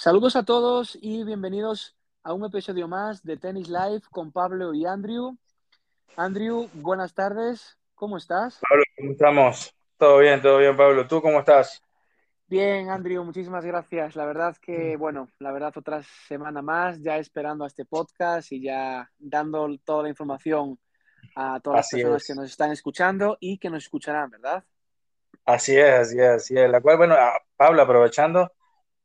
Saludos 0.00 0.36
a 0.36 0.44
todos 0.44 0.96
y 1.02 1.24
bienvenidos 1.24 1.96
a 2.22 2.32
un 2.32 2.44
episodio 2.44 2.86
más 2.86 3.24
de 3.24 3.36
Tennis 3.36 3.68
Live 3.68 4.02
con 4.12 4.30
Pablo 4.30 4.72
y 4.72 4.86
Andrew. 4.86 5.36
Andrew, 6.16 6.68
buenas 6.72 7.14
tardes, 7.14 7.76
¿cómo 7.96 8.16
estás? 8.16 8.60
Pablo, 8.68 8.84
¿cómo 8.96 9.10
estamos? 9.10 9.74
Todo 9.96 10.18
bien, 10.18 10.40
todo 10.40 10.58
bien, 10.58 10.76
Pablo. 10.76 11.08
¿Tú 11.08 11.20
cómo 11.20 11.40
estás? 11.40 11.82
Bien, 12.46 12.88
Andrew, 12.90 13.24
muchísimas 13.24 13.64
gracias. 13.64 14.14
La 14.14 14.24
verdad 14.24 14.56
que, 14.62 14.96
bueno, 14.96 15.30
la 15.40 15.50
verdad 15.50 15.72
otra 15.74 16.00
semana 16.28 16.62
más, 16.62 17.02
ya 17.02 17.18
esperando 17.18 17.64
a 17.64 17.66
este 17.66 17.84
podcast 17.84 18.52
y 18.52 18.62
ya 18.62 19.10
dando 19.18 19.68
toda 19.84 20.04
la 20.04 20.10
información 20.10 20.78
a 21.34 21.58
todas 21.58 21.80
Así 21.80 21.96
las 21.96 22.04
personas 22.04 22.22
es. 22.22 22.26
que 22.28 22.34
nos 22.36 22.50
están 22.50 22.70
escuchando 22.70 23.36
y 23.40 23.58
que 23.58 23.68
nos 23.68 23.82
escucharán, 23.82 24.30
¿verdad? 24.30 24.62
Así 25.44 25.76
es, 25.76 25.92
así 25.92 26.20
es, 26.20 26.28
así 26.28 26.56
es. 26.56 26.70
La 26.70 26.80
cual, 26.80 26.98
bueno, 26.98 27.16
Pablo, 27.56 27.82
aprovechando, 27.82 28.52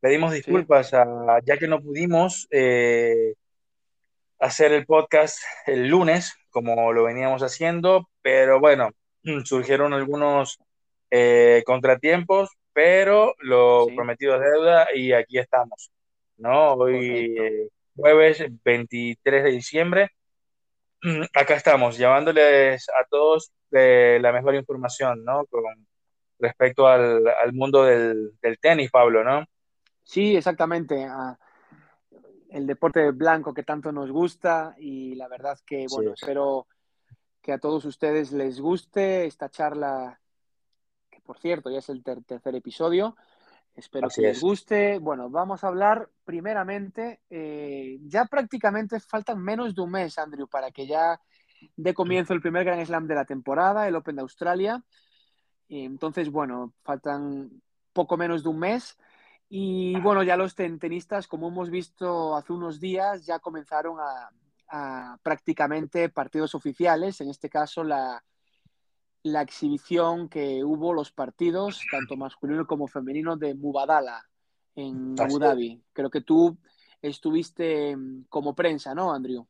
pedimos 0.04 0.32
Sí, 0.32 0.36
disculpas 0.36 0.92
a- 0.92 1.40
ya 1.46 1.56
que 1.56 1.66
no 1.66 1.80
pudimos 1.80 2.46
eh, 2.50 3.32
hacer 4.38 4.72
el 4.72 4.84
podcast 4.84 5.38
el 5.66 5.88
lunes, 5.88 6.34
como 6.50 6.92
lo 6.92 7.04
veníamos 7.04 7.42
haciendo, 7.42 8.10
pero 8.20 8.60
bueno, 8.60 8.90
surgieron 9.44 9.94
algunos 9.94 10.58
eh, 11.10 11.62
contratiempos, 11.64 12.50
pero 12.74 13.32
lo 13.38 13.86
sí, 13.88 13.94
prometido 13.96 14.34
es 14.34 14.42
deuda 14.42 14.88
y 14.94 15.14
aquí 15.14 15.38
estamos, 15.38 15.90
¿no? 16.36 16.74
Hoy, 16.74 17.34
eh, 17.38 17.68
jueves 17.96 18.44
23 18.62 19.42
de 19.44 19.50
diciembre. 19.52 20.10
Acá 21.32 21.54
estamos, 21.54 21.96
llevándoles 21.96 22.90
a 22.90 23.06
todos 23.08 23.52
eh, 23.72 24.18
la 24.20 24.32
mejor 24.32 24.54
información, 24.54 25.24
¿no? 25.24 25.46
Con 25.46 25.64
respecto 26.38 26.88
al, 26.88 27.26
al 27.26 27.52
mundo 27.54 27.84
del, 27.84 28.32
del 28.42 28.58
tenis, 28.58 28.90
Pablo, 28.90 29.24
¿no? 29.24 29.46
Sí, 30.04 30.36
exactamente. 30.36 31.04
ah, 31.04 31.38
el 32.50 32.68
deporte 32.68 33.10
blanco 33.10 33.52
que 33.52 33.64
tanto 33.64 33.90
nos 33.90 34.12
gusta 34.12 34.76
y 34.78 35.16
la 35.16 35.26
verdad 35.26 35.58
que, 35.66 35.86
bueno, 35.90 36.12
es, 36.12 36.22
espero 36.22 36.68
que 37.42 37.52
a 37.52 37.58
todos 37.58 37.84
ustedes 37.84 38.30
les 38.30 38.60
guste 38.60 39.26
esta 39.26 39.50
charla, 39.50 40.20
que 41.10 41.20
por 41.20 41.38
cierto 41.38 41.68
ya 41.68 41.78
es 41.78 41.88
el 41.88 42.04
ter 42.04 42.22
tercer 42.22 42.54
episodio. 42.54 43.16
Espero 43.74 44.08
que 44.08 44.22
les 44.22 44.36
es. 44.36 44.42
guste. 44.42 44.98
Bueno, 45.00 45.30
vamos 45.30 45.64
a 45.64 45.68
hablar 45.68 46.08
primeramente, 46.24 47.22
eh, 47.28 47.98
ya 48.02 48.26
prácticamente 48.26 49.00
faltan 49.00 49.42
menos 49.42 49.74
de 49.74 49.82
un 49.82 49.90
mes, 49.90 50.16
Andrew, 50.16 50.46
para 50.46 50.70
que 50.70 50.86
ya 50.86 51.20
dé 51.76 51.92
comienzo 51.92 52.34
el 52.34 52.40
primer 52.40 52.64
Grand 52.64 52.86
Slam 52.86 53.08
de 53.08 53.16
la 53.16 53.24
temporada, 53.24 53.88
el 53.88 53.96
Open 53.96 54.14
de 54.14 54.22
Australia. 54.22 54.84
Y 55.66 55.84
entonces, 55.84 56.30
bueno, 56.30 56.72
faltan 56.84 57.50
poco 57.92 58.16
menos 58.16 58.44
de 58.44 58.48
un 58.48 58.60
mes. 58.60 58.96
Y 59.48 60.00
bueno, 60.00 60.22
ya 60.22 60.36
los 60.36 60.54
tenistas, 60.54 61.28
como 61.28 61.48
hemos 61.48 61.70
visto 61.70 62.34
hace 62.34 62.52
unos 62.52 62.80
días, 62.80 63.24
ya 63.26 63.38
comenzaron 63.38 63.98
a, 64.00 64.30
a 64.68 65.18
prácticamente 65.22 66.08
partidos 66.08 66.54
oficiales. 66.54 67.20
En 67.20 67.30
este 67.30 67.48
caso, 67.48 67.84
la, 67.84 68.24
la 69.22 69.42
exhibición 69.42 70.28
que 70.28 70.62
hubo, 70.64 70.92
los 70.92 71.10
partidos, 71.12 71.80
tanto 71.90 72.16
masculino 72.16 72.66
como 72.66 72.86
femenino, 72.86 73.36
de 73.36 73.54
Mubadala 73.54 74.22
en 74.74 75.14
Abu 75.18 75.38
Dhabi. 75.38 75.82
Creo 75.92 76.10
que 76.10 76.20
tú 76.20 76.58
estuviste 77.00 77.96
mm, 77.96 78.24
como 78.28 78.54
prensa, 78.54 78.94
¿no, 78.94 79.12
Andrew? 79.12 79.46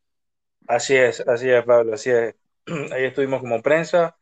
así 0.66 0.94
es, 0.94 1.20
así 1.26 1.50
es, 1.50 1.64
Pablo, 1.64 1.94
así 1.94 2.10
es. 2.10 2.34
Ahí 2.92 3.04
estuvimos 3.04 3.40
como 3.40 3.60
prensa, 3.62 4.16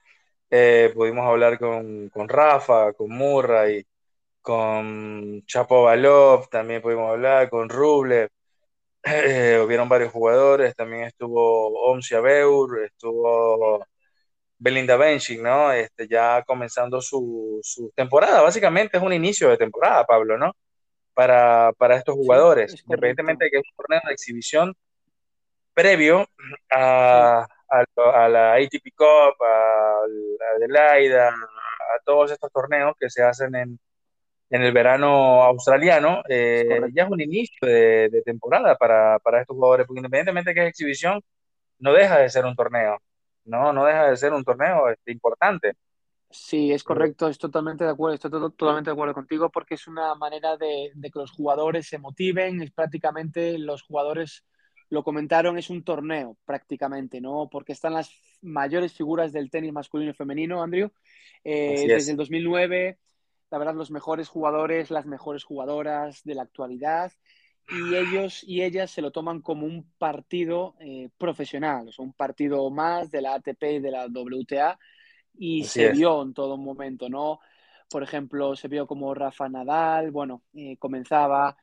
eh, 0.51 0.91
pudimos 0.95 1.25
hablar 1.25 1.59
con, 1.59 2.09
con 2.09 2.29
Rafa, 2.29 2.92
con 2.95 3.11
Murray, 3.11 3.86
con 4.43 5.43
Chapo 5.47 5.85
Valov, 5.85 6.48
también 6.51 6.83
pudimos 6.83 7.11
hablar 7.11 7.51
con 7.51 7.69
Rublev, 7.71 8.31
eh, 9.05 9.61
hubieron 9.65 9.89
varios 9.89 10.12
jugadores, 10.12 10.75
también 10.77 11.05
estuvo 11.05 11.69
Omsia 11.91 12.21
Beur, 12.21 12.85
estuvo 12.85 13.85
Belinda 14.58 14.97
Bencic, 14.97 15.41
¿no? 15.42 15.73
Este, 15.73 16.08
ya 16.08 16.42
comenzando 16.47 17.01
su, 17.02 17.61
su 17.63 17.92
temporada, 17.97 18.42
básicamente 18.42 18.98
es 18.98 19.02
un 19.02 19.13
inicio 19.14 19.51
de 19.51 19.58
temporada, 19.58 20.05
Pablo, 20.07 20.39
¿no? 20.39 20.52
Para, 21.14 21.73
para 21.79 21.97
estos 21.97 22.14
Sí, 22.17 22.17
jugadores, 22.17 22.75
es 22.75 22.85
independientemente 22.86 23.45
de 23.47 23.51
que 23.51 23.58
es 23.58 23.64
un 23.70 23.77
torneo 23.77 24.01
de 24.07 24.13
exhibición 24.14 24.75
previo 25.75 26.27
Sí, 27.11 27.19
a, 27.19 27.47
a, 27.69 27.85
a 28.14 28.29
la 28.29 28.55
ATP 28.55 28.92
Cup, 28.97 29.42
a, 29.42 30.05
a 30.05 30.57
Adelaida, 30.57 31.29
a 31.31 31.98
todos 32.05 32.31
estos 32.33 32.51
torneos 32.52 32.95
que 32.98 33.11
se 33.11 33.23
hacen 33.23 33.55
en, 33.55 33.81
en 34.52 34.63
el 34.63 34.73
verano 34.73 35.45
australiano, 35.45 36.23
eh, 36.30 36.80
ya 36.95 37.05
es 37.05 37.11
un 37.11 37.23
inicio 37.23 37.68
de, 37.68 38.11
de 38.11 38.23
temporada 38.23 38.77
para, 38.77 39.18
para 39.20 39.42
estos 39.42 39.57
jugadores, 39.57 39.86
porque 39.89 40.01
independientemente 40.01 40.52
de 40.52 40.57
que 40.57 40.63
es 40.64 40.70
exhibición, 40.70 41.23
no 41.80 41.92
deja 41.95 42.18
de 42.18 42.30
ser 42.30 42.45
un 42.46 42.57
torneo, 42.57 42.98
no, 43.46 43.73
no 43.73 43.85
deja 43.86 44.11
de 44.11 44.17
ser 44.18 44.33
un 44.35 44.45
torneo 44.45 44.90
este, 44.90 45.13
importante. 45.13 45.74
Sí, 46.30 46.73
es 46.73 46.83
correcto, 46.83 47.29
estoy 47.29 47.51
totalmente 47.51 47.85
de 47.85 47.90
acuerdo, 47.90 48.14
estoy 48.14 48.30
to- 48.30 48.51
totalmente 48.51 48.89
de 48.89 48.92
acuerdo 48.92 49.13
contigo 49.14 49.51
porque 49.51 49.74
es 49.74 49.86
una 49.86 50.14
manera 50.14 50.57
de, 50.57 50.90
de 50.95 51.11
que 51.11 51.19
los 51.19 51.30
jugadores 51.30 51.86
se 51.89 51.98
motiven, 51.98 52.63
es 52.63 52.70
prácticamente 52.73 53.58
los 53.58 53.83
jugadores 53.83 54.42
lo 54.89 55.05
comentaron, 55.05 55.58
es 55.58 55.69
un 55.69 55.84
torneo 55.84 56.39
prácticamente, 56.46 57.20
¿no? 57.20 57.48
Porque 57.51 57.73
están 57.73 57.92
las 57.95 58.11
mayores 58.40 58.95
figuras 58.95 59.33
del 59.33 59.51
tenis 59.51 59.73
masculino 59.74 60.11
y 60.13 60.14
femenino, 60.14 60.63
Andrew. 60.63 60.90
Eh, 61.45 61.89
desde 61.90 61.96
es, 61.96 62.08
el 62.13 62.17
2009, 62.17 62.98
la 63.52 63.58
verdad, 63.58 63.74
los 63.74 63.90
mejores 63.90 64.30
jugadores, 64.30 64.90
las 64.90 65.05
mejores 65.05 65.45
jugadoras 65.45 66.24
de 66.24 66.35
la 66.35 66.42
actualidad 66.42 67.13
y 67.68 67.95
ellos 67.95 68.42
y 68.42 68.63
ellas 68.63 68.90
se 68.90 69.02
lo 69.02 69.11
toman 69.11 69.42
como 69.42 69.67
un 69.67 69.92
partido 69.98 70.74
eh, 70.80 71.11
profesional, 71.18 71.86
o 71.86 71.92
sea, 71.92 72.02
un 72.02 72.14
partido 72.14 72.70
más 72.70 73.11
de 73.11 73.20
la 73.20 73.35
ATP 73.35 73.63
y 73.74 73.79
de 73.80 73.90
la 73.90 74.07
WTA 74.07 74.79
y 75.35 75.64
así 75.64 75.70
se 75.70 75.89
es, 75.89 75.98
vio 75.98 76.23
en 76.23 76.33
todo 76.33 76.57
momento, 76.57 77.11
¿no? 77.11 77.40
Por 77.90 78.02
ejemplo, 78.02 78.57
se 78.57 78.68
vio 78.68 78.86
como 78.86 79.13
Rafa 79.13 79.51
Nadal, 79.51 80.11
bueno, 80.13 80.42
eh, 80.55 80.79
comenzaba 80.79 81.55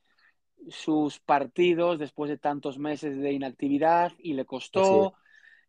sus 0.67 1.19
partidos 1.19 1.97
después 1.97 2.29
de 2.29 2.38
tantos 2.38 2.77
meses 2.77 3.17
de 3.17 3.31
inactividad 3.31 4.11
y 4.19 4.33
le 4.33 4.45
costó. 4.45 5.16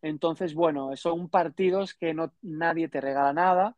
Entonces, 0.02 0.52
bueno, 0.52 0.94
son 0.96 1.30
partidos 1.30 1.94
que 1.94 2.12
no 2.12 2.34
nadie 2.42 2.88
te 2.88 3.00
regala 3.00 3.32
nada 3.32 3.76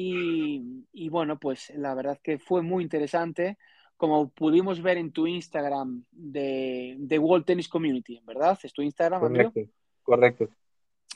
y, 0.00 0.86
y 0.92 1.08
bueno, 1.08 1.40
pues 1.40 1.70
la 1.74 1.92
verdad 1.92 2.20
que 2.22 2.38
fue 2.38 2.62
muy 2.62 2.84
interesante, 2.84 3.58
como 3.96 4.28
pudimos 4.30 4.80
ver 4.80 4.96
en 4.96 5.10
tu 5.10 5.26
Instagram 5.26 6.04
de, 6.12 6.94
de 7.00 7.18
World 7.18 7.44
Tennis 7.44 7.68
Community, 7.68 8.20
¿verdad? 8.24 8.56
¿Es 8.62 8.72
tu 8.72 8.80
Instagram, 8.80 9.24
Andrew? 9.24 9.50
Correcto, 9.52 9.72
correcto. 10.04 10.48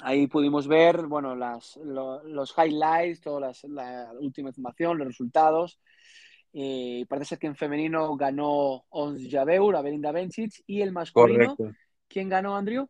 Ahí 0.01 0.27
pudimos 0.27 0.67
ver, 0.67 1.07
bueno, 1.07 1.37
las, 1.37 1.77
lo, 1.77 2.25
los 2.25 2.53
highlights, 2.59 3.21
toda 3.21 3.39
las, 3.39 3.63
la 3.65 4.11
última 4.19 4.49
información, 4.49 4.99
los 4.99 5.07
resultados. 5.07 5.79
Eh, 6.53 7.07
parece 7.09 7.29
ser 7.31 7.39
que 7.39 7.47
en 7.47 7.55
femenino 7.55 8.17
ganó 8.17 8.85
Ons 8.89 9.29
Jabeur, 9.31 9.77
a 9.77 9.83
Belinda 9.83 10.11
Bencic, 10.11 10.65
y 10.67 10.81
el 10.81 10.91
masculino, 10.91 11.55
Correcto. 11.57 11.79
¿quién 12.09 12.29
ganó, 12.29 12.57
Andrew? 12.57 12.89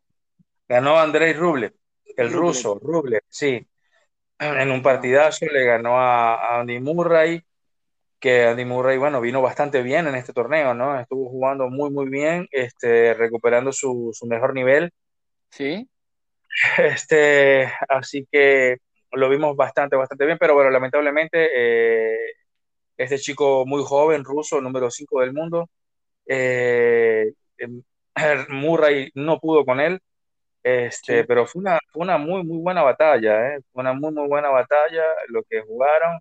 Ganó 0.67 0.99
Andrei 0.99 1.35
Rublev, 1.35 1.75
el 2.17 2.29
Rublev. 2.29 2.41
ruso, 2.41 2.79
Rublev, 2.79 3.21
sí. 3.29 3.67
En 4.43 4.71
un 4.71 4.83
partidazo 4.83 5.47
le 5.47 5.65
ganó 5.65 5.99
a, 5.99 6.35
a 6.35 6.61
Andy 6.61 6.81
Murray, 6.81 7.43
que 8.19 8.45
Andy 8.47 8.65
Murray, 8.65 8.99
bueno, 8.99 9.21
vino 9.21 9.41
bastante 9.41 9.83
bien 9.83 10.07
en 10.07 10.15
este 10.15 10.33
torneo, 10.33 10.75
¿no? 10.75 10.99
Estuvo 10.99 11.29
jugando 11.29 11.69
muy, 11.69 11.91
muy 11.91 12.09
bien, 12.09 12.49
este, 12.51 13.15
recuperando 13.15 13.73
su, 13.73 14.11
su 14.13 14.27
mejor 14.27 14.55
nivel. 14.55 14.91
¿Sí? 15.51 15.89
Este, 16.79 17.73
así 17.89 18.27
que 18.31 18.79
lo 19.13 19.29
vimos 19.29 19.57
bastante, 19.57 19.97
bastante 19.97 20.27
bien, 20.27 20.39
pero 20.39 20.55
bueno, 20.55 20.71
lamentablemente, 20.71 21.51
eh, 21.55 22.17
este 22.97 23.19
chico 23.19 23.65
muy 23.67 23.83
joven, 23.85 24.25
ruso, 24.25 24.61
número 24.61 24.91
5 24.91 25.21
del 25.21 25.33
mundo, 25.33 25.69
eh, 26.27 27.33
em, 27.59 27.83
Murray 28.49 29.11
no 29.15 29.39
pudo 29.39 29.65
con 29.65 29.81
él, 29.81 30.01
este, 30.63 31.21
Sí. 31.21 31.25
pero 31.27 31.47
fue 31.47 31.61
una, 31.61 31.79
fue 31.93 32.03
una 32.03 32.19
muy, 32.19 32.45
muy 32.45 32.59
buena 32.59 32.83
batalla, 32.83 33.55
¿eh? 33.55 33.61
Fue 33.73 33.81
una 33.83 33.93
muy, 33.93 34.13
muy 34.13 34.29
buena 34.29 34.49
batalla 34.51 35.03
lo 35.29 35.43
que 35.45 35.61
jugaron. 35.63 36.19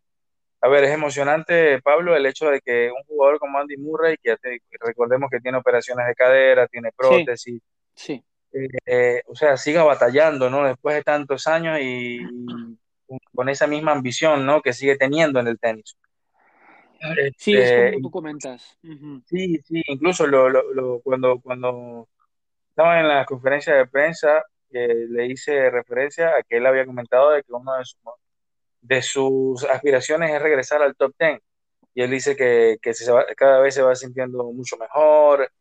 A 0.62 0.68
ver, 0.68 0.84
es 0.84 0.92
emocionante, 0.92 1.82
Pablo, 1.82 2.16
el 2.16 2.26
hecho 2.26 2.50
de 2.50 2.62
que 2.62 2.92
un 2.92 3.04
jugador 3.06 3.40
como 3.40 3.58
Andy 3.58 3.78
Murray, 3.78 4.16
que 4.22 4.30
ya 4.30 4.38
te- 4.38 4.60
recordemos 4.80 5.30
que 5.32 5.40
tiene 5.40 5.58
operaciones 5.58 6.06
de 6.08 6.14
cadera, 6.16 6.68
tiene 6.68 6.90
Sí. 6.90 6.96
prótesis, 6.98 7.62
Sí. 7.96 8.24
eh, 8.86 9.22
o 9.26 9.34
sea, 9.36 9.58
siga 9.58 9.84
batallando, 9.84 10.50
¿no? 10.50 10.66
Después 10.66 10.96
de 10.96 11.04
tantos 11.04 11.48
años 11.48 11.80
y, 11.80 12.20
y 12.22 13.18
con 13.34 13.50
esa 13.50 13.66
misma 13.66 13.92
ambición, 13.94 14.46
¿no? 14.46 14.62
Que 14.62 14.74
sigue 14.74 14.98
teniendo 14.98 15.40
en 15.40 15.48
el 15.48 15.58
tenis. 15.60 15.96
Sí, 17.38 17.56
es 17.56 17.72
Este, 17.72 17.92
como 17.94 18.02
tú 18.04 18.12
comentas. 18.12 18.78
Sí, 19.26 19.58
sí, 19.66 19.82
incluso 19.88 20.28
lo, 20.28 20.48
lo- 20.50 20.72
lo- 20.74 21.00
cuando, 21.02 21.40
cuando 21.42 22.08
estaba 22.81 23.00
en 23.00 23.07
la 23.07 23.25
conferencia 23.25 23.75
de 23.75 23.86
prensa, 23.86 24.44
eh, 24.72 25.06
le 25.10 25.28
hice 25.28 25.69
referencia 25.69 26.30
a 26.30 26.42
que 26.44 26.57
él 26.57 26.66
había 26.66 26.86
comentado 26.86 27.30
de 27.31 27.44
que 27.44 27.54
una 27.54 27.78
de, 27.78 27.86
su- 27.86 27.98
de 28.81 29.01
sus 29.04 29.63
aspiraciones 29.66 30.31
es 30.31 30.42
regresar 30.42 30.81
al 30.81 30.95
top 30.95 31.13
10. 31.19 31.39
y 31.94 32.01
él 32.01 32.10
dice 32.10 32.36
que, 32.36 32.78
que 32.81 32.94
se 32.95 33.12
va, 33.12 33.25
cada 33.38 33.60
vez 33.60 33.75
se 33.75 33.83
va 33.83 33.94
sintiendo 33.95 34.45
mucho 34.51 34.78
mejor, 34.78 35.51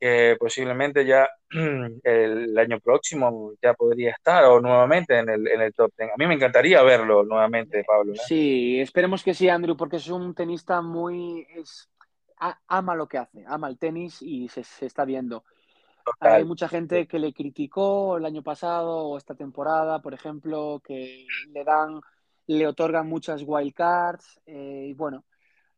que 0.00 0.36
posiblemente 0.38 1.04
ya 1.04 1.28
el 2.04 2.56
año 2.58 2.80
próximo 2.80 3.52
ya 3.62 3.74
podría 3.74 4.12
estar 4.12 4.44
o 4.44 4.60
nuevamente 4.60 5.18
en 5.18 5.28
el, 5.28 5.46
en 5.48 5.60
el 5.60 5.74
top 5.74 5.92
10. 5.98 6.10
A 6.10 6.16
mí 6.16 6.26
me 6.26 6.34
encantaría 6.34 6.82
verlo 6.82 7.24
nuevamente, 7.24 7.84
Pablo. 7.84 8.14
¿eh? 8.14 8.18
Sí, 8.26 8.80
esperemos 8.80 9.22
que 9.22 9.34
sí, 9.34 9.48
Andrew, 9.48 9.76
porque 9.76 9.96
es 9.96 10.08
un 10.08 10.34
tenista 10.34 10.80
muy... 10.80 11.46
Es, 11.54 11.90
ama 12.68 12.94
lo 12.94 13.06
que 13.06 13.18
hace, 13.18 13.44
ama 13.46 13.68
el 13.68 13.78
tenis 13.78 14.20
y 14.22 14.48
se, 14.48 14.64
se 14.64 14.86
está 14.86 15.04
viendo. 15.04 15.44
Total. 16.04 16.32
Hay 16.34 16.44
mucha 16.44 16.68
gente 16.68 17.06
que 17.06 17.18
le 17.18 17.32
criticó 17.32 18.18
el 18.18 18.26
año 18.26 18.42
pasado 18.42 19.06
o 19.06 19.16
esta 19.16 19.34
temporada, 19.34 20.02
por 20.02 20.12
ejemplo, 20.12 20.82
que 20.84 21.26
le 21.48 21.64
dan, 21.64 22.00
le 22.46 22.66
otorgan 22.66 23.08
muchas 23.08 23.42
wildcards, 23.44 24.40
eh, 24.44 24.88
y 24.90 24.92
bueno, 24.92 25.24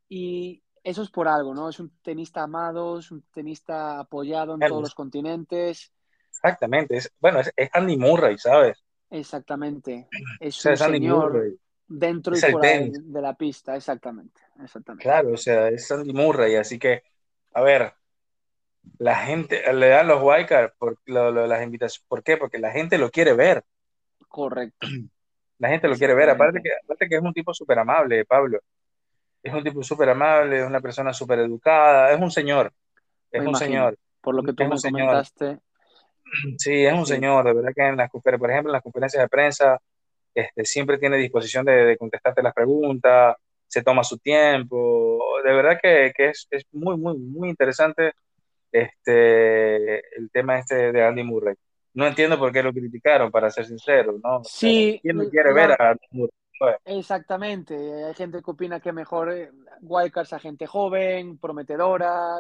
y 0.09 0.63
eso 0.83 1.03
es 1.03 1.11
por 1.11 1.29
algo, 1.29 1.55
¿no? 1.55 1.69
Es 1.69 1.79
un 1.79 1.91
tenista 2.03 2.43
amado, 2.43 2.99
es 2.99 3.11
un 3.11 3.23
tenista 3.33 4.01
apoyado 4.01 4.55
en 4.55 4.61
todos 4.61 4.83
los 4.83 4.95
continentes. 4.95 5.93
Exactamente, 6.31 6.97
es, 6.97 7.13
bueno, 7.21 7.41
es, 7.41 7.53
es, 7.57 7.71
Andy 7.73 7.97
Murray, 7.97 8.37
¿sabes? 8.39 8.85
Exactamente, 9.11 10.09
es 10.41 10.59
o 10.59 10.61
sea, 10.61 10.71
un 10.71 10.75
es 10.75 10.81
señor 10.81 11.33
Murray. 11.33 11.57
dentro 11.87 12.37
y 12.37 12.41
fuera 12.41 12.81
de, 12.81 13.23
la 13.23 13.35
pista, 13.35 13.77
exactamente, 13.77 14.41
exactamente. 14.63 15.03
Claro, 15.03 15.33
o 15.35 15.37
sea, 15.37 15.69
es 15.69 15.91
Andy 15.91 16.13
Murray, 16.13 16.57
así 16.57 16.79
que, 16.79 17.03
a 17.55 17.63
ver, 17.63 17.93
la 18.99 19.17
gente 19.17 19.63
le 19.73 19.89
dan 19.89 20.09
los 20.09 20.23
wildcards 20.23 20.75
por 20.79 20.99
lo, 21.07 21.31
lo, 21.31 21.47
las 21.47 21.63
invitaciones, 21.63 22.07
¿por 22.09 22.23
qué? 22.23 22.37
Porque 22.37 22.59
la 22.59 22.71
gente 22.71 22.99
lo 22.99 23.11
quiere 23.11 23.33
ver. 23.35 23.65
Correcto. 24.29 24.87
La 25.59 25.71
gente 25.71 25.89
lo 25.89 25.97
quiere 25.97 26.13
ver, 26.13 26.29
aparte 26.29 26.61
que, 26.63 26.69
aparte 26.85 27.09
que 27.09 27.17
es 27.17 27.23
un 27.23 27.33
tipo 27.33 27.55
súper 27.55 27.79
amable, 27.79 28.27
Pablo 28.27 28.61
es 29.47 29.55
un 29.55 29.63
tipo 29.63 29.83
súper 29.83 30.11
amable, 30.11 30.61
es 30.61 30.67
una 30.67 30.81
persona 30.81 31.13
súper 31.13 31.39
educada, 31.41 32.13
es 32.13 32.21
un 32.21 32.31
señor, 32.31 32.73
es 33.31 33.41
me 33.41 33.47
un 33.47 33.51
imagino, 33.51 33.59
señor. 33.59 33.99
Por 34.21 34.35
lo 34.35 34.43
que 34.43 34.53
tú 34.53 34.65
me 34.65 34.77
comentaste. 34.77 35.59
Sí, 36.59 36.85
es 36.85 36.93
un 36.93 37.07
sí. 37.07 37.15
señor, 37.15 37.45
de 37.45 37.55
verdad 37.55 37.71
que 37.73 37.87
en 37.87 37.97
las, 37.97 38.11
por 38.11 38.51
ejemplo, 38.51 38.71
en 38.71 38.73
las 38.73 38.83
conferencias 38.83 39.23
de 39.23 39.29
prensa 39.29 39.79
este, 40.35 40.65
siempre 40.65 40.99
tiene 40.99 41.19
disposición 41.19 41.65
de, 41.65 41.85
de, 41.85 41.97
contestarte 41.97 42.43
las 42.43 42.53
preguntas, 42.53 43.37
se 43.69 43.85
toma 43.85 44.03
su 44.03 44.19
tiempo, 44.19 45.21
de 45.45 45.53
verdad 45.53 45.79
que, 45.81 46.13
que 46.17 46.31
es, 46.31 46.49
es, 46.51 46.65
muy, 46.73 46.97
muy, 46.97 47.17
muy 47.17 47.49
interesante 47.49 48.15
este, 48.73 50.17
el 50.17 50.31
tema 50.31 50.59
este 50.59 50.93
de 50.93 51.05
Andy 51.05 51.23
Murray. 51.23 51.55
No 51.95 52.07
entiendo 52.07 52.39
por 52.39 52.53
qué 52.53 52.63
lo 52.63 52.73
criticaron, 52.73 53.31
para 53.31 53.51
ser 53.51 53.67
sincero, 53.67 54.19
¿no? 54.23 54.43
Sí. 54.45 54.99
¿Quién 55.03 55.17
no 55.17 55.29
quiere 55.29 55.53
ver 55.53 55.73
a 55.73 55.91
Andy 55.91 56.07
Murray? 56.11 56.33
Exactamente, 56.85 57.75
hay 58.05 58.15
gente 58.15 58.43
que 58.43 58.51
opina 58.51 58.81
que 58.81 58.93
mejor 58.93 59.31
eh, 59.31 59.51
Wildcards 59.83 60.33
a 60.33 60.39
gente 60.39 60.67
joven, 60.67 61.39
prometedora. 61.39 62.39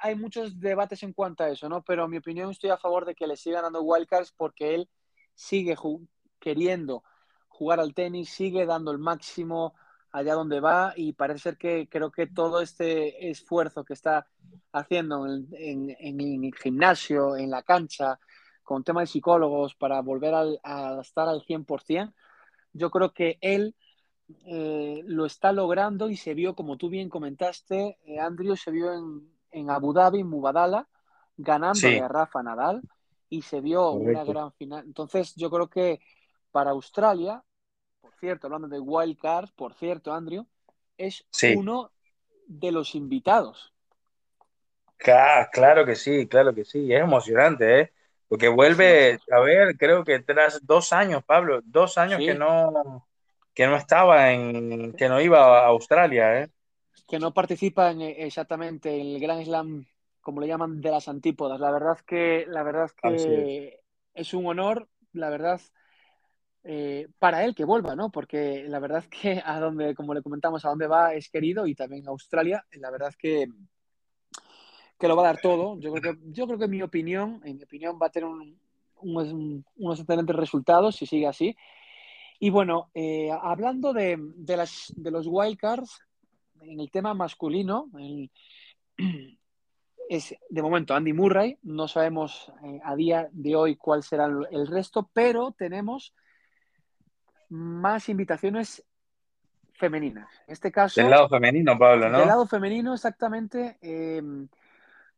Hay 0.00 0.14
muchos 0.14 0.60
debates 0.60 1.02
en 1.02 1.12
cuanto 1.12 1.44
a 1.44 1.48
eso, 1.48 1.68
¿no? 1.68 1.82
Pero 1.82 2.04
en 2.04 2.10
mi 2.10 2.18
opinión 2.18 2.50
estoy 2.50 2.70
a 2.70 2.76
favor 2.76 3.06
de 3.06 3.14
que 3.14 3.26
le 3.26 3.36
sigan 3.36 3.62
dando 3.62 3.82
Wildcards 3.82 4.32
porque 4.32 4.74
él 4.74 4.88
sigue 5.34 5.74
ju 5.74 6.06
queriendo 6.38 7.02
jugar 7.48 7.80
al 7.80 7.94
tenis, 7.94 8.28
sigue 8.28 8.66
dando 8.66 8.90
el 8.90 8.98
máximo 8.98 9.74
allá 10.16 10.32
donde 10.32 10.60
va 10.60 10.94
y 10.96 11.12
parece 11.12 11.40
ser 11.40 11.58
que 11.58 11.88
creo 11.90 12.10
que 12.10 12.26
todo 12.26 12.62
este 12.62 13.28
esfuerzo 13.28 13.84
que 13.84 13.92
está 13.92 14.26
haciendo 14.72 15.26
en, 15.26 15.46
en, 15.52 15.90
en 15.98 16.44
el 16.44 16.54
gimnasio, 16.54 17.36
en 17.36 17.50
la 17.50 17.62
cancha, 17.62 18.18
con 18.62 18.82
tema 18.82 19.02
de 19.02 19.08
psicólogos 19.08 19.74
para 19.74 20.00
volver 20.00 20.32
al, 20.32 20.58
a 20.62 20.98
estar 21.02 21.28
al 21.28 21.42
100%, 21.42 22.14
yo 22.72 22.90
creo 22.90 23.12
que 23.12 23.36
él 23.42 23.74
eh, 24.46 25.02
lo 25.04 25.26
está 25.26 25.52
logrando 25.52 26.08
y 26.08 26.16
se 26.16 26.32
vio, 26.32 26.54
como 26.54 26.78
tú 26.78 26.88
bien 26.88 27.10
comentaste, 27.10 27.98
eh, 28.06 28.18
Andrew, 28.18 28.56
se 28.56 28.70
vio 28.70 28.94
en, 28.94 29.30
en, 29.50 29.68
Abu 29.68 29.92
Dhabi, 29.92 30.20
en 30.20 30.28
Mubadala, 30.28 30.88
ganando 31.36 31.74
sí. 31.74 31.98
a 31.98 32.08
Rafa 32.08 32.42
Nadal 32.42 32.80
y 33.28 33.42
se 33.42 33.60
vio 33.60 33.92
Correcto. 33.92 34.10
una 34.12 34.24
gran 34.24 34.52
final. 34.52 34.84
Entonces, 34.86 35.34
yo 35.36 35.50
creo 35.50 35.68
que 35.68 36.00
para 36.50 36.70
Australia, 36.70 37.44
cierto, 38.16 38.46
hablando 38.46 38.68
de 38.68 38.80
wild 38.80 39.18
cards, 39.18 39.50
por 39.52 39.74
cierto, 39.74 40.12
Andrew, 40.12 40.46
es 40.96 41.26
sí. 41.30 41.54
uno 41.56 41.92
de 42.46 42.72
los 42.72 42.94
invitados. 42.94 43.72
Claro 44.96 45.84
que 45.84 45.94
sí, 45.94 46.26
claro 46.26 46.54
que 46.54 46.64
sí, 46.64 46.92
es 46.92 47.00
emocionante, 47.00 47.80
¿eh? 47.80 47.92
Porque 48.28 48.48
vuelve, 48.48 49.18
a 49.30 49.40
ver, 49.40 49.76
creo 49.76 50.04
que 50.04 50.18
tras 50.20 50.64
dos 50.66 50.92
años, 50.92 51.22
Pablo, 51.24 51.60
dos 51.64 51.96
años 51.98 52.18
sí. 52.18 52.26
que 52.26 52.34
no 52.34 53.06
que 53.56 53.66
no 53.66 53.74
estaba 53.76 54.32
en, 54.32 54.92
que 54.92 55.08
no 55.08 55.18
iba 55.18 55.60
a 55.60 55.66
Australia, 55.68 56.42
¿eh? 56.42 56.50
Que 57.08 57.18
no 57.18 57.32
participa 57.32 57.90
en, 57.90 58.02
exactamente 58.02 58.94
en 59.00 59.14
el 59.14 59.18
Grand 59.18 59.42
Slam, 59.42 59.86
como 60.20 60.42
le 60.42 60.46
llaman, 60.46 60.82
de 60.82 60.90
las 60.90 61.08
antípodas. 61.08 61.58
La 61.58 61.70
verdad 61.70 61.98
que, 62.06 62.44
la 62.48 62.62
verdad 62.62 62.90
que 62.90 63.14
es. 63.14 63.80
es. 64.12 64.34
un 64.34 64.46
honor, 64.46 64.88
la 65.14 65.30
verdad, 65.30 65.58
eh, 66.68 67.06
para 67.18 67.44
él 67.44 67.54
que 67.54 67.64
vuelva, 67.64 67.94
¿no? 67.94 68.10
Porque 68.10 68.64
la 68.68 68.80
verdad 68.80 69.04
que 69.04 69.40
a 69.44 69.60
donde, 69.60 69.94
como 69.94 70.14
le 70.14 70.22
comentamos, 70.22 70.64
a 70.64 70.70
dónde 70.70 70.86
va 70.86 71.14
es 71.14 71.30
querido 71.30 71.66
y 71.66 71.74
también 71.74 72.08
Australia, 72.08 72.66
la 72.72 72.90
verdad 72.90 73.14
que 73.16 73.48
que 74.98 75.08
lo 75.08 75.16
va 75.16 75.24
a 75.24 75.26
dar 75.26 75.40
todo. 75.40 75.78
Yo 75.78 75.92
creo 75.92 76.14
que, 76.14 76.20
yo 76.32 76.46
creo 76.46 76.58
que 76.58 76.64
en 76.64 76.70
mi 76.70 76.82
opinión, 76.82 77.40
en 77.44 77.58
mi 77.58 77.64
opinión, 77.64 77.98
va 78.00 78.06
a 78.06 78.10
tener 78.10 78.28
un, 78.28 78.58
un, 78.96 79.64
unos 79.76 80.00
excelentes 80.00 80.36
resultados 80.36 80.96
si 80.96 81.06
sigue 81.06 81.26
así. 81.26 81.56
Y 82.38 82.50
bueno, 82.50 82.90
eh, 82.94 83.30
hablando 83.30 83.92
de, 83.92 84.16
de, 84.18 84.56
las, 84.56 84.92
de 84.96 85.10
los 85.10 85.26
wildcards, 85.28 86.00
en 86.60 86.80
el 86.80 86.90
tema 86.90 87.14
masculino, 87.14 87.90
el, 87.98 88.30
es 90.08 90.34
de 90.48 90.62
momento 90.62 90.94
Andy 90.94 91.12
Murray, 91.12 91.58
no 91.62 91.88
sabemos 91.88 92.50
eh, 92.64 92.80
a 92.84 92.94
día 92.94 93.28
de 93.32 93.56
hoy 93.56 93.76
cuál 93.76 94.02
será 94.02 94.26
el 94.50 94.66
resto, 94.66 95.10
pero 95.12 95.52
tenemos 95.52 96.14
más 97.48 98.08
invitaciones 98.08 98.84
femeninas. 99.72 100.28
En 100.46 100.52
este 100.52 100.72
caso. 100.72 101.00
Del 101.00 101.10
lado 101.10 101.28
femenino, 101.28 101.78
Pablo, 101.78 102.08
¿no? 102.08 102.18
Del 102.18 102.28
lado 102.28 102.46
femenino, 102.46 102.94
exactamente. 102.94 103.78
Eh, 103.80 104.22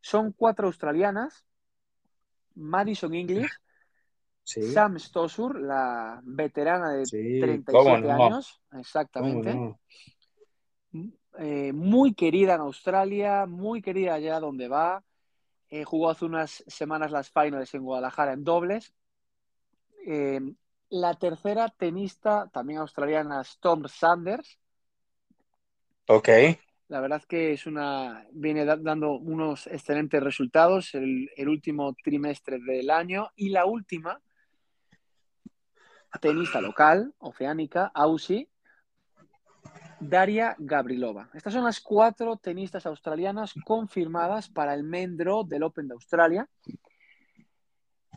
son 0.01 0.31
cuatro 0.33 0.67
australianas, 0.67 1.45
Madison 2.55 3.13
English, 3.13 3.51
sí. 4.43 4.61
Sam 4.71 4.99
Stosur, 4.99 5.59
la 5.59 6.19
veterana 6.23 6.91
de 6.93 7.05
sí, 7.05 7.39
37 7.39 8.01
no? 8.01 8.25
años, 8.25 8.61
exactamente. 8.73 9.53
No? 9.53 9.79
Eh, 11.37 11.71
muy 11.73 12.13
querida 12.13 12.55
en 12.55 12.61
Australia, 12.61 13.45
muy 13.45 13.81
querida 13.81 14.15
allá 14.15 14.39
donde 14.39 14.67
va. 14.67 15.03
Eh, 15.69 15.83
jugó 15.83 16.09
hace 16.09 16.25
unas 16.25 16.63
semanas 16.67 17.11
las 17.11 17.29
finals 17.29 17.73
en 17.73 17.83
Guadalajara 17.83 18.33
en 18.33 18.43
dobles. 18.43 18.93
La 20.89 21.13
tercera 21.13 21.69
tenista, 21.69 22.49
también 22.51 22.79
australiana, 22.79 23.41
Storm 23.41 23.87
Sanders. 23.87 24.59
Ok. 26.07 26.29
La 26.87 27.01
verdad 27.01 27.21
que 27.23 27.53
es 27.53 27.67
una 27.67 28.25
viene 28.31 28.65
dando 28.65 29.11
unos 29.11 29.67
excelentes 29.67 30.23
resultados 30.23 30.95
el, 30.95 31.29
el, 31.35 31.47
último 31.47 31.93
trimestre 32.03 32.57
del 32.59 32.89
año 32.89 33.29
y 33.35 33.49
la 33.49 33.65
última 33.65 34.19
tenista 36.19 36.59
local, 36.59 37.13
oceánica, 37.19 37.91
Aussie, 37.93 38.49
Daria 39.99 40.55
Gabrilova. 40.57 41.29
Estas 41.33 41.53
son 41.53 41.65
las 41.65 41.79
cuatro 41.81 42.37
tenistas 42.37 42.85
australianas 42.85 43.53
confirmadas 43.65 44.49
para 44.49 44.73
el 44.73 44.83
main 44.83 45.17
draw 45.17 45.45
del 45.45 45.63
Open 45.63 45.87
de 45.87 45.93
Australia. 45.93 46.49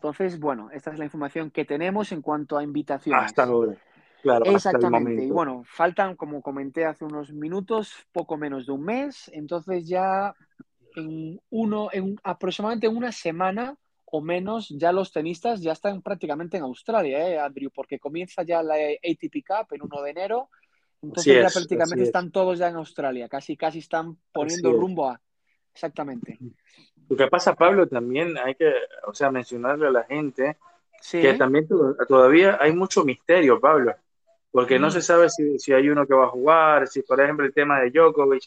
Entonces, 0.03 0.37
bueno, 0.37 0.69
esta 0.69 0.91
es 0.91 0.99
la 0.99 1.05
información 1.05 1.49
que 1.49 1.63
tenemos 1.63 2.11
en 2.11 2.21
cuanto 2.21 2.57
a 2.57 2.63
invitaciones. 2.63 3.23
Hasta 3.23 3.43
ahora. 3.43 3.77
Claro, 4.21 4.43
Exactamente. 4.45 5.23
Y 5.23 5.31
bueno, 5.31 5.63
faltan, 5.65 6.17
como 6.17 6.41
comenté 6.41 6.83
hace 6.83 7.05
unos 7.05 7.31
minutos, 7.31 7.93
poco 8.11 8.35
menos 8.35 8.65
de 8.65 8.73
un 8.73 8.83
mes. 8.83 9.31
Entonces 9.33 9.87
ya 9.87 10.35
en 10.97 11.39
uno, 11.49 11.87
en 11.93 12.17
aproximadamente 12.21 12.89
una 12.89 13.13
semana 13.13 13.77
o 14.03 14.19
menos, 14.19 14.67
ya 14.77 14.91
los 14.91 15.13
tenistas 15.13 15.61
ya 15.61 15.71
están 15.71 16.01
prácticamente 16.01 16.57
en 16.57 16.63
Australia, 16.63 17.25
¿eh, 17.25 17.39
Andrew? 17.39 17.71
Porque 17.73 17.97
comienza 17.97 18.43
ya 18.43 18.61
la 18.61 18.75
ATP 18.75 19.41
Cup 19.47 19.67
en 19.71 19.83
1 19.83 20.01
de 20.01 20.11
enero. 20.11 20.49
Entonces 21.01 21.41
ya 21.41 21.47
prácticamente 21.49 22.03
están 22.03 22.29
todos 22.29 22.59
ya 22.59 22.67
en 22.67 22.75
Australia. 22.75 23.29
Casi, 23.29 23.55
casi 23.55 23.79
están 23.79 24.17
poniendo 24.33 24.73
rumbo 24.73 25.09
a. 25.09 25.21
Exactamente. 25.73 26.37
Lo 27.09 27.17
que 27.17 27.27
pasa, 27.27 27.53
Pablo, 27.55 27.87
también 27.87 28.37
hay 28.37 28.55
que, 28.55 28.73
o 29.05 29.13
sea, 29.13 29.29
mencionarle 29.31 29.87
a 29.87 29.91
la 29.91 30.03
gente 30.03 30.57
sí. 31.01 31.21
que 31.21 31.33
también 31.33 31.67
todavía 32.07 32.57
hay 32.59 32.73
mucho 32.73 33.03
misterio, 33.03 33.59
Pablo 33.59 33.93
porque 34.53 34.77
no 34.77 34.91
se 34.91 35.01
sabe 35.01 35.29
si, 35.31 35.57
si, 35.57 35.73
hay 35.73 35.89
uno 35.89 36.05
que 36.05 36.13
va 36.13 36.25
a 36.25 36.29
jugar, 36.29 36.87
si 36.87 37.01
por 37.01 37.19
ejemplo 37.19 37.43
el 37.43 37.55
tema 37.55 37.79
de 37.79 37.89
Djokovic, 37.89 38.43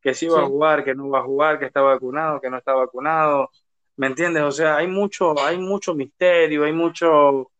que 0.00 0.14
sí 0.14 0.28
va 0.28 0.36
sí. 0.36 0.42
a 0.44 0.46
jugar, 0.46 0.84
que 0.84 0.94
no 0.94 1.10
va 1.10 1.18
a 1.18 1.24
jugar, 1.24 1.58
que 1.58 1.66
está 1.66 1.80
vacunado, 1.80 2.40
que 2.40 2.48
no 2.48 2.58
está 2.58 2.74
vacunado, 2.74 3.50
¿me 3.96 4.06
entiendes? 4.06 4.44
O 4.44 4.52
sea, 4.52 4.76
hay 4.76 4.86
mucho, 4.86 5.36
hay 5.40 5.58
mucho 5.58 5.96
misterio, 5.96 6.62
hay 6.62 6.72
mucho, 6.72 7.50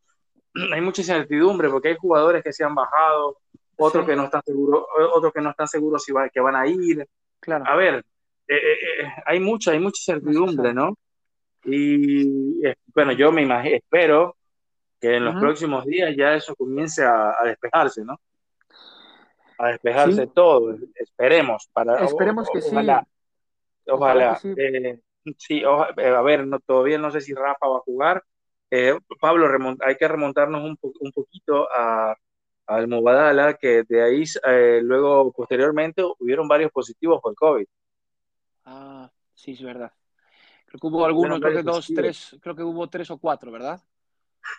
hay 0.73 0.81
mucha 0.81 1.02
incertidumbre, 1.02 1.69
porque 1.69 1.88
hay 1.88 1.97
jugadores 1.97 2.45
que 2.45 2.52
se 2.52 2.62
han 2.62 2.76
bajado, 2.76 3.38
otros 3.76 4.07
que 4.07 4.14
no 4.14 4.26
están 4.26 4.43
seguros, 4.47 4.85
otros 5.12 5.33
que 5.33 5.40
no 5.40 5.50
están 5.50 5.67
seguros 5.67 6.05
si 6.05 6.12
va, 6.12 6.28
que 6.28 6.38
van 6.38 6.55
a 6.55 6.69
ir. 6.69 7.05
Claro. 7.40 7.64
A 7.67 7.75
ver, 7.75 8.05
eh, 8.49 8.57
eh, 8.57 9.02
eh, 9.02 9.12
hay 9.26 9.40
mucha, 9.40 9.73
hay 9.73 9.78
mucha 9.78 10.00
incertidumbre, 10.00 10.73
¿no? 10.73 10.97
Y 11.64 12.62
bueno, 12.95 13.12
yo 13.12 13.31
me 13.31 13.43
imagino, 13.43 13.76
espero 13.76 14.37
que 14.99 15.17
en 15.17 15.26
los 15.26 15.38
próximos 15.38 15.85
días 15.85 16.14
ya 16.17 16.35
eso 16.35 16.57
comience 16.57 17.05
a, 17.05 17.35
despejarse, 17.45 18.05
¿no? 18.05 18.19
A 19.59 19.69
despejarse 19.69 20.28
todo, 20.28 20.75
esperemos. 20.95 21.69
Para, 21.73 22.05
esperemos 22.05 22.49
que 22.50 22.61
ojalá, 22.61 23.05
sí. 23.05 23.90
Ojalá. 23.90 24.40
sí, 25.37 25.62
a 25.64 26.23
ver, 26.23 26.47
no, 26.47 26.59
todavía 26.61 26.97
no 26.97 27.11
sé 27.11 27.21
si 27.21 27.35
Rafa 27.35 27.69
va 27.69 27.78
a 27.78 27.81
jugar. 27.81 28.25
Pablo, 29.21 29.76
hay 29.81 29.97
que 29.97 30.09
remontarnos 30.09 30.62
un, 30.62 30.78
un 31.00 31.12
poquito 31.12 31.69
a, 31.71 32.17
al 32.67 32.88
Mubadala, 32.88 33.55
que 33.55 33.83
de 33.83 34.02
ahí 34.02 34.25
luego 34.83 35.33
posteriormente 35.33 36.02
hubieron 36.19 36.49
varios 36.49 36.71
positivos 36.73 37.21
por 37.21 37.35
COVID. 37.35 37.67
Ah, 38.70 39.10
sí, 39.34 39.52
es 39.52 39.62
verdad. 39.62 39.90
Creo 40.66 40.78
que 40.78 40.87
hubo 40.87 41.06
algunos, 41.06 41.40
creo 41.40 41.56
que 41.56 41.62
dos, 41.62 41.90
tres, 41.94 42.37
creo 42.42 42.54
que 42.54 42.62
hubo 42.62 42.87
tres 42.90 43.10
o 43.10 43.16
cuatro, 43.16 43.50
¿verdad? 43.50 43.80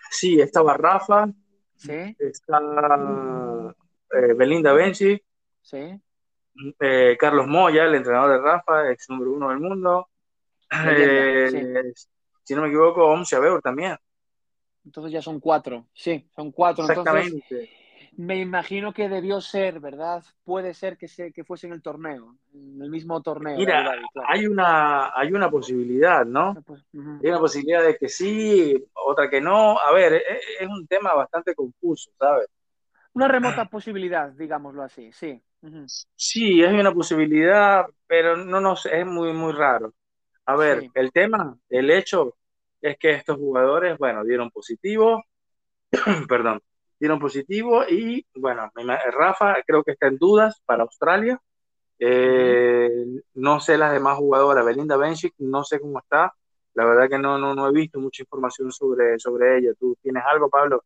Sí, 0.09 0.41
estaba 0.41 0.75
Rafa. 0.75 1.27
Sí. 1.75 2.15
Está 2.17 2.59
eh, 4.11 4.33
Belinda 4.35 4.73
Benchi. 4.73 5.21
Sí. 5.61 6.01
Eh, 6.79 7.15
Carlos 7.19 7.47
Moya, 7.47 7.85
el 7.85 7.95
entrenador 7.95 8.31
de 8.31 8.39
Rafa, 8.39 8.91
ex 8.91 9.09
número 9.09 9.33
uno 9.33 9.49
del 9.49 9.59
mundo. 9.59 10.09
Eh, 10.71 11.93
si 12.43 12.55
no 12.55 12.61
me 12.63 12.67
equivoco, 12.67 13.05
Omsi 13.05 13.35
Abeur 13.35 13.61
también. 13.61 13.95
Entonces 14.83 15.11
ya 15.11 15.21
son 15.21 15.39
cuatro. 15.39 15.87
Sí, 15.93 16.27
son 16.35 16.51
cuatro. 16.51 16.83
Exactamente. 16.85 17.69
Me 18.19 18.35
imagino 18.35 18.91
que 18.91 19.07
debió 19.07 19.39
ser, 19.39 19.79
¿verdad? 19.79 20.21
Puede 20.43 20.73
ser 20.73 20.97
que, 20.97 21.07
se, 21.07 21.31
que 21.31 21.45
fuese 21.45 21.67
en 21.67 21.73
el 21.73 21.81
torneo, 21.81 22.35
en 22.53 22.81
el 22.81 22.89
mismo 22.89 23.21
torneo. 23.21 23.55
Mira, 23.57 23.93
hay, 24.27 24.45
una, 24.45 25.17
hay 25.17 25.31
una 25.31 25.49
posibilidad, 25.49 26.25
¿no? 26.25 26.49
Ah, 26.57 26.61
pues, 26.65 26.83
hay 26.93 27.29
una 27.29 27.39
posibilidad 27.39 27.81
de 27.81 27.95
que 27.95 28.09
sí, 28.09 28.75
otra 28.93 29.29
que 29.29 29.39
no. 29.39 29.79
A 29.79 29.93
ver, 29.93 30.15
es, 30.15 30.43
es 30.59 30.67
un 30.67 30.85
tema 30.85 31.13
bastante 31.13 31.55
confuso, 31.55 32.11
¿sabes? 32.19 32.49
Una 33.13 33.29
remota 33.29 33.63
posibilidad, 33.69 34.33
digámoslo 34.33 34.83
así, 34.83 35.13
sí. 35.13 35.41
Sí, 36.13 36.61
es 36.61 36.73
una 36.73 36.93
posibilidad, 36.93 37.85
pero 38.05 38.35
no, 38.35 38.59
no 38.59 38.73
es 38.73 39.05
muy, 39.05 39.31
muy 39.31 39.53
raro. 39.53 39.93
A 40.45 40.57
ver, 40.57 40.89
el 40.93 41.13
tema, 41.13 41.57
el 41.69 41.89
hecho 41.89 42.35
es 42.81 42.97
que 42.97 43.11
estos 43.11 43.37
jugadores, 43.37 43.97
bueno, 43.97 44.25
dieron 44.25 44.51
positivo, 44.51 45.23
perdón, 46.27 46.61
dieron 46.99 47.19
positivo 47.19 47.83
y 47.87 48.25
bueno, 48.35 48.69
Rafa 49.11 49.55
creo 49.65 49.83
que 49.83 49.91
está 49.91 50.07
en 50.07 50.17
dudas 50.17 50.61
para 50.65 50.83
Australia. 50.83 51.41
Eh, 51.97 52.89
no 53.35 53.59
sé 53.59 53.77
las 53.77 53.91
demás 53.91 54.17
jugadoras, 54.17 54.65
Belinda 54.65 54.97
Bencic, 54.97 55.33
no 55.39 55.63
sé 55.63 55.79
cómo 55.79 55.99
está. 55.99 56.33
La 56.73 56.85
verdad 56.85 57.09
que 57.09 57.17
no, 57.17 57.37
no, 57.37 57.55
no 57.55 57.67
he 57.67 57.71
visto 57.71 57.99
mucha 57.99 58.23
información 58.23 58.71
sobre, 58.71 59.19
sobre 59.19 59.57
ella. 59.57 59.71
¿Tú 59.77 59.97
tienes 60.01 60.23
algo, 60.25 60.49
Pablo? 60.49 60.83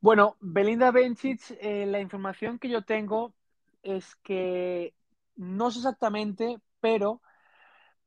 Bueno, 0.00 0.36
Belinda 0.40 0.90
Bencic, 0.90 1.40
eh, 1.60 1.86
la 1.86 2.00
información 2.00 2.58
que 2.58 2.68
yo 2.68 2.82
tengo 2.82 3.34
es 3.82 4.14
que 4.16 4.94
no 5.36 5.70
sé 5.70 5.78
exactamente, 5.78 6.58
pero 6.80 7.20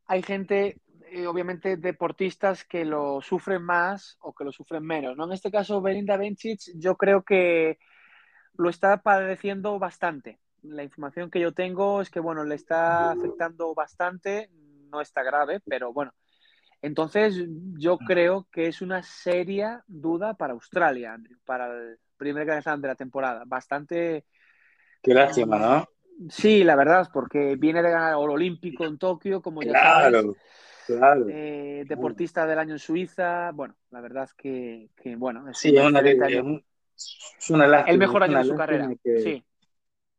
hay 0.05 0.21
gente 0.23 0.81
eh, 1.13 1.27
obviamente 1.27 1.77
deportistas 1.77 2.63
que 2.63 2.85
lo 2.85 3.21
sufren 3.21 3.61
más 3.61 4.17
o 4.19 4.33
que 4.33 4.43
lo 4.43 4.51
sufren 4.51 4.83
menos. 4.83 5.15
¿no? 5.15 5.25
En 5.25 5.33
este 5.33 5.51
caso, 5.51 5.79
Belinda 5.79 6.17
Bencic, 6.17 6.71
yo 6.75 6.95
creo 6.97 7.21
que 7.23 7.77
lo 8.57 8.69
está 8.69 8.97
padeciendo 8.97 9.77
bastante. 9.77 10.39
La 10.63 10.83
información 10.83 11.29
que 11.29 11.39
yo 11.39 11.53
tengo 11.53 12.01
es 12.01 12.09
que, 12.09 12.19
bueno, 12.19 12.43
le 12.43 12.55
está 12.55 13.11
afectando 13.11 13.75
bastante, 13.75 14.49
no 14.89 15.01
está 15.01 15.21
grave, 15.21 15.59
pero 15.63 15.93
bueno. 15.93 16.13
Entonces, 16.81 17.45
yo 17.77 17.99
creo 17.99 18.47
que 18.51 18.67
es 18.67 18.81
una 18.81 19.03
seria 19.03 19.83
duda 19.87 20.33
para 20.33 20.53
Australia, 20.53 21.15
para 21.45 21.67
el 21.67 21.99
primer 22.17 22.45
Grand 22.45 22.63
Slam 22.63 22.81
de 22.81 22.87
la 22.87 22.95
temporada. 22.95 23.43
Bastante. 23.45 24.25
Qué 25.03 25.13
lástima, 25.13 25.59
¿no? 25.59 25.87
Sí, 26.29 26.63
la 26.63 26.75
verdad, 26.75 27.07
porque 27.13 27.55
viene 27.55 27.83
de 27.83 27.91
ganar 27.91 28.15
oro 28.15 28.33
olímpico 28.33 28.85
en 28.85 28.97
Tokio, 28.97 29.43
como 29.43 29.61
ya 29.61 29.73
sabes. 29.73 30.25
Eh, 31.29 31.85
deportista 31.87 32.45
del 32.45 32.59
año 32.59 32.73
en 32.73 32.79
Suiza. 32.79 33.51
Bueno, 33.51 33.75
la 33.91 34.01
verdad 34.01 34.23
es 34.23 34.33
que, 34.33 34.89
bueno, 35.17 35.49
es, 35.49 35.57
sí, 35.57 35.75
una, 35.77 35.99
El 37.81 37.97
mejor 37.97 38.23
año 38.23 38.37
de 38.37 38.43
su 38.45 38.55
carrera. 38.55 38.89
Sí. 39.03 39.43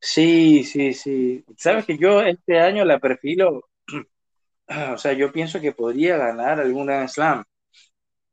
Sí, 0.01 0.65
sí, 0.65 0.93
sí. 0.93 1.45
Sabes 1.57 1.87
que 1.87 1.97
yo 1.97 2.21
este 2.21 2.61
año 2.61 2.85
la 2.85 2.99
perfilo, 2.99 3.71
o 4.93 4.99
sea, 4.99 5.15
yo 5.15 5.33
pienso 5.33 5.63
que 5.63 5.73
podría 5.73 6.19
ganar 6.19 6.61
algún 6.61 6.87
Grand 6.87 7.09
Slam 7.09 7.43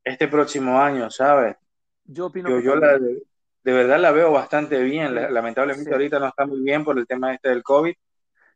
este 0.04 0.28
próximo 0.28 0.82
año, 0.82 1.10
¿sabes? 1.10 1.56
Yo 2.04 2.26
opino 2.26 2.60
yo, 2.60 2.76
la, 2.76 3.00
de, 3.00 3.24
verdad 3.64 4.00
la 4.02 4.12
veo 4.12 4.34
bastante 4.34 4.84
bien. 4.84 5.16
Lamentablemente 5.16 5.94
ahorita 5.94 6.20
no 6.20 6.28
está 6.28 6.46
muy 6.46 6.62
bien 6.62 6.84
por 6.84 7.00
el 7.00 7.08
tema 7.08 7.34
este 7.34 7.50
del 7.50 7.64
COVID, 7.64 7.94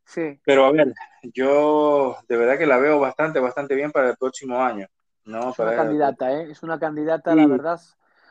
Sí. 0.05 0.39
Pero 0.45 0.65
a 0.65 0.71
ver, 0.71 0.93
yo 1.33 2.17
de 2.27 2.38
verdad 2.38 2.57
que 2.57 2.67
la 2.67 2.77
veo 2.77 3.00
bastante, 3.00 3.39
bastante 3.39 3.75
bien 3.75 3.91
para 3.91 4.09
el 4.12 4.17
próximo 4.17 4.62
año. 4.62 4.88
¿no? 5.25 5.50
Es 5.50 5.59
una 5.59 5.75
candidata, 5.75 6.31
¿eh? 6.31 6.51
Es 6.51 6.63
una 6.63 6.79
candidata, 6.79 7.35
la 7.35 7.47
verdad, 7.47 7.81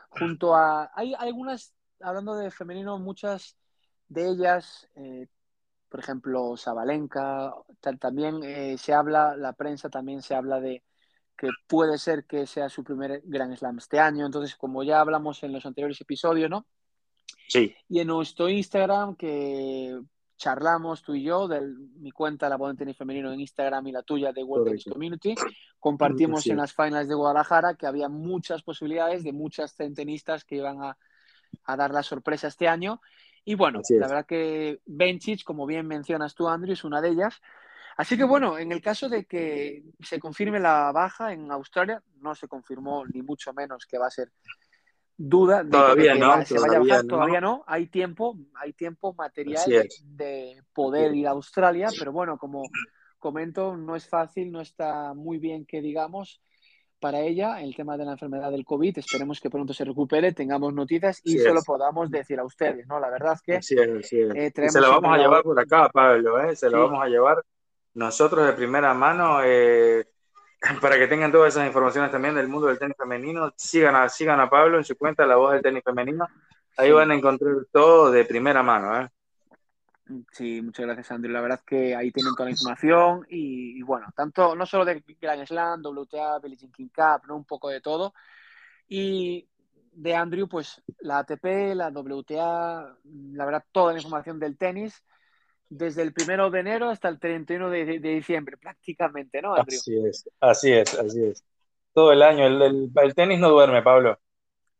junto 0.09 0.55
a... 0.55 0.91
Hay 0.95 1.13
algunas, 1.13 1.73
hablando 1.99 2.35
de 2.35 2.49
femenino, 2.51 2.97
muchas 2.97 3.57
de 4.07 4.29
ellas, 4.29 4.87
eh, 4.95 5.27
por 5.89 5.99
ejemplo, 5.99 6.55
Sabalenka, 6.57 7.53
también 7.99 8.41
eh, 8.43 8.77
se 8.77 8.93
habla, 8.93 9.35
la 9.35 9.53
prensa 9.53 9.89
también 9.89 10.21
se 10.21 10.35
habla 10.35 10.59
de 10.59 10.83
que 11.37 11.49
puede 11.67 11.97
ser 11.97 12.25
que 12.25 12.47
sea 12.47 12.69
su 12.69 12.83
primer 12.83 13.21
Grand 13.25 13.55
Slam 13.55 13.77
este 13.77 13.99
año. 13.99 14.25
Entonces, 14.25 14.55
como 14.55 14.83
ya 14.83 15.01
hablamos 15.01 15.43
en 15.43 15.51
los 15.51 15.65
anteriores 15.65 15.99
episodios, 15.99 16.49
¿no? 16.49 16.65
Sí. 17.49 17.75
Y 17.89 17.99
en 17.99 18.07
nuestro 18.07 18.47
Instagram, 18.47 19.15
que 19.17 19.99
charlamos 20.37 21.01
tú 21.01 21.15
y 21.15 21.23
yo, 21.23 21.47
de 21.47 21.61
mi 21.99 22.11
cuenta 22.11 22.49
La 22.49 22.57
Tenis 22.75 22.97
Femenino 22.97 23.31
en 23.31 23.39
Instagram 23.39 23.87
y 23.87 23.91
la 23.91 24.03
tuya 24.03 24.31
de 24.31 24.43
World 24.43 24.67
Tennis 24.67 24.85
Community. 24.85 25.35
Compartimos 25.79 26.45
en 26.47 26.57
las 26.57 26.73
finals 26.73 27.07
de 27.07 27.15
Guadalajara 27.15 27.75
que 27.75 27.87
había 27.87 28.09
muchas 28.09 28.61
posibilidades 28.61 29.23
de 29.23 29.31
muchas 29.31 29.75
tenistas 29.75 30.43
que 30.43 30.55
iban 30.55 30.81
a, 30.81 30.97
dar 31.75 31.91
la 31.91 32.03
sorpresa 32.03 32.47
este 32.47 32.67
año. 32.67 33.01
Y 33.45 33.55
bueno, 33.55 33.81
la 33.89 34.07
verdad 34.07 34.25
que 34.25 34.81
Benchich, 34.85 35.43
como 35.43 35.65
bien 35.65 35.87
mencionas 35.87 36.35
tú, 36.35 36.49
Andrew, 36.49 36.73
es 36.73 36.83
una 36.83 37.01
de 37.01 37.09
ellas. 37.09 37.41
Así 37.97 38.17
que 38.17 38.25
bueno, 38.25 38.57
en 38.57 38.71
el 38.71 38.81
caso 38.81 39.07
de 39.07 39.25
que 39.25 39.83
se 40.01 40.19
confirme 40.19 40.59
la 40.59 40.91
baja 40.91 41.31
en 41.31 41.49
Australia, 41.51 42.03
no 42.17 42.35
se 42.35 42.47
confirmó 42.47 43.05
ni 43.05 43.21
mucho 43.21 43.53
menos 43.53 43.85
que 43.85 43.97
va 43.97 44.07
a 44.07 44.11
ser 44.11 44.31
duda 45.17 45.63
de 45.63 45.71
todavía 45.71 46.13
que 46.13 46.19
no, 46.19 46.45
se 46.45 46.59
vaya 46.59 46.77
a 46.77 46.79
bajar, 46.79 47.05
todavía 47.05 47.41
no, 47.41 47.63
hay 47.67 47.87
tiempo, 47.87 48.37
hay 48.55 48.73
tiempo 48.73 49.13
material 49.13 49.87
de 50.03 50.61
poder 50.73 51.15
ir 51.15 51.27
a 51.27 51.31
Australia, 51.31 51.87
pero 51.97 52.11
bueno, 52.11 52.37
como 52.37 52.63
comento, 53.19 53.75
no 53.75 53.95
es 53.95 54.07
fácil, 54.07 54.51
no 54.51 54.61
está 54.61 55.13
muy 55.13 55.37
bien 55.37 55.65
que 55.65 55.81
digamos 55.81 56.41
para 56.99 57.19
ella 57.19 57.61
el 57.61 57.75
tema 57.75 57.97
de 57.97 58.05
la 58.05 58.13
enfermedad 58.13 58.51
del 58.51 58.65
COVID, 58.65 58.97
esperemos 58.97 59.39
que 59.39 59.49
pronto 59.49 59.73
se 59.73 59.85
recupere, 59.85 60.31
tengamos 60.33 60.73
noticias 60.73 61.21
y 61.23 61.37
se 61.37 61.53
lo 61.53 61.61
podamos 61.61 62.09
decir 62.09 62.39
a 62.39 62.45
ustedes, 62.45 62.87
¿no? 62.87 62.99
La 62.99 63.09
verdad 63.09 63.33
es 63.33 63.41
que 63.41 63.55
eh, 63.55 64.69
se 64.69 64.81
lo 64.81 64.89
vamos 64.89 65.13
a 65.13 65.17
llevar 65.17 65.43
por 65.43 65.59
acá, 65.59 65.89
Pablo, 65.89 66.39
¿eh? 66.41 66.55
se 66.55 66.69
lo 66.69 66.87
vamos 66.87 67.03
a 67.03 67.07
llevar 67.07 67.43
nosotros 67.93 68.45
de 68.47 68.53
primera 68.53 68.93
mano, 68.93 69.39
eh, 69.43 70.05
para 70.81 70.97
que 70.97 71.07
tengan 71.07 71.31
todas 71.31 71.53
esas 71.53 71.67
informaciones 71.67 72.11
también 72.11 72.35
del 72.35 72.47
mundo 72.47 72.67
del 72.67 72.79
tenis 72.79 72.97
femenino, 72.97 73.53
sigan 73.55 73.95
a, 73.95 74.09
sigan 74.09 74.39
a 74.39 74.49
Pablo 74.49 74.77
en 74.77 74.83
su 74.83 74.97
cuenta, 74.97 75.25
La 75.25 75.35
Voz 75.35 75.53
del 75.53 75.61
Tenis 75.61 75.83
Femenino. 75.83 76.27
Ahí 76.77 76.91
van 76.91 77.11
a 77.11 77.15
encontrar 77.15 77.53
todo 77.71 78.11
de 78.11 78.25
primera 78.25 78.61
mano. 78.61 79.01
¿eh? 79.01 79.09
Sí, 80.31 80.61
muchas 80.61 80.85
gracias, 80.85 81.11
Andrew. 81.11 81.31
La 81.31 81.41
verdad 81.41 81.59
es 81.59 81.65
que 81.65 81.95
ahí 81.95 82.11
tienen 82.11 82.33
toda 82.33 82.45
la 82.45 82.51
información 82.51 83.25
y, 83.29 83.81
bueno, 83.83 84.07
tanto 84.15 84.55
no 84.55 84.65
solo 84.65 84.85
de 84.85 85.03
Grand 85.21 85.45
Slam, 85.45 85.81
WTA, 85.81 86.41
Jean 86.41 86.71
King 86.71 86.89
Cup, 86.93 87.27
¿no? 87.27 87.35
un 87.35 87.45
poco 87.45 87.69
de 87.69 87.81
todo. 87.81 88.13
Y 88.87 89.47
de 89.93 90.15
Andrew, 90.15 90.47
pues 90.47 90.81
la 90.99 91.19
ATP, 91.19 91.73
la 91.73 91.89
WTA, 91.89 92.97
la 93.03 93.45
verdad, 93.45 93.65
toda 93.71 93.93
la 93.93 93.99
información 93.99 94.39
del 94.39 94.57
tenis 94.57 95.03
desde 95.69 96.01
el 96.01 96.13
primero 96.13 96.49
de 96.49 96.59
enero 96.59 96.89
hasta 96.89 97.09
el 97.09 97.19
31 97.19 97.69
de, 97.69 97.85
de, 97.99 98.09
diciembre, 98.09 98.57
prácticamente, 98.57 99.41
¿no, 99.41 99.55
Andrew? 99.55 99.79
Así 99.79 99.97
es, 99.97 100.29
así 100.39 100.71
es, 100.71 100.93
así 100.97 101.23
es. 101.23 101.43
Todo 101.93 102.11
el 102.11 102.21
año. 102.21 102.45
El, 102.45 102.91
el, 102.93 103.15
tenis 103.15 103.39
no 103.39 103.49
duerme, 103.49 103.81
Pablo. 103.81 104.19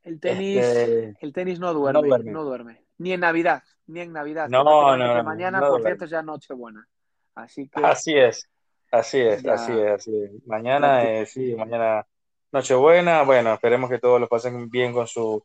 El 0.04 0.20
tenis, 0.20 0.58
este, 0.58 1.18
el 1.20 1.34
tenis 1.34 1.60
no 1.60 1.74
duerme, 1.74 2.32
no 2.32 2.44
duerme, 2.44 2.84
Ni 2.98 3.14
en 3.14 3.22
Navidad, 3.22 3.64
ni 3.88 4.02
en 4.02 4.14
Navidad. 4.14 4.50
No, 4.50 4.64
no, 4.96 5.24
Mañana, 5.24 5.62
por 5.62 5.82
cierto, 5.82 6.06
ya 6.06 6.22
Nochebuena. 6.22 6.88
Así 7.34 7.68
que. 7.68 7.84
Así 7.84 8.14
es, 8.16 8.48
así 8.92 9.20
es, 9.20 9.46
así 9.46 9.72
es, 9.72 9.92
así 9.92 10.12
es. 10.16 10.46
Mañana, 10.46 11.04
eh, 11.04 11.26
sí, 11.26 11.56
mañana 11.56 12.06
Nochebuena. 12.52 13.24
Bueno, 13.24 13.54
esperemos 13.54 13.90
que 13.90 14.00
todos 14.00 14.20
lo 14.20 14.28
pasen 14.28 14.70
bien 14.70 14.94
con 14.94 15.08
su, 15.08 15.44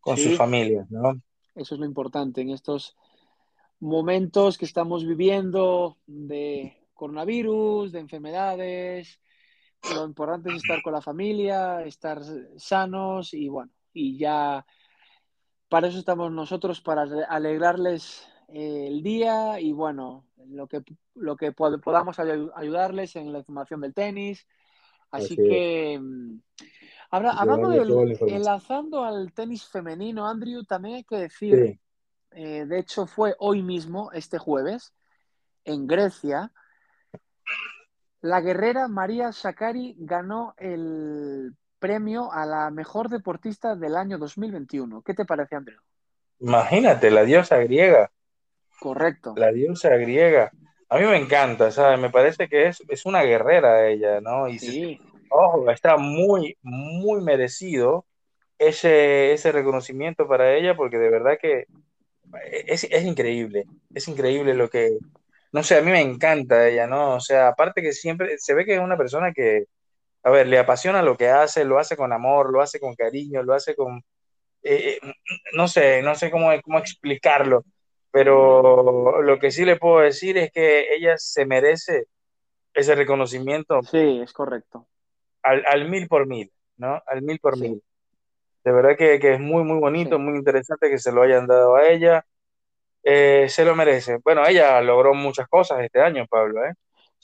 con 0.00 0.16
sus 0.16 0.36
familias, 0.36 0.90
¿no? 0.90 1.20
Eso 1.54 1.74
es 1.74 1.80
lo 1.80 1.86
importante 1.86 2.40
en 2.40 2.50
estos 2.50 2.96
momentos 3.80 4.58
que 4.58 4.64
estamos 4.64 5.06
viviendo 5.06 5.98
de 6.06 6.76
coronavirus, 6.94 7.92
de 7.92 8.00
enfermedades. 8.00 9.20
Lo 9.94 10.04
importante 10.04 10.50
es 10.50 10.56
estar 10.56 10.82
con 10.82 10.92
la 10.92 11.00
familia, 11.00 11.84
estar 11.84 12.20
sanos 12.56 13.32
y 13.34 13.48
bueno, 13.48 13.70
y 13.92 14.18
ya 14.18 14.66
para 15.68 15.88
eso 15.88 15.98
estamos 15.98 16.32
nosotros, 16.32 16.80
para 16.80 17.02
alegrarles 17.28 18.26
eh, 18.48 18.86
el 18.88 19.02
día 19.02 19.60
y 19.60 19.72
bueno, 19.72 20.26
lo 20.48 20.66
que, 20.66 20.82
lo 21.14 21.36
que 21.36 21.52
podamos 21.52 22.18
ayudarles 22.18 23.16
en 23.16 23.32
la 23.32 23.40
información 23.40 23.80
del 23.80 23.94
tenis. 23.94 24.46
Así, 25.10 25.36
que, 25.36 25.98
mm, 25.98 26.40
hablando 27.10 27.70
del, 27.70 28.18
enlazando 28.26 29.04
al 29.04 29.32
tenis 29.32 29.64
femenino, 29.64 30.26
Andrew, 30.26 30.64
también 30.64 30.96
hay 30.96 31.04
que 31.04 31.16
decir, 31.16 31.78
eh, 32.30 32.64
de 32.66 32.78
hecho 32.78 33.06
fue 33.06 33.34
hoy 33.38 33.62
mismo, 33.62 34.10
este 34.12 34.38
jueves, 34.38 34.94
en 35.64 35.86
Grecia, 35.86 36.52
la 38.20 38.40
guerrera 38.40 38.88
María 38.88 39.32
Sakari 39.32 39.94
ganó 39.98 40.54
el 40.56 41.54
premio 41.78 42.32
a 42.32 42.44
la 42.46 42.70
mejor 42.70 43.08
deportista 43.08 43.76
del 43.76 43.96
año 43.96 44.18
2021. 44.18 45.02
¿Qué 45.02 45.14
te 45.14 45.24
parece, 45.24 45.56
Andrew? 45.56 45.78
Imagínate, 46.40 47.10
la 47.10 47.22
diosa 47.24 47.58
griega. 47.58 48.10
Correcto. 48.80 49.34
La 49.36 49.52
diosa 49.52 49.90
griega. 49.96 50.50
A 50.88 50.98
mí 50.98 51.04
me 51.04 51.16
encanta, 51.16 51.70
¿sabes? 51.70 51.98
Me 51.98 52.10
parece 52.10 52.48
que 52.48 52.66
es, 52.66 52.82
es 52.88 53.06
una 53.06 53.22
guerrera 53.22 53.86
ella, 53.88 54.20
¿no? 54.20 54.48
Y 54.48 54.58
sí. 54.58 55.00
ojo, 55.28 55.70
está 55.70 55.96
muy, 55.96 56.56
muy 56.62 57.20
merecido 57.22 58.06
ese, 58.58 59.32
ese 59.32 59.52
reconocimiento 59.52 60.26
para 60.26 60.54
ella 60.54 60.76
porque 60.76 60.98
de 60.98 61.10
verdad 61.10 61.38
que 61.40 61.66
es, 62.50 62.84
es 62.84 63.04
increíble. 63.04 63.64
Es 63.94 64.08
increíble 64.08 64.54
lo 64.54 64.68
que, 64.68 64.98
no 65.52 65.62
sé, 65.62 65.76
a 65.76 65.82
mí 65.82 65.90
me 65.90 66.00
encanta 66.00 66.68
ella, 66.68 66.86
¿no? 66.86 67.14
O 67.14 67.20
sea, 67.20 67.48
aparte 67.48 67.82
que 67.82 67.92
siempre 67.92 68.38
se 68.38 68.54
ve 68.54 68.64
que 68.64 68.74
es 68.74 68.80
una 68.80 68.96
persona 68.96 69.32
que, 69.32 69.64
a 70.22 70.30
ver, 70.30 70.46
le 70.46 70.58
apasiona 70.58 71.02
lo 71.02 71.16
que 71.16 71.28
hace, 71.28 71.64
lo 71.64 71.78
hace 71.78 71.96
con 71.96 72.12
amor, 72.12 72.52
lo 72.52 72.60
hace 72.60 72.80
con 72.80 72.94
cariño, 72.94 73.42
lo 73.42 73.54
hace 73.54 73.74
con, 73.74 74.02
eh, 74.62 74.98
eh, 75.02 75.12
no 75.54 75.68
sé, 75.68 76.02
no 76.02 76.14
sé 76.14 76.30
cómo, 76.30 76.50
cómo 76.62 76.78
explicarlo, 76.78 77.64
pero 78.10 79.22
lo 79.22 79.38
que 79.38 79.50
sí 79.50 79.64
le 79.64 79.76
puedo 79.76 80.00
decir 80.00 80.36
es 80.38 80.50
que 80.52 80.94
ella 80.94 81.16
se 81.16 81.46
merece 81.46 82.06
ese 82.74 82.94
reconocimiento. 82.94 83.82
Sí, 83.82 84.20
es 84.22 84.32
correcto. 84.32 84.86
Al, 85.42 85.88
mil 85.88 86.08
por 86.08 86.26
mil, 86.26 86.52
¿no? 86.76 87.00
Al 87.06 87.22
mil 87.22 87.38
por 87.38 87.56
mil. 87.56 87.82
De 88.68 88.74
verdad 88.74 88.98
que, 88.98 89.14
es 89.14 89.40
muy, 89.40 89.64
muy 89.64 89.78
bonito, 89.78 90.18
muy 90.18 90.36
interesante 90.36 90.90
que 90.90 90.98
se 90.98 91.10
lo 91.10 91.22
hayan 91.22 91.46
dado 91.46 91.76
a 91.76 91.88
ella. 91.88 92.26
Eh, 93.02 93.46
se 93.48 93.64
lo 93.64 93.74
merece. 93.74 94.18
Bueno, 94.22 94.46
ella 94.46 94.78
logró 94.82 95.14
muchas 95.14 95.48
cosas 95.48 95.80
este 95.80 96.02
año, 96.02 96.26
Pablo, 96.28 96.62
¿eh? 96.66 96.74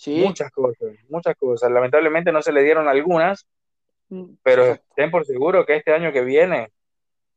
Muchas 0.07 0.51
cosas, 0.51 0.95
muchas 1.11 1.37
cosas. 1.37 1.71
Lamentablemente 1.71 2.33
no 2.33 2.41
se 2.41 2.51
le 2.51 2.63
dieron 2.63 2.89
algunas, 2.89 3.47
mm, 4.09 4.37
pero 4.43 4.65
estén 4.65 5.11
por 5.11 5.27
seguro 5.27 5.67
que 5.67 5.77
este 5.77 5.93
año 5.93 6.15
que 6.15 6.23
viene 6.23 6.73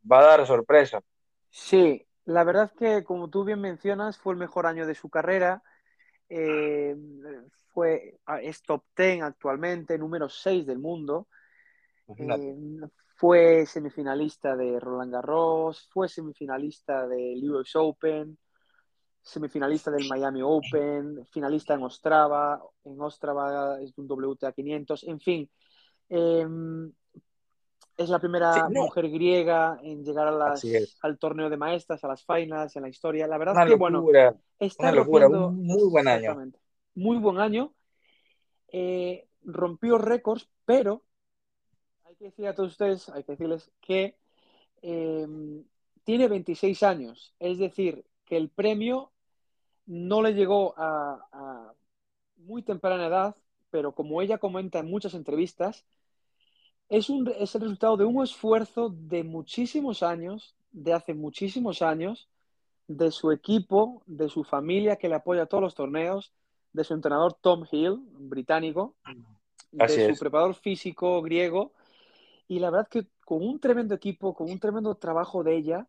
va 0.10 0.20
a 0.20 0.38
dar 0.38 0.48
sorpresa. 0.48 1.02
Sí, 1.50 2.08
la 2.24 2.46
verdad 2.46 2.72
que 2.80 3.04
como 3.04 3.30
tú 3.30 3.44
bien 3.44 3.60
mencionas, 3.60 4.18
fue 4.18 4.32
el 4.32 4.40
mejor 4.40 4.68
año 4.68 4.88
de 4.88 4.96
su 4.96 5.10
carrera. 5.10 5.62
Eh, 6.30 6.96
fue, 7.74 8.20
es 8.42 8.62
top 8.62 8.86
10 8.96 9.24
actualmente, 9.24 9.98
número 9.98 10.30
6 10.30 10.66
del 10.66 10.80
mundo. 10.80 11.28
Eh, 12.18 12.56
fue 13.18 13.66
semifinalista 13.66 14.56
de 14.56 14.80
Roland 14.80 15.12
Garros, 15.12 15.90
fue 15.92 16.08
semifinalista 16.08 17.08
del 17.08 17.50
US 17.50 17.76
Open, 17.76 18.38
semifinalista 19.20 19.90
del 19.90 20.08
Miami 20.08 20.42
Open, 20.44 21.26
finalista 21.26 21.74
en 21.74 21.84
Ostrava, 21.84 22.62
en 22.84 23.02
Ostrava 23.02 23.82
es 23.82 23.98
un 23.98 24.06
WTA 24.08 24.52
500, 24.52 25.04
en 25.06 25.20
fin. 25.20 25.50
Em, 26.10 26.94
es 27.98 28.10
la 28.10 28.20
primera 28.20 28.70
mujer 28.70 29.10
griega 29.10 29.80
en 29.82 30.04
llegar 30.04 30.28
a 30.28 30.32
las, 30.32 30.64
al 31.02 31.18
torneo 31.18 31.50
de 31.50 31.58
maestras, 31.58 32.04
a 32.04 32.08
las 32.08 32.24
finals, 32.24 32.76
en 32.76 32.84
la 32.84 32.90
historia. 32.90 33.26
La 33.26 33.40
verdad 33.40 33.64
es 33.64 33.70
que, 33.72 33.76
bueno, 33.78 34.06
está 34.60 34.92
locura, 34.92 35.28
un 35.28 35.66
muy 35.66 35.90
buen 35.90 36.08
año. 36.08 36.38
Muy 36.94 37.18
buen 37.18 37.40
año. 37.40 37.74
Eh, 38.68 39.28
rompió 39.42 39.98
récords, 39.98 40.48
pero 40.66 41.07
que 42.18 42.26
decir 42.26 42.48
a 42.48 42.56
todos 42.56 42.72
ustedes, 42.72 43.10
hay 43.10 43.24
que 43.24 43.34
decirles 43.34 43.72
que 43.82 44.16
em, 44.82 45.64
tiene 46.04 46.28
26 46.28 46.84
años. 46.84 47.34
Es 47.40 47.58
decir, 47.58 48.06
que 48.26 48.38
el 48.38 48.50
premio 48.50 49.12
no 49.86 50.22
le 50.22 50.34
llegó 50.34 50.74
a, 50.78 51.74
muy 52.38 52.62
temprana 52.62 53.08
edad, 53.08 53.36
pero 53.70 53.94
como 53.94 54.22
ella 54.22 54.38
comenta 54.38 54.80
en 54.80 54.90
muchas 54.90 55.14
entrevistas, 55.14 55.86
es, 56.90 57.10
un, 57.10 57.28
es 57.38 57.54
el 57.56 57.62
resultado 57.62 57.98
de 57.98 58.06
un 58.06 58.24
esfuerzo 58.24 58.90
de 58.90 59.24
muchísimos 59.24 60.04
años, 60.04 60.56
de 60.72 60.94
hace 60.94 61.14
muchísimos 61.14 61.82
años, 61.82 62.30
de 62.88 63.12
su 63.12 63.32
equipo, 63.32 64.02
de 64.06 64.30
su 64.30 64.44
familia 64.44 64.96
que 64.96 65.10
le 65.10 65.16
apoya 65.16 65.44
a 65.44 65.46
todos 65.46 65.62
los 65.62 65.76
torneos, 65.76 66.32
de 66.72 66.84
su 66.84 66.94
entrenador 66.94 67.34
Tom 67.34 67.66
Hill, 67.70 68.00
británico, 68.12 68.96
de 69.72 70.14
su 70.14 70.20
preparador 70.20 70.56
físico 70.56 71.22
griego, 71.22 71.74
y 72.48 72.60
la 72.60 72.70
verdad 72.70 72.88
que 72.90 73.08
con 73.26 73.42
un 73.44 73.60
tremendo 73.60 73.96
equipo, 73.96 74.34
con 74.34 74.50
un 74.50 74.60
tremendo 74.60 74.96
trabajo 74.96 75.44
de 75.44 75.56
ella, 75.56 75.88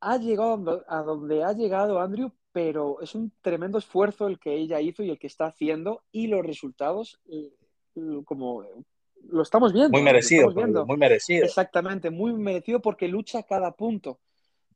ha 0.00 0.16
llegado 0.16 0.84
a 0.88 1.02
donde 1.02 1.44
ha 1.44 1.52
llegado 1.52 2.00
Andrew 2.00 2.32
pero 2.52 3.00
es 3.00 3.14
un 3.14 3.32
tremendo 3.40 3.78
esfuerzo 3.78 4.26
el 4.26 4.38
que 4.38 4.54
ella 4.54 4.80
hizo 4.80 5.02
y 5.02 5.10
el 5.10 5.18
que 5.18 5.28
está 5.28 5.46
haciendo 5.46 6.02
y 6.10 6.26
los 6.26 6.44
resultados 6.44 7.20
eh, 7.30 7.52
como 8.24 8.64
lo 9.30 9.42
estamos 9.42 9.72
viendo. 9.72 9.90
Muy 9.90 10.02
merecido, 10.02 10.50
muy 10.50 10.96
merecido. 10.96 11.44
Exactamente, 11.44 12.10
muy 12.10 12.32
merecido 12.32 12.80
porque 12.80 13.06
lucha 13.06 13.42
cada 13.42 13.76
punto. 13.76 14.18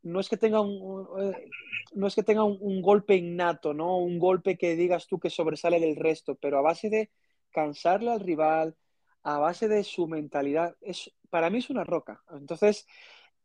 No 0.02 0.20
es 0.20 0.28
que 0.28 0.36
tenga 0.36 0.60
un, 0.60 1.08
eh, 1.20 1.48
no 1.94 2.06
es 2.06 2.14
que 2.14 2.22
tenga 2.22 2.44
un, 2.44 2.82
golpe 2.82 3.16
innato, 3.16 3.72
¿no? 3.74 3.98
Un 3.98 4.18
golpe 4.18 4.56
que 4.56 4.76
digas 4.76 5.06
tú 5.06 5.18
que 5.18 5.30
sobresale 5.30 5.80
del 5.80 5.96
resto, 5.96 6.34
pero 6.34 6.58
a 6.58 6.62
base 6.62 6.88
de 6.88 7.10
cansarle 7.50 8.10
al 8.10 8.20
rival, 8.20 8.76
a 9.22 9.38
base 9.38 9.68
de 9.68 9.84
su 9.84 10.06
mentalidad, 10.06 10.76
es, 10.80 11.12
para 11.30 11.50
mí 11.50 11.58
es 11.58 11.70
una 11.70 11.84
roca. 11.84 12.22
Entonces, 12.30 12.86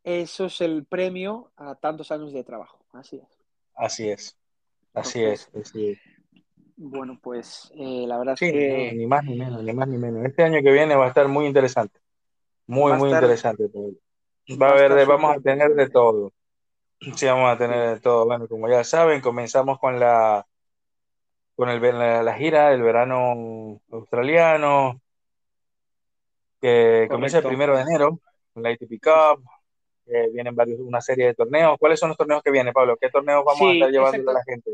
eso 0.03 0.45
es 0.45 0.61
el 0.61 0.85
premio 0.85 1.51
a 1.55 1.75
tantos 1.75 2.11
años 2.11 2.33
de 2.33 2.43
trabajo. 2.43 2.85
Así 2.93 3.17
es. 3.17 3.27
Así 3.77 4.09
es, 4.09 4.37
así 4.93 5.23
es, 5.23 5.49
Bueno, 6.75 7.19
pues 7.21 7.71
eh, 7.75 8.05
la 8.07 8.17
verdad 8.17 8.33
es 8.33 8.51
que... 8.51 8.93
ni 8.95 9.05
más 9.05 9.23
ni 9.23 9.35
menos, 9.35 9.63
ni 9.63 9.73
más 9.73 9.87
ni 9.87 9.97
menos. 9.97 10.25
Este 10.25 10.43
año 10.43 10.63
que 10.63 10.71
viene 10.71 10.95
va 10.95 11.05
a 11.05 11.09
estar 11.09 11.27
muy 11.27 11.45
interesante, 11.45 11.99
muy, 12.65 12.93
muy 12.93 13.11
interesante. 13.11 13.69
Va, 14.59 14.69
a 14.69 14.71
haber, 14.71 15.05
vamos 15.05 15.37
a 15.37 15.39
tener 15.39 15.75
de 15.75 15.89
todo. 15.89 16.33
Sí, 17.15 17.27
vamos 17.27 17.51
a 17.51 17.57
tener 17.57 17.95
de 17.95 17.99
todo. 17.99 18.25
Bueno, 18.25 18.47
como 18.47 18.67
ya 18.67 18.83
saben, 18.83 19.21
comenzamos 19.21 19.77
con 19.77 19.99
la 19.99 20.47
con 21.55 21.69
el, 21.69 21.81
la, 21.81 22.33
gira 22.35 22.69
del 22.69 22.83
verano 22.83 23.81
australiano, 23.91 25.01
que 26.61 27.07
comienza 27.09 27.39
el 27.39 27.45
primero 27.45 27.75
de 27.75 27.83
enero, 27.83 28.19
la 28.55 28.69
ATP 28.69 28.99
Cup, 29.01 29.43
vienen 30.31 30.55
varios, 30.55 30.79
una 30.79 31.01
serie 31.01 31.27
de 31.27 31.33
torneos. 31.33 31.77
¿Cuáles 31.79 31.99
son 31.99 32.09
los 32.09 32.17
torneos 32.17 32.41
que 32.41 32.51
vienen, 32.51 32.73
Pablo? 32.73 32.97
¿Qué 32.97 33.09
torneos 33.09 33.43
vamos 33.45 33.61
a 33.61 33.73
estar 33.73 33.89
llevando 33.89 34.31
a 34.31 34.33
la 34.33 34.43
gente? 34.43 34.71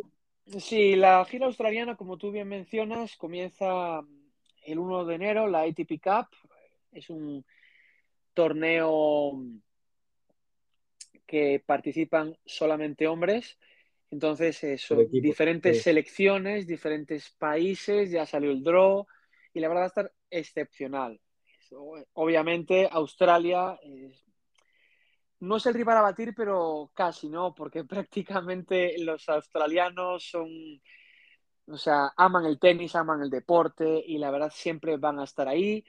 Sí, 0.59 0.95
la 0.95 1.23
gira 1.25 1.45
australiana, 1.45 1.95
como 1.95 2.17
tú 2.17 2.31
bien 2.31 2.47
mencionas, 2.47 3.15
comienza 3.15 4.01
el 4.65 4.79
1 4.79 5.05
de 5.05 5.15
enero, 5.15 5.47
la 5.47 5.61
ATP 5.61 6.01
Cup. 6.01 6.27
Es 6.91 7.09
un 7.09 7.45
torneo 8.33 9.41
que 11.25 11.63
participan 11.65 12.37
solamente 12.45 13.07
hombres. 13.07 13.57
Entonces, 14.11 14.63
eh, 14.63 14.77
son 14.77 15.09
diferentes 15.09 15.81
selecciones, 15.81 16.67
diferentes 16.67 17.31
países, 17.31 18.11
ya 18.11 18.27
salió 18.27 18.51
el 18.51 18.61
draw 18.61 19.07
y 19.53 19.59
la 19.59 19.67
verdad 19.67 19.81
va 19.81 19.85
a 19.85 19.87
estar 19.87 20.11
excepcional. 20.29 21.19
Obviamente, 22.13 22.87
Australia 22.91 23.79
es 23.83 24.23
no 25.43 25.57
es 25.57 25.65
el 25.65 25.73
rival 25.73 25.97
a 25.97 26.01
batir, 26.01 26.33
pero 26.35 26.89
casi, 26.93 27.29
¿no? 27.29 27.53
Porque 27.53 27.83
prácticamente 27.83 28.95
los 28.99 29.27
australianos 29.29 30.29
son, 30.29 30.49
o 31.67 31.77
sea, 31.77 32.11
aman 32.15 32.45
el 32.45 32.59
tenis, 32.59 32.95
aman 32.95 33.21
el 33.21 33.29
deporte 33.29 34.03
y 34.05 34.17
la 34.17 34.31
verdad 34.31 34.51
siempre 34.53 34.97
van 34.97 35.19
a 35.19 35.25
estar 35.25 35.47
ahí. 35.47 35.83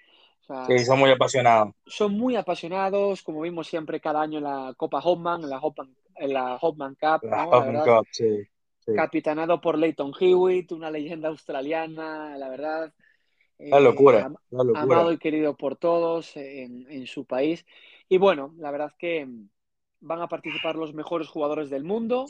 sí, 0.67 0.79
son 0.81 0.99
muy 0.99 1.11
apasionados. 1.11 1.75
Son 1.87 2.13
muy 2.13 2.37
apasionados, 2.37 3.23
como 3.23 3.43
vimos 3.43 3.69
siempre 3.69 4.01
cada 4.01 4.23
año 4.23 4.39
en 4.39 4.45
la 4.45 4.75
Copa 4.77 4.99
Hopman, 4.99 5.43
en 5.43 5.51
la 5.51 5.59
Hopman, 5.59 5.95
en 6.17 6.33
la 6.33 6.57
Hopman 6.57 6.95
Cup. 6.95 7.23
La 7.23 7.47
Hopman 7.47 7.85
Cup, 7.85 8.07
sí, 8.11 8.47
Capitanado 8.85 9.61
por 9.63 9.79
Leighton 9.79 10.13
Hewitt, 10.19 10.73
una 10.73 10.91
leyenda 10.91 11.29
australiana, 11.29 12.37
la 12.37 12.49
verdad. 12.51 12.93
La 13.59 13.81
locura, 13.81 14.33
la 14.51 14.81
Amado 14.81 15.13
y 15.13 15.19
querido 15.19 15.57
por 15.57 15.77
todos 15.77 16.37
en, 16.37 16.87
en 16.91 17.07
su 17.07 17.25
país. 17.25 17.65
Y 18.09 18.19
bueno, 18.19 18.55
la 18.59 18.71
verdad 18.71 18.89
es 18.89 18.95
que 18.95 19.29
van 20.01 20.21
a 20.21 20.29
participar 20.29 20.77
los 20.77 20.95
mejores 20.95 21.29
jugadores 21.29 21.71
del 21.71 21.85
mundo. 21.85 22.27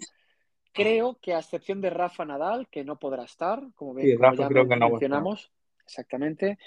Creo 0.72 1.18
que 1.20 1.34
a 1.34 1.38
excepción 1.38 1.80
de 1.80 1.90
Rafa 1.90 2.24
Nadal, 2.24 2.68
que 2.68 2.84
no 2.84 2.98
podrá 2.98 3.24
estar, 3.24 3.62
como, 3.74 3.94
bien, 3.94 4.18
ya 4.18 4.48
mencionamos, 4.48 5.52
exactamente, 5.84 6.58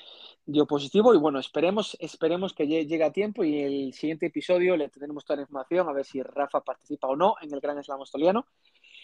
dio 0.46 0.66
positivo. 0.66 1.14
Y 1.14 1.18
bueno, 1.18 1.40
esperemos, 1.40 1.98
esperemos 2.00 2.54
que 2.54 2.68
llegue 2.68 3.04
a 3.04 3.12
tiempo 3.12 3.44
y 3.44 3.60
el 3.60 3.94
siguiente 3.94 4.28
episodio 4.28 4.78
le 4.78 4.90
tendremos 4.90 5.26
toda 5.26 5.38
la 5.38 5.42
información 5.44 5.90
a 5.90 5.94
ver 5.94 6.06
si 6.06 6.22
Rafa 6.22 6.62
participa 6.62 7.08
o 7.08 7.16
no 7.16 7.36
en 7.42 7.54
el 7.54 7.60
Gran 7.60 7.84
Slam 7.84 8.00
australiano. 8.00 8.46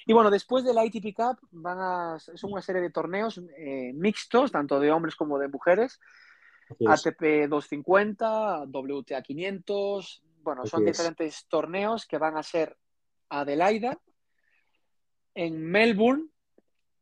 Y 0.05 0.13
bueno, 0.13 0.29
después 0.29 0.63
del 0.63 0.77
ITP 0.83 1.15
Cup 1.15 1.39
van 1.51 1.77
a, 1.79 2.17
es 2.17 2.43
una 2.43 2.61
serie 2.61 2.81
de 2.81 2.89
torneos 2.89 3.39
eh, 3.57 3.91
mixtos, 3.93 4.51
tanto 4.51 4.79
de 4.79 4.91
hombres 4.91 5.15
como 5.15 5.37
de 5.39 5.47
mujeres. 5.47 5.99
ATP 6.85 7.47
250, 7.49 8.65
WTA 8.65 9.21
500, 9.21 10.23
bueno, 10.41 10.65
son 10.65 10.85
diferentes 10.85 11.45
torneos 11.47 12.05
que 12.05 12.17
van 12.17 12.37
a 12.37 12.43
ser 12.43 12.77
Adelaida, 13.29 13.99
en 15.35 15.63
Melbourne, 15.63 16.27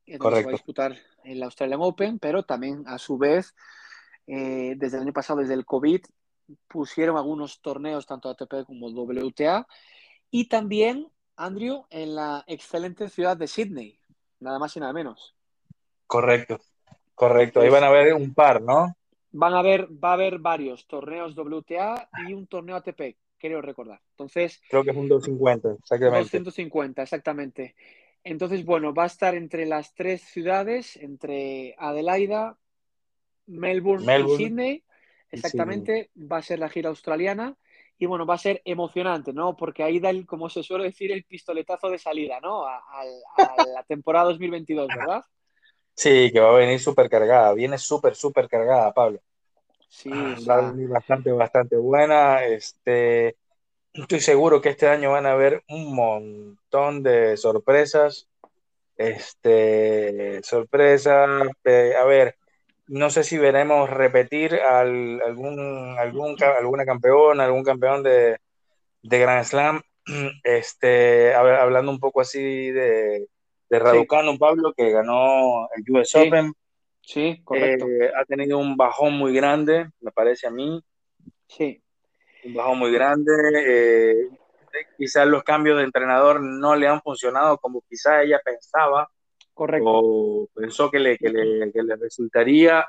donde 0.08 0.38
se 0.38 0.44
va 0.44 0.50
a 0.50 0.54
disputar 0.54 0.98
el 1.24 1.44
Australian 1.44 1.82
Open, 1.82 2.20
pero 2.20 2.44
también 2.44 2.84
a 2.88 2.98
su 2.98 3.18
vez, 3.18 3.56
eh, 4.28 4.76
desde 4.78 4.98
el 4.98 5.04
año 5.04 5.14
pasado, 5.14 5.40
desde 5.40 5.54
el 5.54 5.66
COVID, 5.66 6.02
pusieron 6.68 7.18
algunos 7.18 7.62
torneos, 7.62 8.06
tanto 8.06 8.30
ATP 8.30 8.66
como 8.66 8.90
WTA, 8.90 9.68
y 10.30 10.48
también, 10.48 11.12
Andrew, 11.44 11.86
en 11.90 12.16
la 12.16 12.44
excelente 12.48 13.10
ciudad 13.10 13.36
de 13.36 13.48
Sydney, 13.48 14.00
nada 14.40 14.60
más 14.60 14.76
y 14.78 14.80
nada 14.80 14.94
menos. 14.94 15.36
Correcto, 16.06 16.60
correcto. 17.16 17.62
Ahí 17.62 17.70
van 17.70 17.84
a 17.84 17.90
ver 17.90 18.14
un 18.14 18.34
par, 18.34 18.62
¿no? 18.62 18.96
Van 19.32 19.54
a 19.54 19.62
ver, 19.62 19.88
va 19.92 20.10
a 20.10 20.14
haber 20.14 20.40
varios 20.40 20.86
torneos 20.88 21.36
WTA 21.36 22.10
y 22.28 22.34
un 22.34 22.48
torneo 22.48 22.76
ATP, 22.76 23.18
creo 23.38 23.62
recordar. 23.62 24.00
Entonces. 24.12 24.62
Creo 24.70 24.84
que 24.84 24.92
es 24.92 24.98
un 24.98 25.08
250, 25.08 25.78
exactamente. 25.80 26.40
250, 26.40 27.02
exactamente. 27.02 27.76
Entonces, 28.24 28.64
bueno, 28.64 28.94
va 28.94 29.04
a 29.04 29.08
estar 29.08 29.34
entre 29.34 29.66
las 29.66 29.96
tres 29.96 30.22
ciudades, 30.22 30.96
entre 30.98 31.74
Adelaida, 31.80 32.58
Melbourne, 33.48 34.06
y 34.06 34.38
Sydney. 34.38 34.84
Exactamente, 35.32 36.12
va 36.16 36.38
a 36.38 36.44
ser 36.44 36.60
la 36.60 36.70
gira 36.70 36.90
australiana. 36.90 37.58
Y 38.02 38.08
bueno, 38.08 38.26
va 38.26 38.34
a 38.34 38.40
ser 38.40 38.64
emocionante, 38.66 39.32
¿no? 39.32 39.56
Porque 39.56 39.84
ahí 39.84 40.00
da, 40.00 40.10
el, 40.10 40.26
como 40.26 40.50
se 40.50 40.64
suele 40.64 40.86
decir, 40.86 41.12
el 41.12 41.24
pistoletazo 41.24 41.88
de 41.88 42.00
salida, 42.00 42.40
¿no? 42.42 42.66
A, 42.66 42.82
la 43.74 43.84
temporada 43.84 44.26
2022, 44.30 44.88
¿verdad? 44.98 45.24
Sí, 45.94 46.32
que 46.34 46.40
va 46.40 46.50
a 46.50 46.58
venir 46.58 46.80
súper 46.80 47.08
cargada. 47.10 47.54
Viene 47.54 47.78
súper, 47.78 48.16
súper 48.16 48.50
cargada, 48.50 48.92
Pablo. 48.92 49.20
Sí, 49.88 50.10
va 50.10 50.56
a 50.56 50.72
venir 50.72 50.90
bastante, 50.90 51.32
bastante 51.32 51.78
buena. 51.78 52.44
Este, 52.44 53.38
Estoy 53.94 54.22
seguro 54.22 54.62
que 54.62 54.70
este 54.70 54.88
año 54.88 55.12
van 55.12 55.26
a 55.26 55.34
haber 55.34 55.64
un 55.68 55.94
montón 55.94 57.04
de 57.04 57.36
sorpresas. 57.36 58.30
Este, 58.96 60.42
sorpresas. 60.44 61.30
a 61.30 62.06
ver, 62.06 62.38
no 62.92 63.10
sé 63.10 63.24
si 63.24 63.38
veremos 63.38 63.90
repetir 63.90 64.56
al, 64.56 65.22
algún, 65.22 65.96
algún, 65.98 66.36
alguna 66.42 66.86
campeona, 66.86 67.46
algún 67.46 67.64
campeón 67.64 68.04
de, 68.04 68.38
de 69.02 69.20
Grand 69.20 69.46
Slam. 69.46 69.82
Este, 70.44 71.34
hablando 71.34 71.92
un 71.92 72.00
poco 72.00 72.22
así 72.22 72.72
de, 72.72 73.28
de 73.70 73.80
Raducano, 73.80 74.38
Pablo, 74.38 74.74
que 74.74 74.90
ganó 74.92 75.70
el 75.76 75.84
US 75.90 76.16
Open. 76.16 76.54
Sí, 77.02 77.42
correcto. 77.44 77.88
Eh, 77.88 78.12
ha 78.16 78.26
tenido 78.26 78.58
un 78.58 78.76
bajón 78.76 79.14
muy 79.14 79.34
grande, 79.34 79.90
me 80.02 80.12
parece 80.12 80.48
a 80.48 80.52
mí. 80.52 80.84
Sí 81.48 81.82
un 82.44 82.54
bajo 82.54 82.76
muy 82.76 82.92
grande. 82.92 83.32
Eh, 83.66 84.30
quizás 84.98 85.28
los 85.28 85.44
cambios 85.44 85.78
de 85.78 85.84
entrenador 85.84 86.42
no 86.42 86.76
le 86.76 86.88
han 86.88 87.02
funcionado 87.02 87.58
como 87.58 87.82
quizás 87.82 88.24
ella 88.24 88.40
pensaba. 88.44 89.10
Correcto. 89.54 89.90
O 89.90 90.48
pensó 90.54 90.90
que 90.90 91.00
le, 91.00 91.18
que 91.18 91.30
le, 91.30 91.72
que 91.72 91.84
le 91.84 91.96
resultaría. 91.96 92.86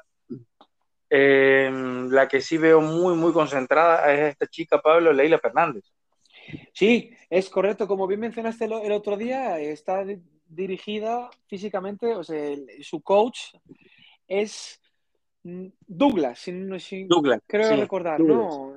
Eh, 1.10 1.70
la 2.08 2.26
que 2.26 2.40
sí 2.40 2.56
veo 2.56 2.80
muy, 2.80 3.14
muy 3.14 3.32
concentrada 3.32 4.12
es 4.12 4.30
esta 4.30 4.46
chica, 4.46 4.80
Pablo 4.80 5.12
Leila 5.12 5.38
Fernández. 5.38 5.84
Sí, 6.72 7.10
es 7.28 7.50
correcto. 7.50 7.86
Como 7.86 8.06
bien 8.06 8.20
mencionaste 8.20 8.64
el, 8.64 8.72
el 8.72 8.92
otro 8.92 9.16
día, 9.16 9.60
está 9.60 10.04
dirigida 10.46 11.30
físicamente, 11.46 12.14
o 12.14 12.24
sea, 12.24 12.56
su 12.80 13.02
coach 13.02 13.54
es 14.26 14.82
Mm, 15.44 15.66
Douglas, 15.88 16.38
si, 16.38 17.08
creo 17.48 17.76
recordar, 17.76 18.20
¿no? 18.20 18.76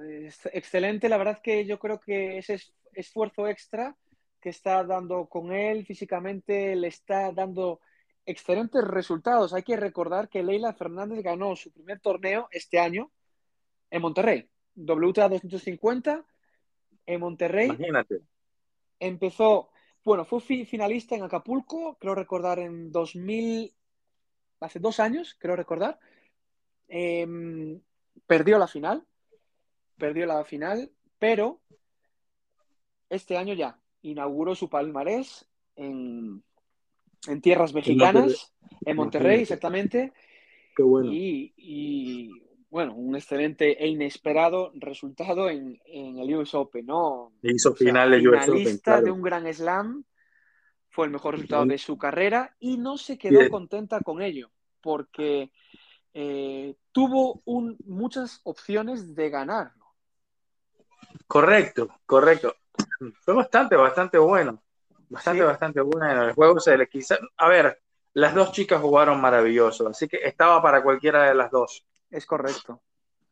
excelente, 0.52 1.08
la 1.10 1.17
verdad 1.17 1.39
que 1.43 1.63
yo 1.65 1.78
creo 1.78 2.00
que 2.00 2.39
ese 2.39 2.60
esfuerzo 2.93 3.48
extra 3.48 3.95
que 4.46 4.52
está 4.52 4.84
dando 4.84 5.26
con 5.26 5.52
él 5.52 5.88
físicamente 5.88 6.76
le 6.76 6.90
está 6.90 7.32
dando 7.32 7.80
excelentes 8.28 8.84
resultados. 8.84 9.56
Hay 9.56 9.64
que 9.64 9.76
recordar 9.76 10.30
que 10.30 10.44
Leila 10.44 10.72
Fernández 10.72 11.24
ganó 11.24 11.56
su 11.56 11.72
primer 11.72 12.00
torneo 12.00 12.48
este 12.52 12.78
año 12.78 13.12
en 13.90 14.04
Monterrey, 14.04 14.48
WTA 14.76 15.30
250 15.30 16.24
en 17.08 17.20
Monterrey. 17.20 17.70
Imagínate. 17.70 18.22
Empezó, 19.00 19.72
bueno, 20.04 20.26
fue 20.26 20.40
finalista 20.42 21.16
en 21.16 21.24
Acapulco, 21.24 21.98
creo 22.00 22.14
recordar 22.14 22.60
en 22.60 22.92
2000, 22.92 23.74
hace 24.60 24.78
dos 24.78 25.00
años, 25.00 25.36
creo 25.40 25.56
recordar 25.56 25.98
Em, 26.88 27.82
perdió 28.28 28.60
la 28.60 28.68
final, 28.68 29.04
perdió 29.98 30.28
la 30.28 30.46
final, 30.46 30.92
pero 31.18 31.64
este 33.10 33.38
año 33.38 33.56
ya 33.56 33.80
inauguró 34.10 34.56
su 34.56 34.70
palmarés 34.70 35.48
en, 35.76 36.44
tierras 37.41 37.74
mexicanas, 37.74 38.54
en 38.86 38.96
Monterrey, 38.96 39.41
exactamente. 39.41 40.13
Qué 40.76 40.84
bueno. 40.84 41.12
Y, 41.12 42.32
bueno, 42.70 42.94
un 42.94 43.15
excelente 43.15 43.84
e 43.84 43.88
inesperado 43.88 44.72
resultado 44.76 45.50
en, 45.50 45.80
el 45.86 46.36
US 46.36 46.54
Open, 46.54 46.86
¿no? 46.86 47.32
Hizo 47.41 47.74
final 47.74 48.13
el 48.13 48.28
US 48.28 48.50
Open. 48.50 49.04
de 49.04 49.12
un 49.12 49.22
gran 49.22 49.52
slam, 49.54 50.04
fue 50.89 51.06
el 51.06 51.12
mejor 51.12 51.36
resultado 51.36 51.65
de 51.65 51.78
su 51.78 51.98
carrera 51.98 52.56
y 52.60 52.78
no 52.78 52.98
se 52.98 53.18
quedó 53.18 53.50
contenta 53.50 54.02
con 54.02 54.22
ello, 54.22 54.52
porque 54.82 55.52
eh, 56.13 56.76
tuvo 56.91 57.41
un, 57.46 57.78
muchas 57.86 58.39
opciones 58.44 59.15
de 59.15 59.30
ganarlo. 59.30 59.86
Correcto, 61.28 61.89
correcto. 62.06 62.56
Fue 63.22 63.34
bastante, 63.34 63.76
bastante 63.76 64.18
bueno. 64.18 64.62
Bastante, 65.10 65.44
bastante 65.44 65.82
bueno. 65.82 66.24
El 66.24 66.34
juego 66.34 66.60
se 66.60 66.78
le 66.78 66.88
quizá. 66.88 67.18
A 67.38 67.48
ver, 67.48 67.82
las 68.14 68.34
dos 68.34 68.52
chicas 68.52 68.82
jugaron 68.82 69.20
maravilloso, 69.22 69.88
así 69.90 70.08
que 70.08 70.18
estaba 70.24 70.62
para 70.62 70.82
cualquiera 70.82 71.24
de 71.24 71.36
las 71.36 71.52
dos. 71.52 71.86
Es 72.10 72.26
correcto. 72.26 72.82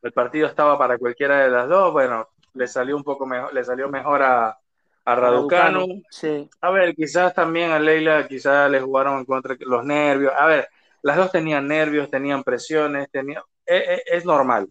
El 0.02 0.12
partido 0.12 0.46
estaba 0.46 0.78
para 0.78 0.98
cualquiera 0.98 1.38
de 1.44 1.50
las 1.50 1.68
dos. 1.68 1.92
Bueno, 1.92 2.28
le 2.52 2.68
salió 2.68 2.96
un 2.96 3.02
poco 3.02 3.26
mejor, 3.26 3.52
le 3.54 3.64
salió 3.64 3.88
mejor 3.88 4.22
a, 4.22 4.58
a 5.04 5.14
Raducano. 5.14 5.86
Sí. 6.10 6.48
A 6.60 6.70
ver, 6.70 6.94
quizás 6.94 7.34
también 7.34 7.70
a 7.70 7.78
Leila, 7.78 8.26
quizás 8.28 8.70
le 8.70 8.80
jugaron 8.80 9.18
en 9.18 9.24
contra 9.24 9.56
los 9.60 9.84
nervios. 9.84 10.32
A 10.38 10.46
ver, 10.46 10.68
las 11.02 11.16
dos 11.16 11.32
tenían 11.32 11.68
nervios, 11.68 12.10
tenían 12.10 12.42
presiones, 12.42 13.10
tenían... 13.10 13.42
E, 13.66 13.76
e, 13.76 14.02
es, 14.16 14.24
normal. 14.24 14.68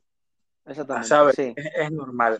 Exactamente. 0.65 1.53
Es, 1.55 1.91
normal. 1.91 2.39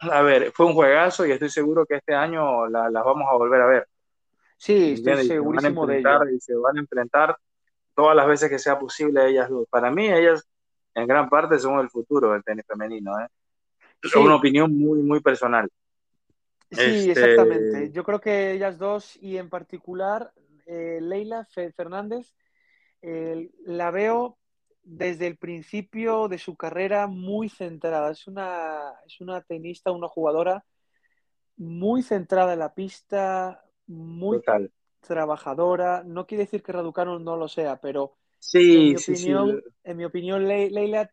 A 0.00 0.22
ver, 0.22 0.50
fue 0.52 0.66
un 0.66 0.72
juegazo 0.72 1.26
y 1.26 1.32
estoy 1.32 1.50
seguro 1.50 1.84
que 1.84 1.96
este 1.96 2.14
año 2.14 2.66
las 2.68 2.92
vamos 2.92 3.28
a 3.30 3.36
volver 3.36 3.60
a 3.60 3.66
ver. 3.66 3.88
Sí, 4.56 4.94
estoy 4.94 5.26
segurísimo 5.26 5.86
de 5.86 5.98
ello. 5.98 6.28
Y 6.34 6.40
se 6.40 6.54
van 6.54 6.78
a 6.78 6.80
enfrentar 6.80 7.36
todas 7.94 8.16
las 8.16 8.26
veces 8.26 8.48
que 8.48 8.58
sea 8.58 8.78
posible 8.78 9.28
ellas 9.28 9.48
dos. 9.48 9.66
Para 9.68 9.90
mí, 9.90 10.08
ellas 10.08 10.48
en 10.94 11.06
gran 11.06 11.28
parte 11.28 11.58
son 11.58 11.80
el 11.80 11.90
futuro 11.90 12.32
del 12.32 12.42
tenis 12.42 12.64
femenino. 12.66 13.18
¿eh? 13.20 13.26
Es 14.02 14.14
una 14.16 14.36
opinión 14.36 14.76
muy, 14.76 15.02
muy 15.02 15.20
personal. 15.20 15.68
Sí, 16.70 17.10
este, 17.10 17.10
exactamente. 17.10 17.90
Yo 17.90 18.02
creo 18.04 18.20
que 18.20 18.52
ellas 18.52 18.78
dos 18.78 19.16
y 19.20 19.36
en 19.36 19.50
particular 19.50 20.32
eh, 20.66 20.98
Leila 21.02 21.46
Fernández 21.74 22.34
la 23.02 23.90
veo 23.90 24.39
desde 24.90 25.28
el 25.28 25.36
principio 25.36 26.26
de 26.26 26.38
su 26.38 26.56
carrera 26.56 27.06
muy 27.06 27.48
centrada. 27.48 28.10
Es 28.10 28.26
una, 28.26 28.92
es 29.06 29.20
una 29.20 29.40
tenista, 29.40 29.92
una 29.92 30.08
jugadora 30.08 30.64
muy 31.56 32.02
centrada 32.02 32.54
en 32.54 32.58
la 32.58 32.74
pista, 32.74 33.64
muy 33.86 34.40
trabajadora. 35.00 36.02
No 36.04 36.26
quiere 36.26 36.44
decir 36.44 36.62
que 36.62 36.72
Raducano 36.72 37.20
no 37.20 37.36
lo 37.36 37.46
sea, 37.46 37.76
pero 37.76 38.16
sí, 38.40 38.72
en, 38.72 38.82
mi 38.88 38.96
opinión, 38.96 39.62
en 39.84 39.96
mi 39.96 40.04
opinión, 40.04 40.48
Leila 40.48 41.10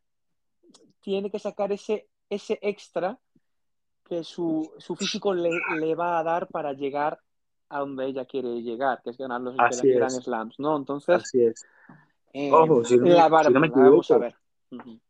tiene 0.99 1.29
que 1.29 1.37
sacar 1.37 1.71
ese, 1.71 2.09
ese 2.29 2.57
extra 2.63 3.19
que 4.05 4.23
su, 4.23 4.73
físico 4.97 5.35
le, 5.35 5.51
le, 5.79 5.93
va 5.93 6.17
a 6.17 6.23
dar 6.23 6.47
para 6.47 6.73
llegar 6.73 7.19
a 7.69 7.79
donde 7.79 8.07
ella 8.07 8.25
quiere 8.25 8.61
llegar, 8.63 9.01
que 9.03 9.11
es 9.11 9.17
ganar 9.17 9.41
los 9.41 9.55
Grand 9.55 10.21
Slams, 10.21 10.55
¿no? 10.57 10.77
Entonces, 10.77 11.15
Así 11.15 11.43
es. 11.43 11.65
Eh, 12.39 12.51
Ojo, 12.51 12.85
si 12.85 12.97
no, 12.97 13.05
me 13.59 13.67
equivoco, 13.67 14.03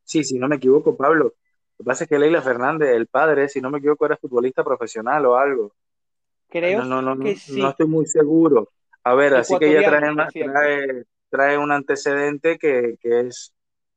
sí, 0.02 0.24
si 0.24 0.40
no 0.40 0.48
me 0.48 0.56
equivoco, 0.56 0.96
Pablo, 0.96 1.26
Lo 1.26 1.34
que 1.78 1.84
pasa 1.84 2.06
es 2.06 2.10
que 2.10 2.18
Leila 2.18 2.42
Fernández, 2.42 2.96
el 2.96 3.08
padre, 3.08 3.50
si 3.50 3.60
no 3.60 3.70
me 3.70 3.80
equivoco, 3.80 4.06
era 4.06 4.16
futbolista 4.16 4.64
profesional 4.64 5.26
o 5.26 5.36
algo. 5.36 5.76
Creo 6.48 6.86
no, 6.86 7.02
no, 7.02 7.16
no, 7.16 7.22
que 7.22 7.36
sí. 7.36 7.60
No 7.62 7.72
estoy 7.72 7.88
muy 7.88 8.06
seguro. 8.06 8.72
A 9.04 9.14
ver, 9.14 9.36
así 9.36 9.58
que 9.60 9.78
ella 9.78 9.90
trae, 9.90 11.04
trae, 11.30 11.58
un 11.58 11.74
antecedente 11.74 12.58
que, 12.58 12.96
que, 13.02 13.20
es 13.20 13.54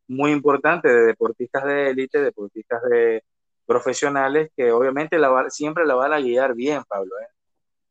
muy 0.08 0.32
importante 0.32 0.88
de 0.88 1.02
deportistas 1.02 1.64
de 1.64 1.90
élite, 1.90 2.20
deportistas 2.20 2.82
de 2.90 3.22
profesionales, 3.64 4.50
que 4.56 4.72
obviamente 4.72 5.20
la 5.20 5.48
siempre 5.50 5.86
la 5.86 5.94
van 5.94 6.14
a 6.14 6.18
guiar 6.18 6.56
bien, 6.56 6.82
Pablo. 6.88 7.12
¿eh? 7.20 7.28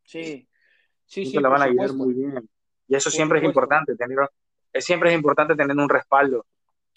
Sí, 0.04 0.49
sí, 1.06 1.25
sí. 1.25 1.39
la 1.39 1.47
van 1.47 1.62
a 1.62 1.67
guiar 1.67 1.93
muy 1.93 2.13
bien. 2.13 2.49
Y 2.89 2.95
eso 2.95 3.10
siempre 3.10 3.39
es 3.39 3.45
importante, 3.45 3.95
tener, 3.95 4.17
siempre 4.75 5.10
es 5.10 5.15
importante 5.15 5.55
tener 5.55 5.75
un 5.75 5.89
respaldo. 5.89 6.45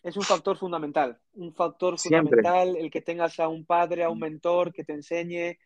Es 0.02 0.16
un 0.16 0.24
factor 0.24 0.56
fundamental, 0.56 1.20
un 1.34 1.54
factor 1.54 1.98
fundamental 1.98 2.76
el 2.76 2.90
que 2.90 3.02
tengas 3.02 3.38
a 3.38 3.46
un 3.46 3.64
padre, 3.64 4.02
a 4.02 4.10
un 4.10 4.18
mentor 4.18 4.72
que 4.72 4.82
te 4.82 4.94
enseñe, 4.94 5.58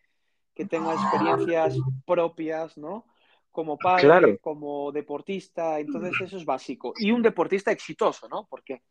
que 0.55 0.67
tenga 0.67 0.93
experiencias 0.93 1.77
propias, 2.05 2.77
¿no? 2.77 3.07
Como 3.51 3.79
padre, 3.79 4.39
como 4.39 4.93
deportista, 4.93 5.81
entonces 5.81 6.13
eso 6.21 6.37
es 6.37 6.45
básico. 6.45 6.93
Y 6.99 7.11
un 7.13 7.23
deportista 7.23 7.73
exitoso, 7.73 8.29
¿no? 8.29 8.47
Porque, 8.51 8.83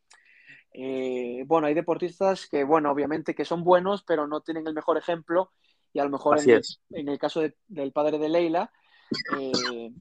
eh, 0.72 1.44
bueno, 1.46 1.68
hay 1.68 1.74
deportistas 1.74 2.48
que, 2.48 2.64
bueno, 2.64 2.90
obviamente 2.90 3.34
que 3.34 3.44
son 3.44 3.62
buenos, 3.62 4.02
pero 4.02 4.26
no 4.26 4.40
tienen 4.40 4.66
el 4.66 4.74
mejor 4.74 4.98
ejemplo 4.98 5.52
y 5.92 6.00
a 6.00 6.04
lo 6.04 6.10
mejor 6.10 6.40
en 6.40 6.50
el, 6.50 6.62
en 6.90 7.08
el, 7.08 7.18
caso 7.18 7.42
del 7.68 7.92
padre 7.92 8.18
de 8.18 8.28
Leila, 8.28 8.72
eh, 9.38 9.92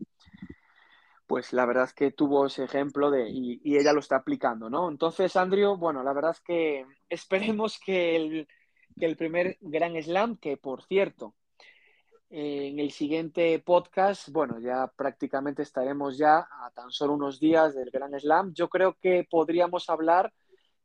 pues 1.28 1.54
la 1.54 1.66
verdad 1.66 1.86
es 1.86 1.94
que 1.94 2.12
tuvo 2.12 2.46
ese 2.46 2.64
ejemplo 2.64 3.10
de, 3.10 3.30
y, 3.30 3.78
ella 3.78 3.94
lo 3.94 4.00
está 4.00 4.18
aplicando, 4.18 4.70
¿no? 4.70 4.90
Entonces, 4.90 5.36
Andrew, 5.36 5.78
bueno, 5.78 6.04
la 6.04 6.14
verdad 6.14 6.32
es 6.32 6.42
que 6.42 6.86
esperemos 7.10 7.80
que 7.80 8.16
el, 8.16 8.48
que 9.00 9.06
el 9.06 9.18
primer 9.18 9.58
Gran 9.62 10.02
Slam, 10.02 10.38
que 10.38 10.58
por 10.58 10.84
cierto, 10.84 11.36
en 12.30 12.80
el 12.80 12.92
siguiente 12.92 13.60
podcast, 13.60 14.30
bueno, 14.30 14.60
ya 14.60 14.92
prácticamente 14.96 15.62
estaremos 15.62 16.18
ya 16.18 16.40
a 16.40 16.72
tan 16.74 16.92
solo 16.92 17.14
unos 17.14 17.40
días 17.40 17.76
del 17.76 17.92
Gran 17.92 18.20
Slam. 18.20 18.54
Yo 18.54 18.68
creo 18.68 18.98
que 19.00 19.26
podríamos 19.30 19.90
hablar 19.90 20.34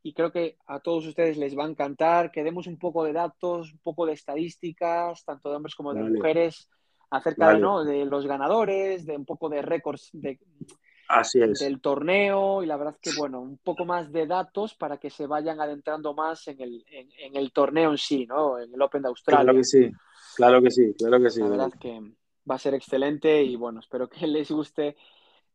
y 0.03 0.14
creo 0.14 0.31
que 0.33 0.57
a 0.66 0.81
todos 0.81 1.07
ustedes 1.07 1.37
les 1.37 1.57
va 1.57 1.64
a 1.64 1.68
encantar 1.68 2.31
que 2.31 2.44
demos 2.44 2.66
un 2.66 2.79
poco 2.79 3.05
de 3.05 3.12
datos, 3.12 3.72
un 3.72 3.79
poco 3.81 4.07
de 4.07 4.12
estadísticas, 4.12 5.24
tanto 5.24 5.50
de 5.50 5.57
hombres 5.57 5.74
como 5.74 5.92
de 5.92 6.03
mujeres, 6.03 6.68
acerca 7.11 7.51
de, 7.53 7.59
¿no? 7.59 7.85
de 7.85 8.05
los 8.05 8.27
ganadores, 8.27 9.05
de 9.05 9.16
un 9.16 9.25
poco 9.25 9.49
de 9.49 9.62
récords 9.62 10.11
de, 10.12 10.38
Así 11.11 11.40
del 11.40 11.81
torneo 11.81 12.62
y 12.62 12.66
la 12.66 12.77
verdad 12.77 12.96
que, 13.03 13.11
bueno, 13.16 13.40
un 13.40 13.59
poco 13.59 13.85
más 13.85 14.12
de 14.12 14.29
datos 14.29 14.77
para 14.77 14.99
que 14.99 15.11
se 15.11 15.27
vayan 15.27 15.61
adentrando 15.61 16.14
más 16.14 16.46
en 16.46 16.61
el, 16.61 16.85
en, 16.88 17.37
el 17.37 17.51
torneo 17.53 17.90
en 17.90 17.99
sí, 17.99 18.27
¿no? 18.27 18.61
En 18.61 18.73
el 18.73 18.81
Open 18.81 19.03
de 19.03 19.09
Australia. 19.09 19.42
Claro 19.42 19.59
que 19.59 19.64
sí, 19.64 19.90
claro 20.37 20.62
que 20.62 20.70
sí, 20.70 20.94
claro 20.96 21.20
que 21.20 21.31
sí. 21.31 21.40
La 21.40 21.49
verdad 21.49 21.73
que 21.81 22.01
va 22.49 22.55
a 22.55 22.59
ser 22.59 22.75
excelente 22.75 23.42
y, 23.42 23.57
bueno, 23.57 23.81
espero 23.81 24.09
que 24.09 24.25
les 24.29 24.53
guste 24.53 24.96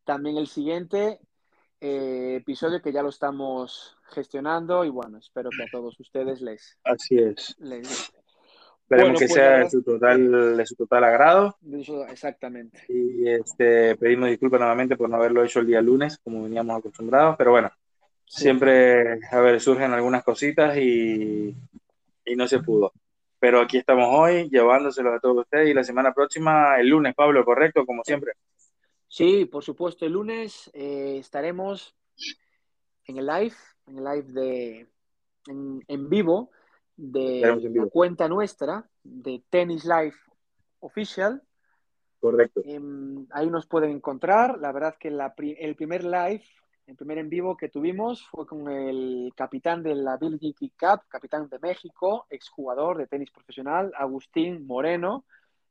también 0.03 0.35
el 0.35 0.47
siguiente 0.47 1.21
eh, 1.79 2.35
episodio 2.41 2.81
que 2.81 2.91
ya 2.91 3.01
lo 3.01 3.09
estamos 3.09 3.95
gestionando 4.09 4.83
y, 4.83 4.89
bueno, 4.89 5.19
espero 5.19 5.49
que 5.51 5.63
a 5.63 5.71
todos 5.71 5.97
ustedes 6.01 6.41
les... 6.41 6.77
Así 6.83 7.15
es. 7.15 7.55
Les, 7.59 8.11
Esperemos 8.87 9.19
que 9.19 9.25
pues, 9.25 9.33
sea 9.33 9.57
de 9.57 9.69
su, 9.71 9.81
total, 9.81 10.57
de 10.57 10.65
su 10.67 10.75
total 10.75 11.03
agrado. 11.05 11.57
exactamente. 12.07 12.85
Y 12.87 13.27
este, 13.27 13.95
pedimos 13.95 14.29
disculpas 14.29 14.59
nuevamente 14.59 14.95
por 14.95 15.09
no 15.09 15.15
haberlo 15.15 15.43
hecho 15.43 15.59
el 15.59 15.65
día 15.65 15.81
lunes, 15.81 16.19
como 16.23 16.43
veníamos 16.43 16.77
acostumbrados, 16.77 17.35
pero 17.35 17.49
bueno, 17.49 17.71
siempre, 18.27 19.19
a 19.31 19.39
ver, 19.39 19.59
surgen 19.59 19.91
algunas 19.91 20.23
cositas 20.23 20.77
y, 20.77 21.55
y 22.25 22.35
no 22.35 22.47
se 22.47 22.59
pudo. 22.59 22.93
Pero 23.39 23.59
aquí 23.59 23.77
estamos 23.77 24.07
hoy, 24.11 24.49
llevándoselos 24.51 25.15
a 25.15 25.19
todos 25.19 25.39
ustedes 25.39 25.69
y 25.69 25.73
la 25.73 25.83
semana 25.83 26.13
próxima, 26.13 26.79
el 26.79 26.89
lunes, 26.89 27.15
Pablo, 27.15 27.43
¿correcto? 27.43 27.87
Como 27.87 28.03
siempre. 28.03 28.33
Sí, 29.07 29.45
por 29.45 29.63
supuesto, 29.63 30.05
el 30.05 30.11
lunes 30.11 30.69
eh, 30.75 31.17
estaremos 31.19 31.95
en 33.05 33.17
el 33.17 33.25
live, 33.25 33.55
en 33.87 33.97
el 33.97 34.03
live 34.03 34.41
de 34.41 34.87
en, 35.47 35.83
en 35.87 36.09
vivo 36.09 36.51
de 36.97 37.41
la 37.73 37.86
cuenta 37.88 38.27
nuestra 38.27 38.89
de 39.03 39.43
Tennis 39.49 39.86
Life 39.86 40.17
Official. 40.79 41.41
Correcto. 42.19 42.62
Em, 42.63 43.27
ahí 43.31 43.49
nos 43.49 43.67
pueden 43.67 43.91
encontrar. 43.91 44.58
La 44.60 44.71
verdad 44.71 44.95
que 44.99 45.10
el 45.10 45.75
primer 45.75 46.03
live, 46.03 46.43
el 46.88 46.95
primer 46.95 47.17
en 47.17 47.29
vivo 47.29 47.58
que 47.58 47.69
tuvimos 47.69 48.25
fue 48.27 48.47
con 48.47 48.69
el 48.69 49.31
capitán 49.36 49.84
de 49.84 49.95
la 49.95 50.17
Billie 50.17 50.53
Cup, 50.79 51.01
capitán 51.08 51.49
de 51.49 51.60
México, 51.60 52.25
exjugador 52.29 52.97
de 52.97 53.08
tenis 53.08 53.31
profesional, 53.31 53.91
Agustín 53.97 54.65
Moreno. 54.65 55.25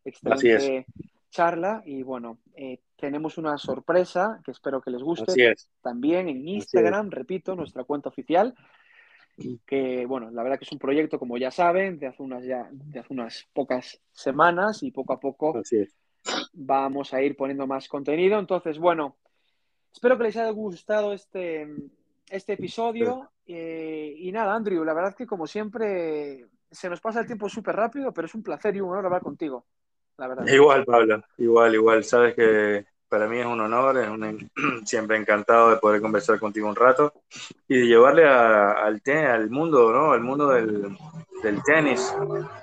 Excelente 0.05 0.87
charla. 1.31 1.83
Y 1.85 2.03
bueno, 2.03 2.39
eh, 2.55 2.81
tenemos 2.97 3.39
una 3.39 3.57
sorpresa 3.59 4.41
que 4.45 4.53
espero 4.53 4.81
que 4.81 4.91
les 4.91 5.03
guste. 5.03 5.55
También 5.81 6.29
en 6.29 6.47
Instagram, 6.47 7.11
repito, 7.11 7.57
nuestra 7.57 7.85
cuenta 7.85 8.11
oficial 8.11 8.55
que 9.66 10.07
bueno, 10.07 10.31
la 10.31 10.42
verdad 10.42 10.59
que 10.59 10.64
es 10.64 10.73
un 10.73 10.79
proyecto, 10.79 11.18
como 11.18 11.37
ya 11.38 11.51
saben, 11.51 11.99
de 11.99 12.07
hace 12.07 12.23
unas, 12.23 12.44
ya, 12.44 12.68
de 12.70 13.01
hace 13.01 13.12
unas 13.12 13.49
pocas 13.53 14.01
semanas 14.12 14.83
y 14.83 14.90
poco 14.90 15.12
a 15.12 15.20
poco 15.20 15.61
vamos 16.53 17.12
a 17.12 17.23
ir 17.23 17.37
poniendo 17.37 17.66
más 17.66 17.88
contenido. 17.88 18.38
Entonces, 18.38 18.79
bueno, 18.79 19.16
espero 19.92 20.16
que 20.16 20.25
les 20.25 20.37
haya 20.37 20.51
gustado 20.51 21.12
este, 21.12 21.66
este 22.29 22.55
episodio. 22.55 23.31
Eh, 23.47 24.14
y 24.18 24.33
nada, 24.33 24.55
Andrew, 24.55 24.85
la 24.85 24.94
verdad 24.94 25.14
que 25.14 25.27
como 25.27 25.47
siempre 25.47 26.47
se 26.70 26.88
nos 26.88 27.01
pasa 27.01 27.20
el 27.20 27.27
tiempo 27.27 27.49
súper 27.49 27.77
rápido, 27.77 28.12
pero 28.12 28.27
es 28.27 28.35
un 28.35 28.42
placer 28.42 28.75
y 28.77 28.81
un 28.81 28.90
honor 28.90 29.07
hablar 29.07 29.23
contigo. 29.23 29.66
La 30.16 30.29
verdad. 30.29 30.47
Igual, 30.47 30.85
Pablo, 30.85 31.23
igual, 31.38 31.75
igual. 31.75 32.05
Sabes 32.05 32.35
que 32.35 32.87
para 33.14 33.29
mí 33.29 33.38
es 33.38 33.46
un 33.46 33.61
honor, 33.61 33.96
es 33.98 34.09
un, 34.09 34.50
siempre 34.85 35.16
encantado 35.16 35.70
de 35.70 35.77
poder 35.77 36.00
conversar 36.00 36.40
contigo 36.40 36.68
un 36.68 36.74
rato 36.74 37.12
y 37.68 37.79
de 37.79 37.87
llevarle 37.87 38.27
al, 38.27 39.00
al 39.07 39.50
mundo, 39.50 39.92
¿no? 39.92 40.11
Al 40.11 40.20
mundo 40.20 40.48
del, 40.48 40.96
tenis, 41.64 42.12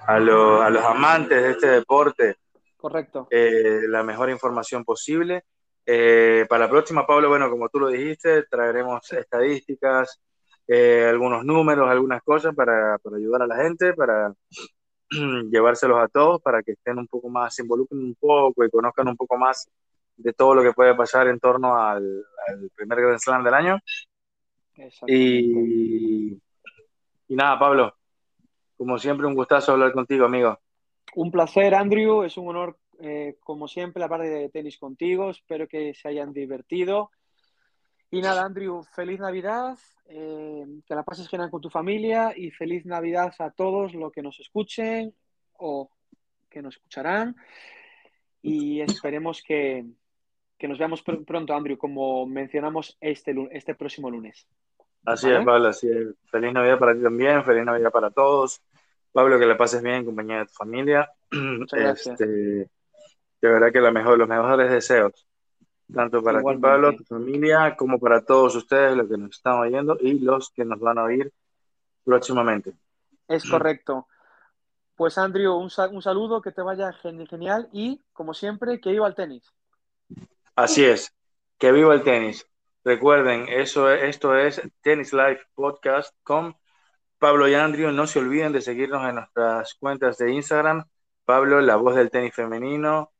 a, 0.05 0.15
a, 0.15 0.19
los 0.19 0.83
amantes 0.83 1.41
de 1.41 1.51
este 1.51 1.67
deporte. 1.67 2.35
Correcto. 2.75 3.29
Eh, 3.31 3.83
la 3.87 4.03
mejor 4.03 4.29
información 4.29 4.83
posible. 4.83 5.45
Eh, 5.85 6.45
para 6.49 6.65
la 6.65 6.69
próxima, 6.69 7.07
Pablo, 7.07 7.29
bueno, 7.29 7.49
como 7.49 7.69
tú 7.69 7.79
lo 7.79 7.87
dijiste, 7.87 8.43
traeremos 8.43 9.09
estadísticas, 9.13 10.19
eh, 10.67 11.07
algunos 11.09 11.45
números, 11.45 11.89
algunas 11.89 12.21
cosas 12.23 12.53
para, 12.53 12.97
para 12.97 13.15
ayudar 13.15 13.43
a 13.43 13.47
la 13.47 13.55
gente, 13.55 13.93
para 13.93 14.33
llevárselos 15.49 15.97
a 15.97 16.09
todos, 16.09 16.41
para 16.41 16.61
que 16.61 16.73
estén 16.73 16.97
un 16.97 17.07
poco 17.07 17.29
más, 17.29 17.55
se 17.55 17.61
involucren 17.61 18.01
un 18.03 18.15
poco 18.15 18.65
y 18.65 18.69
conozcan 18.69 19.07
un 19.07 19.15
poco 19.15 19.37
más 19.37 19.65
de 20.15 20.33
todo 20.33 20.55
lo 20.55 20.63
que 20.63 20.73
puede 20.73 20.95
pasar 20.95 21.27
en 21.27 21.39
torno 21.39 21.75
al, 21.75 22.25
primer 22.75 23.01
Grand 23.01 23.19
Slam 23.19 23.43
del 23.43 23.53
año. 23.53 23.79
Y, 25.07 26.31
y 27.27 27.35
nada, 27.35 27.59
Pablo, 27.59 27.95
como 28.81 28.97
siempre, 28.97 29.27
un 29.27 29.35
gustazo 29.35 29.73
hablar 29.73 29.91
contigo, 29.93 30.25
amigo. 30.25 30.59
Un 31.13 31.29
placer, 31.29 31.75
Andrew. 31.75 32.23
Es 32.23 32.35
un 32.35 32.47
honor, 32.47 32.79
eh, 32.99 33.37
como 33.41 33.67
siempre, 33.67 33.99
la 33.99 34.09
parte 34.09 34.27
de 34.27 34.49
tenis 34.49 34.77
contigo. 34.77 35.29
Espero 35.29 35.67
que 35.67 35.93
se 35.93 36.07
hayan 36.07 36.33
divertido. 36.33 37.11
Y 38.09 38.21
nada, 38.21 38.43
Andrew, 38.43 38.83
feliz 38.95 39.19
Navidad, 39.19 39.77
eh, 40.05 40.65
que 40.85 40.95
la 40.95 41.03
pases 41.03 41.29
genial 41.29 41.49
con 41.49 41.61
tu 41.61 41.69
familia 41.69 42.33
y 42.35 42.51
feliz 42.51 42.85
Navidad 42.85 43.33
a 43.39 43.51
todos 43.51 43.93
los 43.93 44.11
que 44.11 44.21
nos 44.21 44.39
escuchen 44.39 45.13
o 45.59 45.91
que 46.49 46.61
nos 46.61 46.75
escucharán. 46.75 47.35
Y 48.41 48.81
esperemos 48.81 49.41
que, 49.41 49.85
que 50.61 50.67
nos 50.67 50.77
veamos 50.77 51.01
pronto, 51.01 51.55
Andrew, 51.55 51.75
como 51.75 52.27
mencionamos 52.27 52.95
este, 53.01 53.33
este 53.51 53.73
próximo 53.73 54.11
lunes. 54.11 54.47
Así 55.03 55.27
es, 55.27 55.43
Pablo, 55.43 55.69
así 55.69 55.89
es. 55.89 56.09
Feliz 56.29 56.53
Navidad 56.53 56.77
para 56.77 56.93
ti 56.93 57.01
también, 57.01 57.43
feliz 57.43 57.65
Navidad 57.65 57.89
para 57.89 58.11
todos. 58.11 58.61
Pablo, 59.11 59.39
que 59.39 59.47
le 59.47 59.55
pases 59.55 59.81
bien 59.81 59.95
en 59.95 60.05
compañía 60.05 60.37
de 60.37 60.45
tu 60.45 60.53
familia. 60.53 61.11
Muchas 61.31 61.79
gracias. 61.79 62.21
Este, 62.21 62.25
de 62.25 62.69
verdad 63.41 63.71
que 63.71 63.81
la 63.81 63.89
mejor, 63.89 64.19
los 64.19 64.29
mejores 64.29 64.69
deseos, 64.69 65.27
tanto 65.91 66.21
para 66.21 66.43
ti, 66.43 66.57
Pablo, 66.61 66.95
tu 66.95 67.05
familia, 67.05 67.75
como 67.75 67.97
para 67.97 68.23
todos 68.23 68.55
ustedes, 68.55 68.95
los 68.95 69.09
que 69.09 69.17
nos 69.17 69.31
están 69.31 69.57
oyendo 69.57 69.97
y 69.99 70.19
los 70.19 70.51
que 70.51 70.63
nos 70.63 70.79
van 70.79 70.99
a 70.99 71.05
oír 71.05 71.33
próximamente. 72.03 72.73
Es 73.27 73.49
correcto. 73.49 74.05
Pues, 74.95 75.17
Andrew, 75.17 75.55
un, 75.55 75.71
un 75.91 76.01
saludo, 76.03 76.39
que 76.39 76.51
te 76.51 76.61
vaya 76.61 76.93
genial 76.93 77.67
y, 77.73 77.99
como 78.13 78.35
siempre, 78.35 78.79
que 78.79 78.91
iba 78.91 79.07
al 79.07 79.15
tenis. 79.15 79.51
Así 80.55 80.83
es, 80.83 81.13
que 81.57 81.71
viva 81.71 81.93
el 81.93 82.03
tenis. 82.03 82.47
Recuerden, 82.83 83.47
eso, 83.47 83.91
esto 83.91 84.35
es 84.35 84.61
Tennis 84.81 85.13
Life 85.13 85.43
Podcast 85.53 86.15
con 86.23 86.55
Pablo 87.19 87.47
y 87.47 87.53
Andrew. 87.53 87.91
No 87.91 88.07
se 88.07 88.19
olviden 88.19 88.51
de 88.51 88.61
seguirnos 88.61 89.07
en 89.07 89.15
nuestras 89.15 89.75
cuentas 89.75 90.17
de 90.17 90.31
Instagram. 90.33 90.85
Pablo, 91.25 91.61
la 91.61 91.75
voz 91.77 91.95
del 91.95 92.09
tenis 92.09 92.33
femenino, 92.33 93.11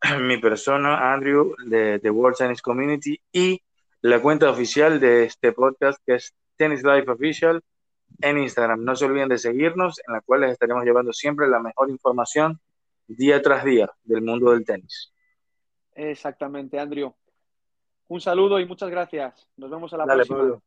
mi 0.20 0.38
persona, 0.38 1.12
Andrew, 1.12 1.54
de 1.66 1.98
The 1.98 2.10
World 2.10 2.36
Tennis 2.38 2.62
Community 2.62 3.20
y 3.32 3.60
la 4.00 4.22
cuenta 4.22 4.50
oficial 4.50 5.00
de 5.00 5.24
este 5.24 5.52
podcast 5.52 5.98
que 6.06 6.14
es 6.14 6.34
Tennis 6.56 6.82
Life 6.84 7.10
Official. 7.10 7.62
en 8.20 8.38
Instagram. 8.38 8.84
No 8.84 8.96
se 8.96 9.04
olviden 9.04 9.28
de 9.28 9.38
seguirnos, 9.38 10.00
en 10.06 10.14
la 10.14 10.20
cual 10.22 10.42
les 10.42 10.52
estaremos 10.52 10.84
llevando 10.84 11.12
siempre 11.12 11.48
la 11.48 11.60
mejor 11.60 11.90
información 11.90 12.60
día 13.06 13.42
tras 13.42 13.64
día 13.64 13.90
del 14.04 14.22
mundo 14.22 14.52
del 14.52 14.64
tenis. 14.64 15.12
Exactamente, 15.98 16.78
Andrew. 16.78 17.12
Un 18.06 18.20
saludo 18.20 18.60
y 18.60 18.66
muchas 18.66 18.88
gracias. 18.88 19.48
Nos 19.56 19.68
vemos 19.68 19.92
a 19.92 19.96
la 19.96 20.04
próxima. 20.04 20.42
Un 20.44 20.62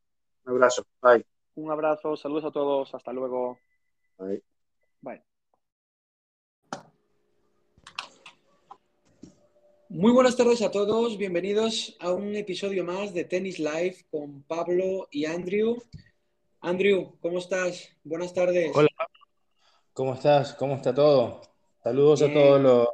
abrazo. 0.45 0.85
Bye. 1.01 1.25
Un 1.55 1.71
abrazo. 1.71 2.17
Saludos 2.17 2.43
a 2.45 2.51
todos. 2.51 2.93
Hasta 2.93 3.13
luego. 3.13 3.57
Bye. 4.17 4.43
Bye. 4.99 5.23
Muy 9.87 10.11
buenas 10.11 10.35
tardes 10.35 10.61
a 10.61 10.71
todos, 10.71 11.17
bienvenidos 11.17 11.97
a 11.99 12.11
un 12.11 12.35
episodio 12.35 12.83
más 12.83 13.13
de 13.13 13.25
Tennis 13.25 13.59
Live 13.59 14.05
con 14.09 14.43
Pablo 14.43 15.07
y 15.11 15.25
Andrew. 15.25 15.81
Andrew, 16.59 17.17
¿cómo 17.21 17.39
estás? 17.39 17.89
Buenas 18.03 18.33
tardes. 18.33 18.71
Hola, 18.75 18.89
¿cómo 19.93 20.13
estás? 20.13 20.53
¿Cómo 20.55 20.75
está 20.75 20.93
todo? 20.93 21.41
Saludos 21.83 22.21
a 22.21 22.31
todos 22.31 22.61
los 22.61 22.87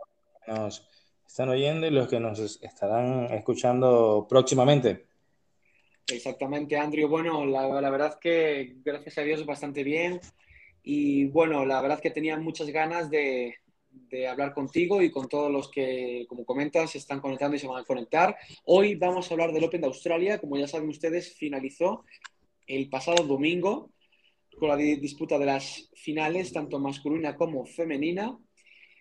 que 0.46 0.52
nos 0.52 0.97
están 1.38 1.50
oyendo 1.50 1.86
y 1.86 1.92
los 1.92 2.08
que 2.08 2.20
nos 2.20 2.40
estarán 2.64 3.26
escuchando 3.26 4.26
próximamente. 4.28 5.06
Exactamente, 6.08 6.76
Andrew. 6.76 7.08
Bueno, 7.08 7.46
la, 7.46 7.92
verdad 7.92 8.18
que 8.20 8.78
gracias 8.84 9.20
a 9.20 9.22
Dios 9.22 9.46
bastante 9.46 9.84
bien. 9.84 10.20
Y 10.82 11.26
bueno, 11.26 11.64
la 11.64 11.80
verdad 11.80 12.00
que 12.00 12.10
tenía 12.10 12.38
muchas 12.38 12.70
ganas 12.70 13.12
de, 13.12 13.54
de 13.92 14.28
hablar 14.28 14.56
contigo 14.56 15.00
y 15.04 15.12
con 15.12 15.30
todos 15.30 15.52
los 15.52 15.70
que, 15.70 16.26
como 16.28 16.44
comentas, 16.44 16.90
se 16.90 16.98
están 16.98 17.22
conectando 17.22 17.56
y 17.56 17.60
se 17.60 17.68
van 17.68 17.84
a 17.84 17.86
conectar. 17.86 18.36
Hoy 18.66 18.96
vamos 18.96 19.30
a 19.30 19.36
hablar 19.36 19.52
del 19.52 19.66
Open 19.66 19.82
de 19.82 19.88
Australia. 19.88 20.40
Como 20.40 20.58
ya 20.58 20.68
saben 20.68 20.90
ustedes, 20.90 21.36
finalizó 21.36 22.04
el 22.66 22.90
pasado 22.90 23.24
domingo 23.24 23.92
con 24.58 24.70
la 24.70 24.76
disputa 24.76 25.38
de 25.38 25.46
las 25.46 25.92
finales, 25.94 26.52
tanto 26.52 26.80
masculina 26.80 27.36
como 27.36 27.64
femenina. 27.64 28.40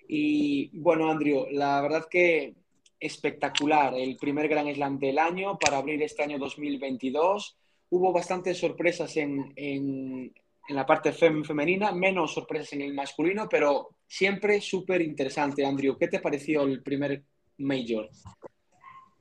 Y 0.08 0.78
bueno, 0.78 1.10
Andrew, 1.10 1.46
la 1.50 1.80
verdad 1.82 2.06
que 2.10 2.54
espectacular 2.98 3.94
el 3.94 4.16
primer 4.16 4.48
Gran 4.48 4.72
Slam 4.74 4.98
del 4.98 5.18
año 5.18 5.58
para 5.58 5.78
abrir 5.78 6.02
este 6.02 6.22
año 6.22 6.38
2022. 6.38 7.56
Hubo 7.90 8.12
bastantes 8.12 8.58
sorpresas 8.58 9.16
en, 9.16 9.52
en, 9.56 10.32
en 10.68 10.76
la 10.76 10.86
parte 10.86 11.12
femenina, 11.12 11.92
menos 11.92 12.34
sorpresas 12.34 12.72
en 12.72 12.82
el 12.82 12.94
masculino, 12.94 13.48
pero 13.48 13.90
siempre 14.06 14.60
súper 14.60 15.02
interesante. 15.02 15.64
Andrew, 15.64 15.96
¿qué 15.98 16.08
te 16.08 16.20
pareció 16.20 16.62
el 16.62 16.82
primer 16.82 17.22
Major? 17.58 18.08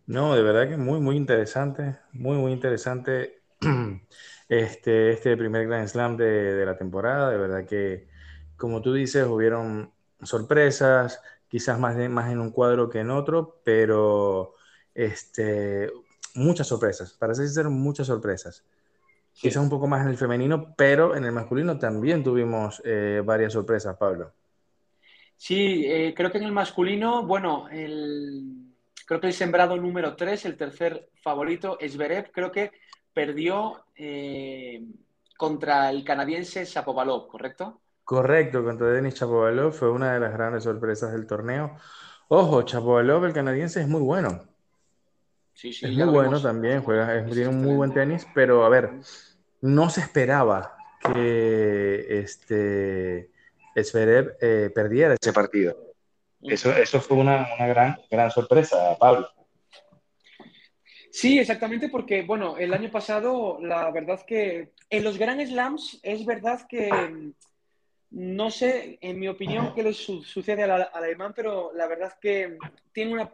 No, 0.08 0.36
de 0.36 0.44
verdad 0.44 0.70
que 0.70 0.78
muy, 0.78 1.00
muy 1.00 1.16
interesante, 1.16 1.98
muy, 2.12 2.38
muy 2.38 2.52
interesante 2.52 3.42
este, 4.50 5.12
este 5.12 5.38
primer 5.38 5.68
Grand 5.68 5.88
Slam 5.88 6.18
de, 6.18 6.54
de 6.54 6.66
la 6.66 6.78
temporada. 6.78 7.30
De 7.30 7.38
verdad 7.38 7.66
que, 7.66 8.08
como 8.56 8.82
tú 8.82 8.94
dices, 8.94 9.26
hubieron 9.26 9.95
sorpresas, 10.24 11.22
quizás 11.48 11.80
más, 11.80 11.96
más 12.10 12.32
en 12.32 12.40
un 12.40 12.52
cuadro 12.52 12.90
que 12.90 13.00
en 13.00 13.12
otro, 13.12 13.62
pero 13.64 14.54
este, 14.94 15.92
muchas 16.36 16.68
sorpresas, 16.68 17.14
para 17.14 17.34
ser 17.34 17.70
muchas 17.70 18.08
sorpresas. 18.08 18.64
Quizás 19.34 19.62
un 19.62 19.70
poco 19.70 19.88
más 19.88 20.02
en 20.02 20.10
el 20.10 20.18
femenino, 20.18 20.74
pero 20.78 21.16
en 21.16 21.26
el 21.26 21.34
masculino 21.34 21.78
también 21.78 22.24
tuvimos 22.24 22.82
eh, 22.86 23.22
varias 23.24 23.52
sorpresas, 23.52 23.98
Pablo. 23.98 24.32
Sí, 25.36 25.84
eh, 25.86 26.14
creo 26.16 26.32
que 26.32 26.38
en 26.38 26.46
el 26.46 26.54
masculino, 26.54 27.26
bueno, 27.26 27.68
el, 27.70 28.74
creo 29.06 29.20
que 29.20 29.28
el 29.28 29.34
sembrado 29.34 29.76
número 29.76 30.16
3, 30.16 30.46
el 30.46 30.56
tercer 30.56 31.10
favorito, 31.22 31.78
Esberev, 31.80 32.32
creo 32.32 32.52
que 32.52 32.72
perdió 33.14 33.86
eh, 33.96 34.84
contra 35.38 35.90
el 35.90 36.04
canadiense 36.06 36.64
Shapovalov, 36.64 37.28
¿correcto? 37.28 37.82
Correcto, 38.06 38.64
contra 38.64 38.92
Denis 38.92 39.16
Chapovalov 39.16 39.74
fue 39.74 39.90
una 39.90 40.14
de 40.14 40.20
las 40.20 40.32
grandes 40.32 40.64
sorpresas 40.64 41.12
del 41.12 41.26
torneo. 41.26 41.76
Ojo, 42.28 42.62
Chapovalov, 42.62 43.26
el 43.26 43.34
canadiense, 43.34 43.82
es 43.82 43.88
muy 43.88 44.02
bueno. 44.02 44.44
Sí, 45.54 45.74
sí, 45.74 45.88
es 45.88 45.92
muy 45.92 46.06
bueno 46.06 46.40
también, 46.40 46.84
juega, 46.84 47.26
tiene 47.26 47.48
un 47.48 47.64
muy 47.64 47.76
buen 47.76 47.94
tenis, 47.94 48.28
pero 48.36 48.64
a 48.64 48.70
ver, 48.70 48.92
no 49.62 49.90
se 49.90 50.02
esperaba 50.02 50.76
que 51.02 52.20
este 52.20 53.32
Zverev 53.76 54.38
eh, 54.40 54.70
perdiera 54.74 55.16
ese 55.20 55.34
partido. 55.34 55.76
Eso, 56.44 56.72
eso 56.74 57.02
fue 57.02 57.18
una, 57.18 57.48
una, 57.56 57.68
gran, 57.68 57.98
gran 58.12 58.30
sorpresa, 58.30 58.96
Pablo. 59.00 59.28
Sí, 61.10 61.40
exactamente, 61.40 61.90
porque, 61.90 62.22
bueno, 62.22 62.58
el 62.58 62.72
año 62.72 62.92
pasado, 62.92 63.58
la 63.62 63.90
verdad 63.90 64.22
que 64.28 64.74
en 64.92 65.04
los 65.04 65.18
Grand 65.18 65.44
Slams 65.44 66.00
es 66.04 66.24
verdad 66.24 66.68
que 66.68 67.34
no 68.16 68.50
sé, 68.50 68.98
en 69.02 69.20
mi 69.20 69.28
opinión, 69.28 69.74
qué 69.76 69.84
le 69.84 69.92
sucede 69.92 70.64
al, 70.64 70.88
alemán, 70.94 71.34
pero 71.36 71.74
la 71.74 71.86
verdad 71.86 72.14
es 72.14 72.16
que 72.22 72.58
tiene 72.94 73.28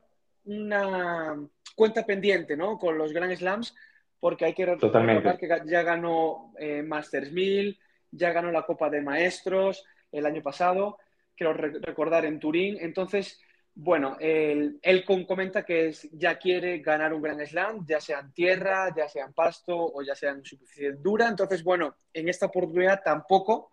una, 0.45 1.39
cuenta 1.75 2.03
pendiente 2.03 2.57
¿no? 2.57 2.79
con 2.79 2.97
los 2.97 3.13
Grand 3.13 3.35
Slams, 3.35 3.75
porque 4.19 4.45
hay 4.45 4.55
que 4.55 4.65
recordar 4.65 5.37
que 5.37 5.47
ya 5.67 5.83
ganó 5.83 6.51
eh, 6.57 6.81
Masters 6.81 7.31
1000, 7.31 7.79
ya 8.09 8.31
ganó 8.31 8.51
la 8.51 8.63
Copa 8.63 8.89
de 8.89 9.01
Maestros 9.01 9.85
el 10.11 10.25
año 10.25 10.41
pasado, 10.41 10.97
quiero 11.35 11.53
recordar 11.53 12.25
en 12.25 12.39
Turín. 12.39 12.77
Entonces, 12.81 13.39
bueno, 13.75 14.17
él, 14.19 14.79
él, 14.81 15.05
comenta 15.05 15.63
que 15.63 15.93
ya 16.13 16.39
quiere 16.39 16.79
ganar 16.79 17.13
un 17.13 17.21
Grand 17.21 17.45
Slam, 17.45 17.85
ya 17.85 18.01
sea 18.01 18.19
en 18.21 18.33
tierra, 18.33 18.91
ya 18.95 19.07
sea 19.07 19.25
en 19.25 19.33
pasto 19.33 19.77
o 19.77 20.01
ya 20.01 20.15
sea 20.15 20.31
en 20.31 20.43
superficie 20.43 20.93
dura. 20.93 21.27
Entonces, 21.27 21.63
bueno, 21.63 21.97
en 22.11 22.29
esta 22.29 22.47
oportunidad 22.47 23.03
tampoco 23.03 23.70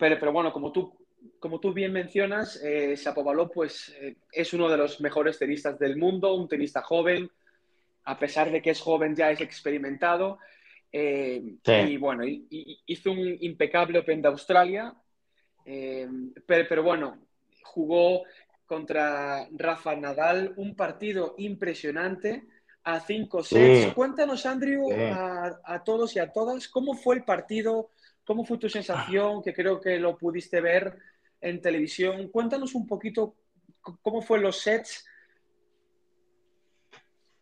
pero, 0.00 0.32
bueno, 0.32 0.52
como 0.52 0.72
tú, 0.72 0.96
como 1.38 1.60
tú 1.60 1.72
bien 1.74 1.92
mencionas, 1.92 2.60
eh, 2.64 2.94
pues, 3.52 3.94
eh, 4.00 4.16
es 4.32 4.52
uno 4.54 4.68
de 4.68 4.78
los 4.78 5.00
mejores 5.00 5.38
tenistas 5.38 5.78
del 5.78 5.96
mundo, 5.96 6.34
un 6.34 6.48
tenista 6.48 6.80
joven, 6.80 7.30
a 8.04 8.18
pesar 8.18 8.50
de 8.50 8.62
que 8.62 8.70
es 8.70 8.80
joven 8.80 9.14
ya 9.14 9.30
es 9.30 9.40
experimentado. 9.40 10.38
Eh, 10.90 11.56
y 11.64 11.96
bueno, 11.98 12.24
hizo 12.24 13.12
un 13.12 13.36
impecable 13.40 13.98
Open 13.98 14.22
de 14.22 14.28
Australia, 14.28 14.94
eh, 15.66 16.08
pero, 16.46 16.82
bueno, 16.82 17.18
jugó 17.62 18.22
contra 18.64 19.46
Rafa 19.52 19.94
Nadal, 19.96 20.54
un 20.56 20.74
partido 20.74 21.34
impresionante 21.38 22.44
a 22.84 23.00
cinco 23.00 23.44
sets. 23.44 23.92
Cuéntanos, 23.92 24.46
Andrew, 24.46 24.90
a, 24.92 25.60
a, 25.62 25.84
todos 25.84 26.16
y 26.16 26.18
a 26.18 26.32
todas, 26.32 26.68
cómo 26.68 26.94
fue 26.94 27.16
el 27.16 27.24
partido, 27.24 27.90
¿Cómo 28.30 28.44
fue 28.44 28.58
tu 28.58 28.68
sensación? 28.68 29.42
Que 29.42 29.52
creo 29.52 29.80
que 29.80 29.98
lo 29.98 30.16
pudiste 30.16 30.60
ver 30.60 30.96
en 31.40 31.60
televisión. 31.60 32.28
Cuéntanos 32.28 32.76
un 32.76 32.86
poquito 32.86 33.34
cómo 34.02 34.22
fue 34.22 34.38
los 34.38 34.60
sets. 34.60 35.04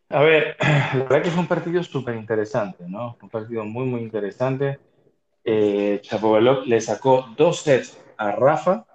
A 0.09 0.23
ver, 0.23 0.57
la 0.95 1.01
verdad 1.01 1.23
que 1.25 1.31
fue 1.31 1.43
un 1.43 1.47
partido 1.47 1.83
súper 1.83 2.15
interesante, 2.15 2.85
¿no? 2.89 3.19
Un 3.21 3.29
partido 3.29 3.67
muy, 3.67 3.85
muy 3.85 4.01
interesante. 4.01 4.81
Eh, 5.45 6.01
Chapovalov 6.01 6.65
le 6.65 6.81
sacó 6.81 7.27
dos 7.37 7.61
sets 7.61 8.03
a 8.17 8.33
Rafa, 8.33 8.87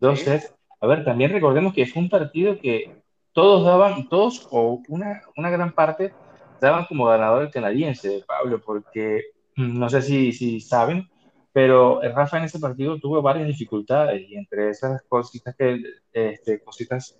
dos 0.00 0.20
sets. 0.20 0.54
A 0.80 0.86
ver, 0.86 1.04
también 1.04 1.32
recordemos 1.32 1.74
que 1.74 1.84
fue 1.84 2.00
un 2.00 2.08
partido 2.08 2.58
que 2.58 3.02
todos 3.32 3.62
daban, 3.66 4.08
todos 4.08 4.48
o 4.50 4.82
una, 4.88 5.20
una 5.36 5.50
gran 5.50 5.74
parte 5.74 6.14
daban 6.62 6.86
como 6.86 7.04
ganador 7.04 7.42
el 7.42 7.50
canadiense, 7.50 8.24
Pablo, 8.26 8.62
porque 8.64 9.33
no 9.56 9.88
sé 9.88 10.02
si, 10.02 10.32
si 10.32 10.60
saben, 10.60 11.08
pero 11.52 12.00
Rafa 12.02 12.38
en 12.38 12.44
ese 12.44 12.58
partido 12.58 12.98
tuvo 12.98 13.22
varias 13.22 13.46
dificultades 13.46 14.28
y 14.28 14.34
entre 14.34 14.70
esas 14.70 15.02
cositas 15.08 15.54
que, 15.56 15.80
este, 16.12 16.60
cositas, 16.62 17.16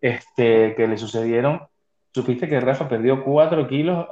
este, 0.00 0.74
que 0.74 0.88
le 0.88 0.96
sucedieron, 0.96 1.60
supiste 2.14 2.48
que 2.48 2.58
Rafa 2.58 2.88
perdió 2.88 3.22
4 3.22 3.68
kilos 3.68 4.06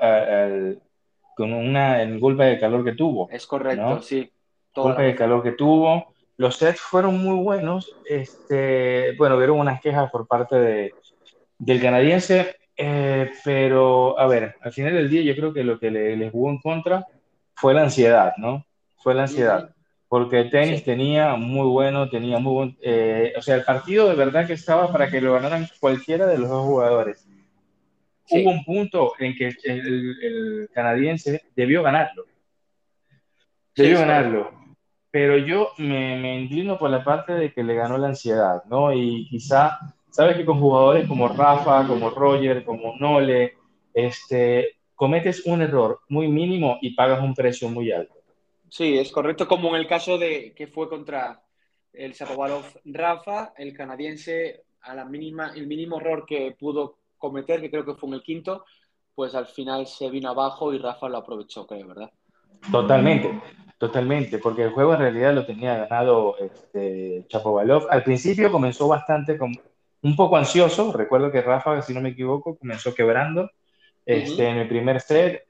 con 1.34 1.52
una, 1.52 2.02
el 2.02 2.20
golpe 2.20 2.44
de 2.44 2.60
calor 2.60 2.84
que 2.84 2.92
tuvo. 2.92 3.30
Es 3.30 3.46
correcto, 3.46 4.02
sí. 4.02 4.30
El 4.76 4.82
golpe 4.82 5.02
de 5.02 5.14
calor 5.14 5.42
que 5.42 5.52
tuvo. 5.52 6.12
Los 6.36 6.56
sets 6.56 6.80
fueron 6.80 7.22
muy 7.22 7.42
buenos. 7.42 7.96
Este, 8.06 9.14
bueno, 9.16 9.38
vieron 9.38 9.60
unas 9.60 9.80
quejas 9.80 10.10
por 10.10 10.26
parte 10.26 10.56
de, 10.56 10.94
del 11.58 11.80
canadiense, 11.80 12.56
eh, 12.76 13.30
pero 13.44 14.18
a 14.18 14.26
ver, 14.26 14.56
al 14.60 14.72
final 14.72 14.92
del 14.92 15.08
día 15.08 15.22
yo 15.22 15.34
creo 15.34 15.54
que 15.54 15.64
lo 15.64 15.78
que 15.78 15.90
le, 15.90 16.16
les 16.16 16.30
jugó 16.30 16.50
en 16.50 16.58
contra 16.58 17.06
fue 17.64 17.72
la 17.72 17.84
ansiedad, 17.84 18.34
¿no? 18.36 18.66
Fue 18.98 19.14
la 19.14 19.22
ansiedad. 19.22 19.74
Porque 20.06 20.40
el 20.40 20.50
tenis 20.50 20.84
tenía 20.84 21.34
muy 21.36 21.66
bueno, 21.66 22.10
tenía 22.10 22.38
muy 22.38 22.52
buen. 22.52 22.78
Eh, 22.82 23.32
o 23.38 23.40
sea, 23.40 23.54
el 23.54 23.64
partido 23.64 24.06
de 24.06 24.14
verdad 24.14 24.46
que 24.46 24.52
estaba 24.52 24.92
para 24.92 25.08
que 25.08 25.22
lo 25.22 25.32
ganaran 25.32 25.66
cualquiera 25.80 26.26
de 26.26 26.36
los 26.36 26.50
dos 26.50 26.62
jugadores. 26.66 27.26
Hubo 28.28 28.50
un 28.50 28.62
punto 28.66 29.14
en 29.18 29.34
que 29.34 29.56
el, 29.64 30.68
canadiense 30.74 31.42
debió 31.56 31.82
ganarlo. 31.82 32.26
Debió 33.74 34.00
ganarlo. 34.00 34.50
Pero 35.10 35.38
yo 35.38 35.70
me, 35.78 36.18
me 36.18 36.38
inclino 36.38 36.78
por 36.78 36.90
la 36.90 37.02
parte 37.02 37.32
de 37.32 37.50
que 37.50 37.64
le 37.64 37.76
ganó 37.76 37.96
la 37.96 38.08
ansiedad, 38.08 38.62
¿no? 38.68 38.92
Y 38.92 39.26
quizá, 39.30 39.78
sabes 40.10 40.36
que 40.36 40.44
con 40.44 40.60
jugadores 40.60 41.08
como 41.08 41.28
Rafa, 41.28 41.86
como 41.86 42.10
Roger, 42.10 42.62
como 42.62 42.94
Nole, 42.98 43.54
este, 43.94 44.76
cometes 44.94 45.46
un 45.46 45.62
error 45.62 46.00
muy 46.08 46.28
mínimo 46.28 46.78
y 46.80 46.94
pagas 46.94 47.22
un 47.22 47.34
precio 47.34 47.68
muy 47.68 47.92
alto. 47.92 48.14
Sí, 48.68 48.98
es 48.98 49.12
correcto, 49.12 49.46
como 49.46 49.70
en 49.70 49.76
el 49.76 49.86
caso 49.86 50.18
de 50.18 50.52
que 50.54 50.66
fue 50.66 50.88
contra 50.88 51.42
el 51.92 52.12
Shapovalov 52.12 52.64
Rafa, 52.86 53.52
el 53.56 53.72
canadiense, 53.72 54.64
a 54.82 54.94
la 54.94 55.04
mínima, 55.04 55.52
el 55.54 55.66
mínimo 55.66 55.98
error 55.98 56.26
que 56.26 56.56
pudo 56.58 56.98
cometer, 57.16 57.60
que 57.60 57.70
creo 57.70 57.84
que 57.84 57.94
fue 57.94 58.08
en 58.08 58.14
el 58.16 58.22
quinto, 58.22 58.64
pues 59.14 59.34
al 59.34 59.46
final 59.46 59.86
se 59.86 60.10
vino 60.10 60.28
abajo 60.28 60.74
y 60.74 60.78
Rafa 60.78 61.08
lo 61.08 61.18
aprovechó, 61.18 61.66
creo, 61.66 61.86
¿verdad? 61.88 62.10
Totalmente, 62.70 63.40
totalmente, 63.78 64.38
porque 64.38 64.64
el 64.64 64.70
juego 64.70 64.94
en 64.94 65.00
realidad 65.00 65.34
lo 65.34 65.46
tenía 65.46 65.86
ganado 65.86 66.36
este, 66.38 67.26
Chapovalov. 67.28 67.86
Al 67.90 68.02
principio 68.02 68.50
comenzó 68.50 68.88
bastante, 68.88 69.38
con, 69.38 69.52
un 70.02 70.16
poco 70.16 70.36
ansioso, 70.36 70.92
recuerdo 70.92 71.30
que 71.30 71.42
Rafa, 71.42 71.80
si 71.82 71.94
no 71.94 72.00
me 72.00 72.10
equivoco, 72.10 72.56
comenzó 72.56 72.94
quebrando 72.94 73.50
este, 74.04 74.48
en 74.48 74.56
el 74.58 74.68
primer 74.68 75.00
set, 75.00 75.44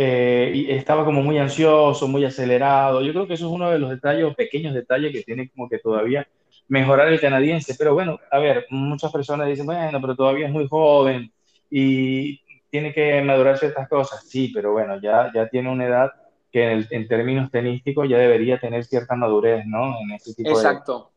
eh, 0.00 0.52
y 0.54 0.70
estaba 0.70 1.04
como 1.04 1.22
muy 1.22 1.38
ansioso, 1.38 2.06
muy 2.06 2.24
acelerado. 2.24 3.02
Yo 3.02 3.12
creo 3.12 3.26
que 3.26 3.34
eso 3.34 3.46
es 3.46 3.52
uno 3.52 3.70
de 3.70 3.80
los 3.80 3.90
detalles, 3.90 4.32
pequeños 4.36 4.72
detalles 4.72 5.12
que 5.12 5.24
tiene 5.24 5.48
como 5.50 5.68
que 5.68 5.78
todavía 5.78 6.24
mejorar 6.68 7.08
el 7.08 7.20
canadiense. 7.20 7.74
Pero 7.76 7.94
bueno, 7.94 8.18
a 8.30 8.38
ver, 8.38 8.66
muchas 8.70 9.10
personas 9.10 9.48
dicen, 9.48 9.66
bueno, 9.66 10.00
pero 10.00 10.14
todavía 10.14 10.46
es 10.46 10.52
muy 10.52 10.68
joven 10.68 11.32
y 11.68 12.40
tiene 12.70 12.92
que 12.92 13.20
madurar 13.22 13.58
ciertas 13.58 13.88
cosas. 13.88 14.24
Sí, 14.28 14.52
pero 14.54 14.72
bueno, 14.72 15.00
ya, 15.00 15.32
ya 15.34 15.48
tiene 15.48 15.68
una 15.68 15.86
edad 15.86 16.12
que 16.52 16.86
en, 16.90 17.08
términos 17.08 17.50
tenísticos 17.50 18.08
ya 18.08 18.18
debería 18.18 18.58
tener 18.58 18.84
cierta 18.84 19.16
madurez, 19.16 19.66
¿no? 19.66 20.00
En 20.00 20.12
ese 20.12 20.32
tipo 20.34 20.58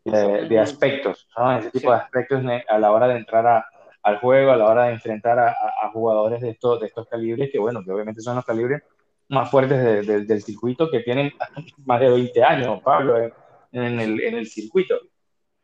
De, 0.04 0.48
de, 0.50 0.60
aspectos, 0.60 1.28
¿no? 1.38 1.52
En 1.52 1.60
ese 1.60 1.72
tipo 1.72 1.92
de 1.92 1.98
aspectos 1.98 2.44
a 2.68 2.80
la 2.80 2.92
hora 2.92 3.08
de 3.08 3.18
entrar 3.18 3.46
a, 3.48 3.66
al 4.04 4.18
juego, 4.20 4.52
a 4.52 4.58
la 4.58 4.68
hora 4.68 4.86
de 4.86 4.94
enfrentar 4.94 5.40
a, 5.40 5.56
jugadores 5.94 6.42
de 6.42 6.52
estos, 6.52 6.80
de 6.80 6.88
estos 6.88 7.08
calibres, 7.08 7.52
que 7.52 7.60
bueno, 7.60 7.84
que 7.84 7.92
obviamente 7.92 8.22
son 8.22 8.36
los 8.36 8.46
calibres 8.46 8.82
más 9.30 9.50
fuertes 9.50 10.06
del 10.06 10.42
circuito, 10.42 10.90
que 10.90 11.02
tienen 11.02 11.32
más 11.86 12.00
de 12.00 12.10
20 12.10 12.44
años, 12.44 12.82
Pablo, 12.82 13.18
en, 13.18 14.00
el, 14.00 14.22
en 14.22 14.36
el, 14.36 14.48
circuito, 14.48 14.96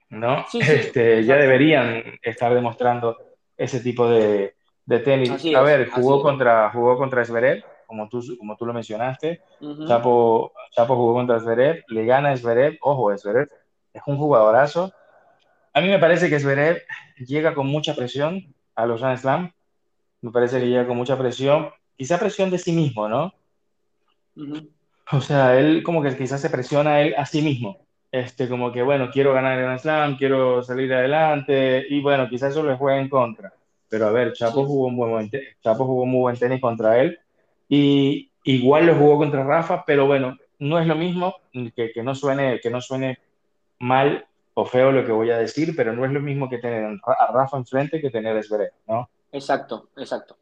¿no? 0.09 0.45
este, 0.53 1.23
ya 1.23 1.35
deberían 1.35 2.03
estar 2.21 2.53
demostrando 2.53 3.17
ese 3.57 3.79
tipo 3.79 4.09
de, 4.09 4.55
de 4.85 4.99
tenis. 4.99 5.45
a 5.53 5.61
ver, 5.61 5.89
jugó 5.89 6.21
contra, 6.21 6.71
jugó 6.71 6.97
contra 6.97 7.23
Zverev, 7.23 7.63
como 7.85 8.07
tú, 8.07 8.21
como 8.38 8.55
tú 8.55 8.65
lo 8.65 8.73
mencionaste. 8.73 9.41
Chapo, 9.88 10.53
Chapo 10.71 10.95
jugó 10.95 11.13
contra 11.13 11.39
Zverev, 11.39 11.83
le 11.89 12.05
gana 12.05 12.31
a 12.31 12.38
Zverev. 12.38 12.77
Ojo, 12.81 13.15
Zverev 13.17 13.49
es 13.93 14.01
un 14.05 14.17
jugadorazo. 14.17 14.93
A 15.78 15.82
mí 15.82 15.89
me 15.89 15.99
parece 15.99 16.28
que 16.28 16.39
Zverev 16.39 16.82
llega 17.19 17.53
con 17.53 17.67
mucha 17.67 17.93
presión 17.93 18.51
a 18.73 18.88
los 18.88 18.99
Grand 18.99 19.19
Slam. 19.19 19.51
Me 20.21 20.32
parece 20.32 20.59
que 20.59 20.65
llega 20.65 20.88
con 20.88 20.97
mucha 20.97 21.15
presión, 21.19 21.69
quizá 21.95 22.17
presión 22.17 22.49
de 22.49 22.57
sí 22.57 22.71
mismo, 22.71 23.07
¿no? 23.07 23.32
O 25.11 25.21
sea, 25.21 25.59
él 25.59 25.84
como 25.84 26.01
que 26.01 26.17
quizás 26.17 26.41
se 26.41 26.49
presiona 26.49 26.95
a 26.95 27.01
él 27.01 27.13
a 27.15 27.28
sí 27.28 27.43
mismo. 27.43 27.86
Este, 28.11 28.49
como 28.49 28.71
que, 28.71 28.82
bueno, 28.82 29.11
quiero 29.11 29.34
ganar 29.34 29.55
el 29.55 29.65
Grand 29.65 29.80
Slam, 29.80 30.17
quiero 30.17 30.63
salir 30.63 30.91
adelante, 30.91 31.86
y 31.88 32.01
bueno, 32.01 32.28
quizás 32.28 32.53
eso 32.53 32.63
le 32.63 32.75
juega 32.75 32.99
en 32.99 33.07
contra. 33.07 33.53
Pero 33.88 34.07
a 34.07 34.11
ver, 34.11 34.34
Chapo, 34.34 34.65
jugó, 34.65 34.88
un 34.88 34.97
buen, 34.97 35.30
Chapo 35.61 35.86
jugó 35.86 36.07
muy 36.07 36.21
buen 36.21 36.39
tenis 36.39 36.59
contra 36.59 36.99
él, 36.99 37.19
y 37.69 38.32
igual 38.45 38.88
lo 38.88 38.95
jugó 38.95 39.19
contra 39.19 39.43
Rafa, 39.43 39.84
pero 39.86 40.07
bueno, 40.07 40.39
no 40.57 40.80
es 40.80 40.88
lo 40.88 40.95
mismo, 40.95 41.36
que, 41.75 41.91
que 41.91 42.01
no, 42.01 42.15
suene, 42.15 42.59
que 42.61 42.71
no 42.71 42.82
suene 42.82 43.19
mal 43.78 44.26
o 44.59 44.65
feo 44.65 44.91
lo 44.91 45.05
que 45.05 45.11
voy 45.11 45.29
a 45.29 45.37
decir, 45.37 45.75
pero 45.75 45.93
no 45.93 46.03
es 46.03 46.11
lo 46.11 46.19
mismo 46.19 46.49
que 46.49 46.57
tener 46.57 46.99
a 47.05 47.31
Rafa 47.31 47.57
enfrente 47.57 48.01
que 48.01 48.09
tener 48.09 48.35
a 48.35 48.41
¿no? 48.87 49.07
Exacto, 49.31 49.89
exacto. 49.95 50.35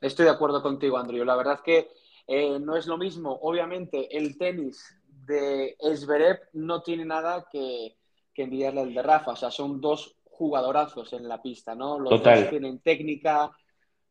Estoy 0.00 0.26
de 0.26 0.30
acuerdo 0.30 0.62
contigo, 0.62 0.96
Andrew. 0.96 1.24
La 1.24 1.34
verdad 1.34 1.58
que 1.64 1.88
eh, 2.28 2.60
no 2.60 2.76
es 2.76 2.86
lo 2.86 2.96
mismo. 2.96 3.36
Obviamente, 3.42 4.16
el 4.16 4.38
tenis 4.38 4.96
de 5.26 5.76
Zverev 5.96 6.38
no 6.52 6.82
tiene 6.82 7.04
nada 7.04 7.48
que, 7.50 7.96
que 8.32 8.44
envidiarle 8.44 8.82
al 8.82 8.94
de 8.94 9.02
Rafa. 9.02 9.32
O 9.32 9.36
sea, 9.36 9.50
son 9.50 9.80
dos 9.80 10.14
jugadorazos 10.30 11.12
en 11.14 11.26
la 11.26 11.42
pista, 11.42 11.74
¿no? 11.74 11.98
Los 11.98 12.22
dos 12.22 12.50
tienen 12.50 12.78
técnica, 12.78 13.50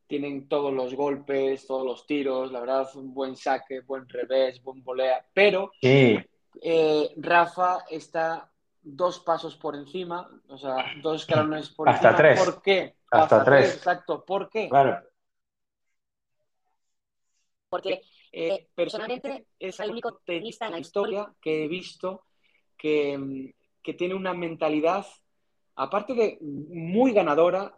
tienen 0.08 0.50
todos 0.50 0.74
los 0.74 0.94
golpes, 0.94 1.66
todos 1.66 1.86
los 1.86 2.06
tiros. 2.06 2.52
La 2.52 2.60
verdad, 2.60 2.86
un 2.96 3.14
buen 3.14 3.38
saque, 3.38 3.80
buen 3.80 4.10
revés, 4.10 4.62
buen 4.62 4.84
volea. 4.84 5.26
Pero 5.34 5.72
eh, 5.82 7.14
Rafa 7.16 7.86
está 7.90 8.52
dos 8.90 9.20
pasos 9.20 9.56
por 9.56 9.76
encima, 9.76 10.30
o 10.48 10.58
sea, 10.58 10.94
dos 11.02 11.22
escalones 11.22 11.70
por 11.70 11.90
Hasta 11.90 12.10
encima. 12.10 12.18
Tres. 12.18 12.44
¿Por 12.44 12.62
qué? 12.62 12.96
Hasta, 13.12 13.44
tres. 13.44 13.76
Exacto, 13.76 14.24
¿por 14.24 14.50
qué? 14.50 14.70
Claro. 14.70 15.02
Porque 17.70 18.02
eh, 18.32 18.68
personalmente 18.74 19.48
es 19.60 19.80
el 19.80 19.92
único 19.92 20.22
tenista 20.26 20.68
en 20.68 20.74
la 20.74 20.80
historia 20.80 21.34
que 21.42 21.66
he 21.66 21.68
visto 21.68 22.24
que, 22.78 23.54
que 23.84 23.94
tiene 23.94 24.14
una 24.14 24.34
mentalidad, 24.34 25.06
aparte 25.76 26.14
de 26.14 26.38
muy 26.42 27.12
ganadora, 27.12 27.78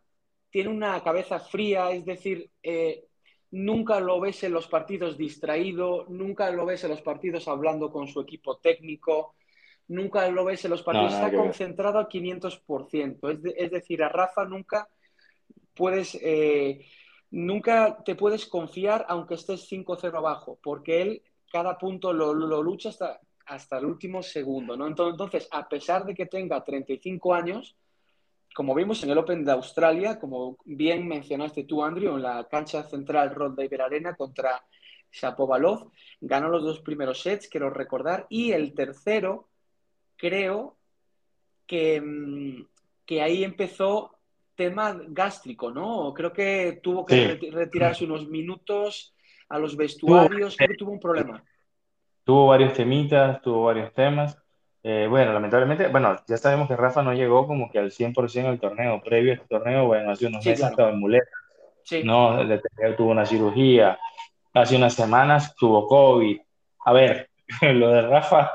tiene 0.51 0.69
una 0.69 1.01
cabeza 1.03 1.39
fría, 1.39 1.91
es 1.91 2.05
decir, 2.05 2.51
eh, 2.61 3.05
nunca 3.51 3.99
lo 3.99 4.19
ves 4.19 4.43
en 4.43 4.53
los 4.53 4.67
partidos 4.67 5.17
distraído, 5.17 6.05
nunca 6.09 6.51
lo 6.51 6.65
ves 6.65 6.83
en 6.83 6.91
los 6.91 7.01
partidos 7.01 7.47
hablando 7.47 7.91
con 7.91 8.07
su 8.07 8.21
equipo 8.21 8.57
técnico, 8.57 9.35
nunca 9.89 10.27
lo 10.29 10.45
ves 10.45 10.63
en 10.63 10.71
los 10.71 10.83
partidos, 10.83 11.13
está 11.13 11.31
concentrado 11.31 11.99
al 11.99 12.07
500%. 12.07 13.29
Es, 13.29 13.53
es, 13.57 13.71
decir, 13.71 14.01
a 14.01 14.09
Rafa 14.09 14.45
nunca 14.45 14.87
puedes, 15.73 16.17
eh, 16.21 16.85
nunca 17.31 18.01
te 18.03 18.15
puedes 18.15 18.45
confiar 18.45 19.05
aunque 19.09 19.35
estés 19.35 19.69
5-0 19.69 20.15
abajo, 20.15 20.57
porque 20.63 21.01
él 21.01 21.23
cada 21.51 21.77
punto 21.77 22.13
lo, 22.13 22.33
lo, 22.33 22.61
lucha 22.61 22.89
hasta, 22.89 23.19
hasta 23.47 23.79
el 23.79 23.85
último 23.85 24.21
segundo. 24.21 24.77
¿no? 24.77 24.87
Entonces, 24.87 25.47
a 25.51 25.67
pesar 25.67 26.05
de 26.05 26.13
que 26.13 26.27
tenga 26.27 26.63
35 26.63 27.33
años, 27.33 27.75
como 28.53 28.75
vimos 28.75 29.03
en 29.03 29.09
el 29.09 29.17
Open 29.17 29.43
de 29.43 29.51
Australia, 29.51 30.19
como 30.19 30.57
bien 30.65 31.07
mencionaste 31.07 31.63
tú, 31.63 31.83
Andrew, 31.83 32.15
en 32.15 32.23
la 32.23 32.47
cancha 32.47 32.83
central 32.83 33.33
Rod 33.33 33.55
David 33.55 33.81
Arena 33.81 34.15
contra 34.15 34.63
Shapovalov, 35.11 35.91
ganó 36.21 36.49
los 36.49 36.63
dos 36.63 36.81
primeros 36.81 37.21
sets, 37.21 37.47
quiero 37.47 37.69
recordar, 37.69 38.27
y 38.29 38.51
el 38.51 38.73
tercero 38.73 39.48
creo 40.19 40.77
que, 41.65 42.01
mm, 42.01 42.65
que 43.05 43.21
ahí 43.21 43.43
empezó 43.43 44.19
tema 44.55 44.95
gástrico, 45.07 45.71
¿no? 45.71 46.13
Creo 46.13 46.33
que 46.33 46.81
tuvo 46.83 47.05
que 47.05 47.39
retirarse 47.51 48.03
unos 48.03 48.27
minutos 48.27 49.15
a 49.47 49.57
los 49.57 49.77
vestuarios, 49.77 50.57
creo 50.57 50.69
que 50.69 50.75
tuvo 50.75 50.91
un 50.91 50.99
problema. 50.99 51.41
Tuvo 52.25 52.47
varios 52.47 52.73
temitas, 52.73 53.41
tuvo 53.41 53.63
varios 53.63 53.93
temas. 53.93 54.37
Eh, 54.83 55.07
bueno, 55.09 55.31
lamentablemente, 55.33 55.87
bueno, 55.87 56.17
ya 56.27 56.37
sabemos 56.37 56.67
que 56.67 56.75
Rafa 56.75 57.01
no 57.01 57.13
llegó 57.13 57.47
como 57.47 57.71
que 57.71 57.79
al 57.79 57.91
100% 57.91 58.47
al 58.47 58.59
torneo. 58.59 59.01
Previo 59.01 59.31
a 59.31 59.35
este 59.35 59.47
torneo, 59.47 59.87
bueno, 59.87 60.11
hace 60.11 60.27
unos 60.27 60.45
meses 60.45 60.69
estaba 60.69 60.89
en 60.89 60.99
muleta. 60.99 61.31
Sí. 61.83 62.03
No, 62.03 62.37
tuvo 62.97 63.11
una 63.11 63.25
cirugía. 63.25 63.97
Hace 64.53 64.75
unas 64.75 64.93
semanas 64.93 65.55
tuvo 65.55 65.87
COVID. 65.87 66.37
A 66.85 66.93
ver, 66.93 67.29
lo 67.61 67.89
de 67.89 68.01
Rafa 68.01 68.51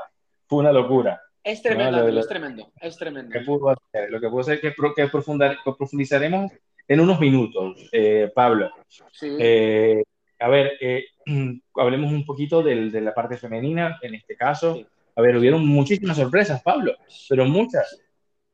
fue 0.47 0.59
una 0.59 0.71
locura. 0.71 1.19
Es 1.45 1.61
tremendo, 1.61 2.07
es 2.07 2.27
tremendo, 2.27 2.71
es 2.81 2.97
tremendo. 2.97 3.35
Lo 4.09 4.19
que 4.19 4.29
puedo 4.29 4.39
hacer 4.39 4.55
es 4.55 4.61
que, 4.61 4.73
que 4.95 5.07
profundizaremos 5.07 6.51
en 6.87 6.99
unos 6.99 7.19
minutos, 7.19 7.87
eh, 7.91 8.31
Pablo. 8.33 8.71
Sí. 9.11 9.37
Eh, 9.39 10.03
a 10.39 10.47
ver, 10.49 10.73
eh, 10.81 11.05
hablemos 11.75 12.11
un 12.11 12.25
poquito 12.25 12.63
del, 12.63 12.91
de 12.91 12.99
la 12.99 13.13
parte 13.13 13.37
femenina, 13.37 13.99
en 14.01 14.15
este 14.15 14.35
caso. 14.35 14.81
A 15.15 15.21
ver, 15.21 15.37
hubieron 15.37 15.63
muchísimas 15.67 16.17
sorpresas, 16.17 16.63
Pablo, 16.63 16.95
pero 17.29 17.45
muchas. 17.45 18.01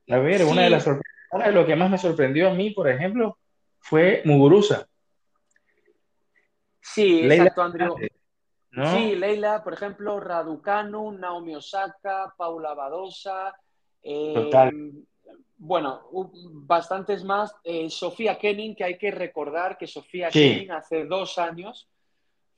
A 0.09 0.17
ver, 0.17 0.43
una 0.43 0.63
de 0.63 0.69
las 0.71 0.83
sorpresas, 0.83 1.15
una 1.31 1.45
de 1.45 1.53
lo 1.53 1.65
que 1.65 1.77
más 1.77 1.89
me 1.89 1.97
sorprendió 1.97 2.49
a 2.49 2.53
mí, 2.53 2.71
por 2.71 2.89
ejemplo, 2.89 3.37
fue 3.79 4.21
Muguruza. 4.25 4.85
Sí, 6.81 7.21
exacto, 7.23 7.61
Andrew. 7.61 7.95
Sí, 8.73 9.15
Leila, 9.15 9.63
por 9.63 9.73
ejemplo, 9.73 10.19
Raducanu, 10.19 11.11
Naomi 11.11 11.55
Osaka, 11.55 12.33
Paula 12.37 12.73
Badosa. 12.73 13.53
Eh, 14.01 14.49
bueno, 15.57 16.01
bastantes 16.51 17.23
más. 17.23 17.53
Eh, 17.63 17.89
Sofía 17.89 18.37
Kenning, 18.37 18.75
que 18.75 18.85
hay 18.85 18.97
que 18.97 19.11
recordar 19.11 19.77
que 19.77 19.87
Sofía 19.87 20.29
Kenning 20.29 20.71
hace 20.71 21.05
dos 21.05 21.37
años 21.37 21.89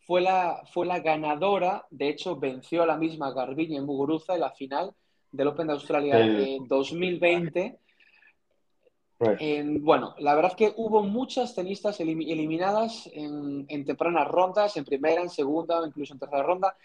fue 0.05 0.21
la, 0.21 0.61
fue 0.71 0.85
la 0.85 0.99
ganadora, 0.99 1.85
de 1.89 2.09
hecho 2.09 2.35
venció 2.35 2.83
a 2.83 2.87
la 2.87 2.97
misma 2.97 3.31
Garbiñe 3.31 3.81
Muguruza 3.81 4.35
en 4.35 4.41
la 4.41 4.51
final 4.51 4.93
del 5.31 5.47
Open 5.47 5.67
de 5.67 5.73
Australia 5.73 6.19
en 6.19 6.67
2020 6.67 7.79
bueno, 9.81 10.15
la 10.19 10.35
verdad 10.35 10.51
es 10.51 10.57
que 10.57 10.73
hubo 10.77 11.03
muchas 11.03 11.55
tenistas 11.55 11.99
eliminadas 11.99 13.09
en, 13.13 13.85
tempranas 13.85 14.27
rondas, 14.27 14.77
en 14.77 14.85
primera, 14.85 15.21
en 15.21 15.29
segunda 15.29 15.79
o 15.79 15.85
incluso 15.85 16.13
en 16.13 16.19
tercera 16.19 16.43
ronda. 16.43 16.75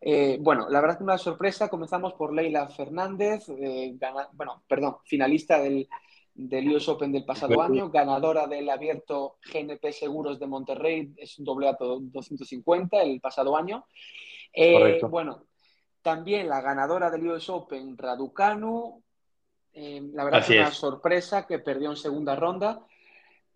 Eh, 0.00 0.38
bueno, 0.40 0.68
la 0.68 0.80
verdad 0.80 0.94
es 0.94 0.98
que 0.98 1.04
una 1.04 1.18
sorpresa. 1.18 1.68
Comenzamos 1.68 2.14
por 2.14 2.34
Leila 2.34 2.68
Fernández, 2.68 3.48
eh, 3.48 3.96
bueno, 4.34 4.62
perdón, 4.68 4.96
finalista 5.04 5.58
del, 5.60 5.88
del 6.34 6.68
US 6.74 6.88
Open 6.88 7.12
del 7.12 7.24
pasado 7.24 7.62
año, 7.62 7.90
ganadora 7.90 8.46
del 8.46 8.68
abierto 8.68 9.36
GNP 9.52 9.92
Seguros 9.92 10.38
de 10.40 10.46
Monterrey, 10.46 11.14
es 11.16 11.38
un 11.38 11.44
doble 11.44 11.70
250 11.78 13.02
el 13.02 13.20
pasado 13.20 13.56
año. 13.56 13.86
Eh, 14.52 15.00
bueno, 15.08 15.44
También 16.02 16.48
la 16.48 16.60
ganadora 16.60 17.10
del 17.10 17.28
US 17.28 17.48
Open, 17.50 17.96
Raducanu. 17.96 19.03
Eh, 19.74 20.00
la 20.12 20.24
verdad 20.24 20.40
es 20.40 20.50
una 20.50 20.70
sorpresa 20.70 21.46
que 21.46 21.58
perdió 21.58 21.90
en 21.90 21.96
segunda 21.96 22.36
ronda. 22.36 22.86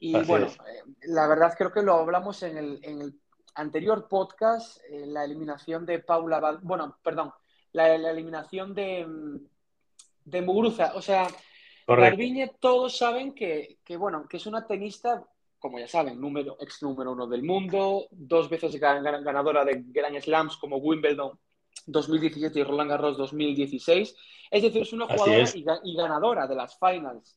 Y 0.00 0.20
bueno, 0.24 0.46
eh, 0.46 0.82
la 1.02 1.26
verdad 1.28 1.54
creo 1.56 1.72
que 1.72 1.82
lo 1.82 1.94
hablamos 1.94 2.42
en 2.42 2.58
el, 2.58 2.80
en 2.82 3.02
el 3.02 3.14
anterior 3.54 4.08
podcast, 4.08 4.80
eh, 4.90 5.06
la 5.06 5.24
eliminación 5.24 5.86
de 5.86 6.00
Paula, 6.00 6.58
bueno, 6.62 6.98
perdón, 7.02 7.32
la, 7.72 7.94
eliminación 7.94 8.74
de, 8.74 9.06
de 10.24 10.42
Muguruza. 10.42 10.92
O 10.94 11.02
sea, 11.02 11.28
Garbiñe 11.86 12.52
todos 12.60 12.96
saben 12.96 13.32
que, 13.32 13.78
que, 13.84 13.96
bueno, 13.96 14.26
que 14.28 14.36
es 14.38 14.46
una 14.46 14.66
tenista, 14.66 15.24
como 15.58 15.78
ya 15.78 15.88
saben, 15.88 16.20
número, 16.20 16.56
ex 16.60 16.82
número 16.82 17.12
uno 17.12 17.26
del 17.26 17.42
mundo, 17.42 18.06
dos 18.10 18.48
veces 18.48 18.78
ganadora 18.78 19.64
de 19.64 19.84
Grand 19.86 20.20
Slams 20.20 20.56
como 20.56 20.78
Wimbledon 20.78 21.38
2017 21.88 22.58
y 22.58 22.62
Roland 22.62 22.90
Garros 22.90 23.16
2016. 23.16 24.14
Es 24.50 24.62
decir, 24.62 24.82
es 24.82 24.92
una 24.92 25.06
jugadora 25.06 25.44
Y, 25.82 25.96
ganadora 25.96 26.46
de 26.46 26.54
las 26.54 26.78
finals 26.78 27.36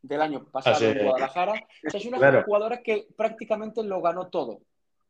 del 0.00 0.22
año 0.22 0.44
pasado 0.50 0.84
en 0.84 1.04
Guadalajara. 1.04 1.66
es 1.82 2.06
una 2.06 2.42
jugadora 2.42 2.82
que 2.82 3.08
prácticamente 3.16 3.82
lo 3.82 4.00
ganó 4.00 4.28
todo. 4.28 4.62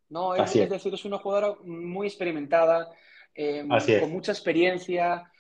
¿no? 0.09 0.35
Es, 0.35 0.53
decir, 0.53 0.95
es 0.95 1.05
una 1.05 1.19
jugadora 1.19 1.55
muy 1.65 2.07
experimentada, 2.07 2.91
eh, 3.35 3.67
con 4.01 4.11
mucha 4.11 4.33
experiencia, 4.33 5.31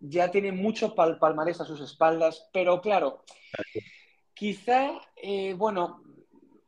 ya 0.00 0.30
tiene 0.30 0.52
mucho 0.52 0.94
palmarés 0.94 1.60
a 1.60 1.64
sus 1.64 1.80
espaldas, 1.80 2.48
pero 2.52 2.80
claro, 2.80 3.24
quizá, 4.32 5.00
eh, 5.16 5.54
bueno, 5.54 6.02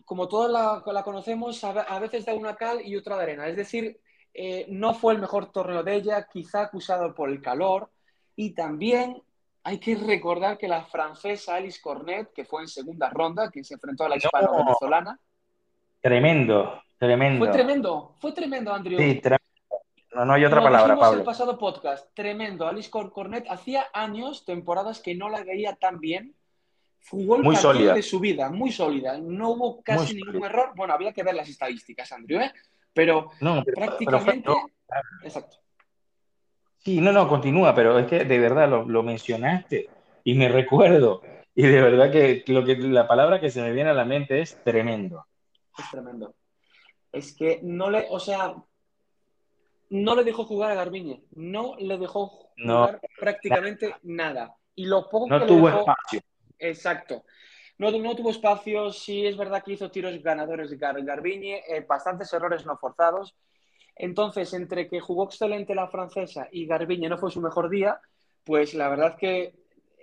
como 0.05 0.29
todos 0.29 0.51
la, 0.51 0.83
la, 0.87 1.03
conocemos, 1.03 1.63
a, 1.65 1.99
veces 1.99 2.25
da 2.25 2.35
una 2.35 2.57
cal 2.57 2.81
y 2.85 2.97
otra 2.97 3.17
de 3.17 3.23
arena. 3.25 3.49
Es 3.49 3.57
decir, 3.57 4.01
eh, 4.39 4.67
no 4.69 4.93
fue 4.93 5.15
el 5.15 5.21
mejor 5.21 5.51
torneo 5.51 5.83
de 5.83 5.95
ella, 5.95 6.29
quizá 6.31 6.63
acusado 6.63 7.15
por 7.15 7.31
el 7.31 7.41
calor. 7.41 7.91
Y 8.37 8.51
también 8.51 9.23
hay 9.65 9.79
que 9.79 9.95
recordar 9.95 10.59
que 10.59 10.69
la 10.69 10.85
francesa 10.85 11.55
Alice 11.55 11.81
Cornet, 11.83 12.33
que 12.35 12.45
fue 12.45 12.61
en 12.61 12.69
segunda 12.69 13.09
ronda, 13.09 13.51
que 13.51 13.65
se 13.65 13.75
enfrentó 13.75 14.05
a 14.05 14.11
la 14.11 14.17
hispano-venezolana. 14.17 15.19
Tremendo, 16.03 16.83
tremendo. 16.99 17.45
Fue 17.47 17.53
tremendo, 17.53 18.15
fue 18.21 18.33
tremendo, 18.33 18.75
Andrew. 18.75 18.99
Sí, 18.99 19.15
tremendo. 19.15 19.45
No, 20.15 20.25
no 20.27 20.35
hay 20.35 20.45
otra 20.45 20.63
palabra, 20.63 20.97
Pablo. 20.99 21.21
el 21.21 21.25
pasado 21.25 21.59
podcast, 21.59 22.15
tremendo. 22.15 22.67
Alice 22.67 22.91
Cornet 22.91 23.47
hacía 23.49 23.87
años, 23.93 24.45
temporadas 24.45 25.01
que 25.01 25.15
no 25.15 25.31
la 25.31 25.45
veía 25.45 25.77
tan 25.77 25.99
bien. 25.99 26.35
Jugó 27.09 27.37
el 27.37 27.43
muy 27.43 27.57
partido 27.57 27.95
de 27.95 28.03
su 28.03 28.21
vida, 28.21 28.51
muy 28.51 28.71
sólida. 28.71 29.17
No 29.19 29.51
hubo 29.51 29.83
casi 29.83 30.15
ningún 30.15 30.45
error. 30.45 30.73
Bueno, 30.77 30.93
había 30.93 31.13
que 31.13 31.23
ver 31.23 31.35
las 31.35 31.49
estadísticas, 31.49 32.13
Andrew, 32.13 32.41
¿eh? 32.41 32.53
Pero, 32.97 33.31
prácticamente. 33.75 34.51
Exacto. 35.23 35.59
Sí, 36.79 36.99
no, 36.99 37.13
no, 37.13 37.29
continúa, 37.29 37.75
pero 37.75 37.99
es 37.99 38.07
que 38.07 38.25
de 38.25 38.39
verdad 38.39 38.71
lo, 38.71 39.03
mencionaste 39.03 39.91
y 40.25 40.35
me 40.35 40.49
recuerdo. 40.49 41.21
Y 41.55 41.67
de 41.67 41.83
verdad 41.83 42.11
que, 42.11 42.43
lo 42.47 42.65
que 42.65 42.77
la 42.77 43.07
palabra 43.07 43.39
que 43.39 43.51
se 43.51 43.61
me 43.61 43.73
viene 43.73 43.91
a 43.91 43.95
la 43.95 44.07
mente 44.07 44.41
es 44.41 44.63
tremendo. 44.65 45.27
Es 45.77 45.91
tremendo. 45.91 46.35
Es 47.13 47.37
que 47.37 47.61
no 47.63 47.91
le, 47.91 48.07
o 48.09 48.19
sea, 48.19 48.55
no 49.91 50.15
le 50.15 50.25
dejó 50.25 50.45
jugar 50.45 50.71
a 50.71 50.75
Garbiñe, 50.75 51.23
no 51.33 51.77
le 51.79 51.99
dejó 51.99 52.29
jugar 52.57 52.99
prácticamente 53.21 53.95
nada. 54.05 54.57
Y 54.75 54.87
lo 54.87 55.07
poco 55.11 55.29
no 55.29 55.45
tuvo 55.45 55.69
espacio. 55.69 56.21
Exacto. 56.59 57.25
No, 57.79 57.91
no, 57.91 58.17
tuvo 58.17 58.31
espacio, 58.31 58.91
sí 58.91 59.27
es 59.27 59.37
verdad 59.37 59.63
que 59.63 59.73
hizo 59.73 59.91
tiros 59.91 60.17
ganadores 60.23 60.71
de 60.71 60.79
Gar 60.79 61.03
Garbiñe, 61.03 61.63
eh, 61.69 61.85
bastantes 61.87 62.33
errores 62.33 62.65
no 62.65 62.77
forzados. 62.79 63.35
Entonces, 63.95 64.53
entre 64.55 64.89
que 64.89 65.01
jugó 65.01 65.25
excelente 65.25 65.75
la 65.75 65.89
francesa 65.89 66.49
y 66.51 66.67
Garbiñe 66.67 67.09
no 67.09 67.19
fue 67.19 67.31
su 67.31 67.41
mejor 67.41 67.69
día, 67.69 68.01
pues 68.45 68.75
la 68.75 68.89
verdad 68.89 69.17
que 69.17 69.55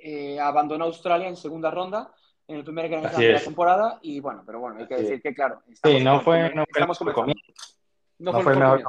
eh, 0.03 0.39
abandonó 0.39 0.85
Australia 0.85 1.27
en 1.27 1.35
segunda 1.35 1.71
ronda 1.71 2.11
en 2.47 2.57
el 2.57 2.63
primer 2.63 2.89
Gran 2.89 3.03
de 3.03 3.33
la 3.33 3.39
temporada 3.39 3.99
y 4.01 4.19
bueno, 4.19 4.43
pero 4.45 4.59
bueno, 4.59 4.79
hay 4.79 4.87
que 4.87 4.97
decir 4.97 5.21
que 5.21 5.33
claro, 5.33 5.61
sí, 5.81 6.03
no 6.03 6.19
fue, 6.21 6.53
no 6.53 6.65
fue, 6.69 6.81
no 8.19 8.33
fue, 8.41 8.53
el 8.53 8.59
mejor. 8.59 8.83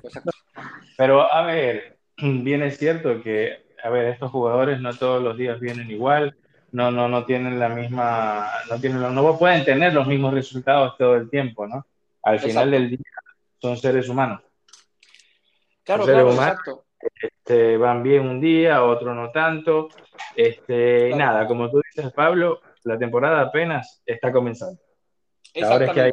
Pero 0.96 1.32
a 1.32 1.42
ver, 1.46 1.98
bien 2.18 2.62
es 2.62 2.78
cierto 2.78 3.22
que, 3.22 3.64
a 3.82 3.90
ver, 3.90 4.06
estos 4.06 4.30
jugadores 4.30 4.80
no 4.80 4.92
todos 4.92 5.22
los 5.22 5.36
días 5.36 5.60
vienen 5.60 5.90
igual 5.90 6.36
no, 6.74 6.90
no, 6.90 7.08
no 7.08 7.24
tienen 7.24 7.60
la 7.60 7.68
misma, 7.68 8.50
no 8.68 8.80
tienen, 8.80 9.14
no 9.14 9.38
pueden 9.38 9.64
tener 9.64 9.94
los 9.94 10.08
mismos 10.08 10.34
resultados 10.34 10.96
todo 10.98 11.14
el 11.14 11.30
tiempo, 11.30 11.68
¿no? 11.68 11.86
Al 12.24 12.40
final 12.40 12.68
del 12.68 12.90
día 12.90 12.98
son 13.62 13.76
seres 13.76 14.08
humanos. 14.08 14.42
Claro, 15.84 16.04
claro, 16.04 16.32
exacto. 16.32 16.86
Este, 16.98 17.76
van 17.76 18.02
bien 18.02 18.26
un 18.26 18.40
día, 18.40 18.82
otro 18.82 19.14
no 19.14 19.30
tanto. 19.30 19.88
Este, 20.34 21.14
Nada, 21.14 21.46
como 21.46 21.70
tú 21.70 21.80
dices, 21.94 22.12
Pablo, 22.12 22.60
la 22.82 22.98
temporada 22.98 23.42
apenas 23.42 24.02
está 24.04 24.32
comenzando. 24.32 24.80
Ahora 25.62 25.86
es 25.86 25.92
que 25.92 26.00
hay, 26.00 26.12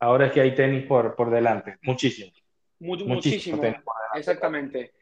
ahora 0.00 0.26
es 0.26 0.32
que 0.32 0.40
hay 0.42 0.54
tenis 0.54 0.84
por, 0.84 1.16
por 1.16 1.30
delante, 1.30 1.78
muchísimo. 1.80 2.30
muchísimo, 2.78 3.62
Exactamente. 4.14 4.92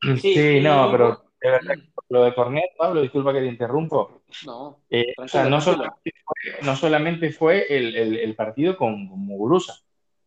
Sí, 0.20 0.60
no, 0.60 0.90
pero 0.90 1.30
de 1.40 1.50
verdad, 1.50 1.74
lo 2.08 2.24
de 2.24 2.34
Cornet, 2.34 2.70
Pablo, 2.76 3.00
disculpa 3.00 3.32
que 3.32 3.40
te 3.40 3.46
interrumpo. 3.46 4.22
No, 4.44 4.82
eh, 4.90 5.14
no, 6.62 6.76
solamente 6.76 7.32
fue, 7.32 7.66
el, 7.68 8.34
partido 8.36 8.76
con, 8.76 9.06
Muguruza, 9.06 9.74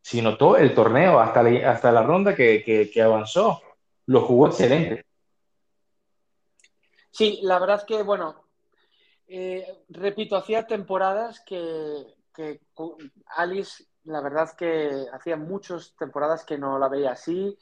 sino 0.02 0.38
todo 0.38 0.58
el 0.58 0.74
torneo, 0.74 1.20
hasta 1.20 1.44
la, 1.44 1.72
hasta 1.72 1.92
la 1.92 2.04
ronda 2.04 2.36
que, 2.36 2.92
avanzó. 3.04 3.62
Lo 4.08 4.22
jugó 4.22 4.48
excelente. 4.48 5.06
Sí, 7.12 7.40
la 7.44 7.60
verdad 7.60 7.86
que, 7.86 8.02
bueno, 8.04 8.44
eh, 9.28 9.84
repito, 9.90 10.36
hacía 10.36 10.66
temporadas 10.66 11.42
que, 11.46 12.16
que 12.34 12.60
Alice, 13.38 13.86
la 14.06 14.22
verdad 14.22 14.56
que 14.58 15.06
hacía 15.14 15.38
muchas 15.38 15.96
temporadas 15.98 16.44
que 16.44 16.58
no 16.58 16.80
la 16.80 16.90
veía 16.90 17.12
así. 17.12 17.58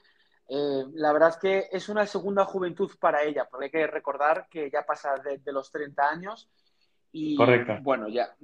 Eh, 0.49 0.85
la 0.93 1.11
verdad 1.11 1.29
es 1.29 1.37
que 1.37 1.67
es 1.71 1.89
una 1.89 2.05
segunda 2.05 2.45
juventud 2.45 2.91
para 2.99 3.23
ella, 3.23 3.47
porque 3.49 3.65
hay 3.65 3.71
que 3.71 3.87
recordar 3.87 4.47
que 4.49 4.69
ya 4.71 4.85
pasa 4.85 5.15
de, 5.17 5.51
los 5.51 5.71
30 5.71 6.09
años 6.09 6.49
y 7.11 7.37
bueno, 7.81 8.07
ya 8.07 8.35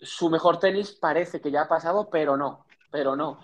su 0.00 0.30
mejor 0.30 0.58
tenis 0.58 0.92
parece 0.92 1.40
que 1.40 1.50
ya 1.50 1.62
ha 1.62 1.68
pasado, 1.68 2.08
pero 2.10 2.36
no, 2.36 2.64
pero 2.90 3.16
no. 3.16 3.40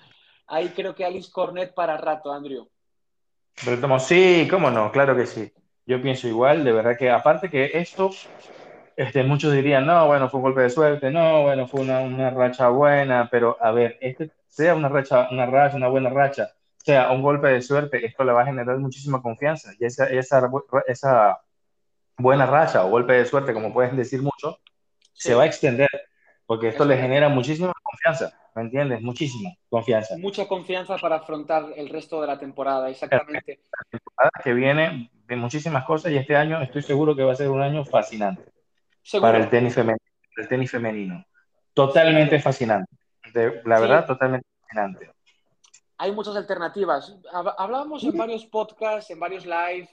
Ahí 0.46 0.68
creo 0.70 0.94
que 0.94 1.04
Alice 1.04 1.30
Cornet 1.30 1.74
para 1.74 1.96
rato, 1.96 2.32
Andrew. 2.32 2.68
Sí, 3.98 4.46
cómo 4.50 4.70
no, 4.70 4.90
claro 4.90 5.16
que 5.16 5.26
sí. 5.26 5.52
Yo 5.86 6.00
pienso 6.00 6.26
igual, 6.28 6.64
de 6.64 6.72
verdad 6.72 6.96
que 6.96 7.10
aparte 7.10 7.50
que 7.50 7.70
esto, 7.74 8.10
este, 8.96 9.22
muchos 9.22 9.52
dirían, 9.52 9.86
no, 9.86 10.06
bueno, 10.06 10.30
fue 10.30 10.38
un 10.38 10.44
golpe 10.44 10.62
de 10.62 10.70
suerte, 10.70 11.10
no, 11.10 11.42
bueno, 11.42 11.66
fue 11.66 11.82
una, 11.82 12.00
una 12.00 12.30
racha 12.30 12.68
buena, 12.68 13.28
pero 13.30 13.56
a 13.60 13.70
ver, 13.70 13.98
este 14.00 14.30
sea 14.48 14.74
una 14.74 14.88
racha, 14.88 15.28
una 15.30 15.46
racha, 15.46 15.76
una 15.76 15.88
buena 15.88 16.10
racha, 16.10 16.54
sea 16.84 17.10
un 17.12 17.22
golpe 17.22 17.48
de 17.48 17.62
suerte, 17.62 18.04
esto 18.04 18.24
le 18.24 18.32
va 18.32 18.42
a 18.42 18.46
generar 18.46 18.76
muchísima 18.76 19.22
confianza. 19.22 19.72
Y 19.80 19.86
esa, 19.86 20.06
esa, 20.06 20.50
esa 20.86 21.40
buena 22.18 22.44
racha 22.44 22.84
o 22.84 22.90
golpe 22.90 23.14
de 23.14 23.24
suerte, 23.24 23.54
como 23.54 23.72
pueden 23.72 23.96
decir 23.96 24.20
mucho, 24.20 24.58
se 25.14 25.34
va 25.34 25.44
a 25.44 25.46
extender, 25.46 25.88
porque 26.44 26.68
esto 26.68 26.84
le 26.84 26.98
genera 26.98 27.30
muchísima 27.30 27.72
confianza, 27.82 28.38
¿me 28.54 28.62
entiendes? 28.62 29.00
Muchísima 29.00 29.50
confianza. 29.70 30.16
Mucha 30.18 30.46
confianza 30.46 30.98
para 30.98 31.16
afrontar 31.16 31.72
el 31.74 31.88
resto 31.88 32.20
de 32.20 32.26
la 32.26 32.38
temporada, 32.38 32.90
exactamente. 32.90 33.60
La 33.72 33.98
temporada 33.98 34.32
que 34.42 34.52
viene 34.52 35.10
de 35.26 35.36
muchísimas 35.36 35.84
cosas 35.86 36.12
y 36.12 36.18
este 36.18 36.36
año 36.36 36.60
estoy 36.60 36.82
seguro 36.82 37.16
que 37.16 37.22
va 37.22 37.32
a 37.32 37.36
ser 37.36 37.48
un 37.48 37.62
año 37.62 37.86
fascinante 37.86 38.44
para 39.22 39.38
el 39.38 39.48
tenis 39.48 39.74
femenino. 39.74 40.04
El 40.36 40.48
tenis 40.48 40.70
femenino. 40.70 41.24
Totalmente 41.72 42.38
fascinante. 42.40 42.94
la 43.64 43.80
verdad, 43.80 44.06
totalmente 44.06 44.46
fascinante 44.60 45.13
hay 46.04 46.12
muchas 46.12 46.36
alternativas. 46.36 47.16
Hablábamos 47.32 48.04
en 48.04 48.14
varios 48.14 48.44
podcasts, 48.44 49.10
en 49.10 49.18
varios 49.18 49.46
live, 49.46 49.88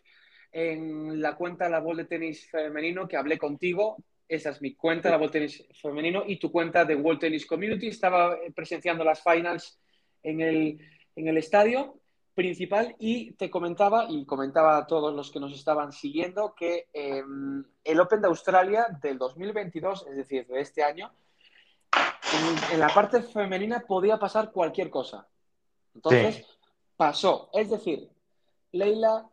en 0.52 1.22
la 1.22 1.38
cuenta 1.38 1.70
La 1.70 1.80
Voz 1.80 1.96
de 1.96 2.04
Tenis 2.04 2.50
Femenino 2.52 3.08
que 3.08 3.16
hablé 3.16 3.38
contigo. 3.38 3.96
Esa 4.28 4.50
es 4.50 4.62
mi 4.62 4.76
cuenta, 4.76 5.10
La 5.10 5.18
de 5.18 5.30
Tenis 5.30 5.66
Femenino, 5.82 6.24
y 6.28 6.38
tu 6.38 6.52
cuenta 6.52 6.84
de 6.84 6.98
World 6.98 7.22
Tennis 7.22 7.46
Community. 7.46 7.88
Estaba 7.88 8.38
presenciando 8.54 9.06
las 9.06 9.24
finals 9.24 9.80
en 10.22 10.42
el, 10.42 10.80
en 11.16 11.28
el 11.30 11.38
estadio 11.38 11.96
principal 12.34 12.94
y 13.00 13.32
te 13.34 13.50
comentaba, 13.50 14.08
y 14.10 14.26
comentaba 14.26 14.80
a 14.80 14.88
todos 14.88 15.16
los 15.16 15.32
que 15.32 15.40
nos 15.40 15.54
estaban 15.54 15.94
siguiendo, 15.94 16.54
que 16.56 16.90
em, 16.92 17.64
el 17.86 18.00
Open 18.02 18.20
de 18.20 18.28
Australia 18.28 18.86
del 19.02 19.18
2022, 19.18 20.08
es 20.10 20.16
decir, 20.18 20.46
de 20.48 20.60
este 20.60 20.84
año, 20.84 21.10
en 22.74 22.80
la 22.82 22.90
parte 22.90 23.22
femenina 23.22 23.80
podía 23.88 24.18
pasar 24.18 24.52
cualquier 24.52 24.90
cosa 24.90 25.26
entonces, 25.94 26.46
pasó. 26.96 27.50
Es 27.54 27.70
decir, 27.70 28.10
Leila, 28.72 29.30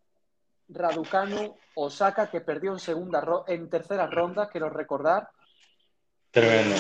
Raducanu, 0.69 1.57
Osaka, 1.75 2.31
que 2.31 2.41
perdió 2.41 2.73
en, 2.73 2.79
segunda 2.79 3.45
en 3.47 3.71
tercera 3.71 4.07
ronda, 4.07 4.49
quiero 4.49 4.69
recordar. 4.71 5.31
Tremendo. 6.31 6.77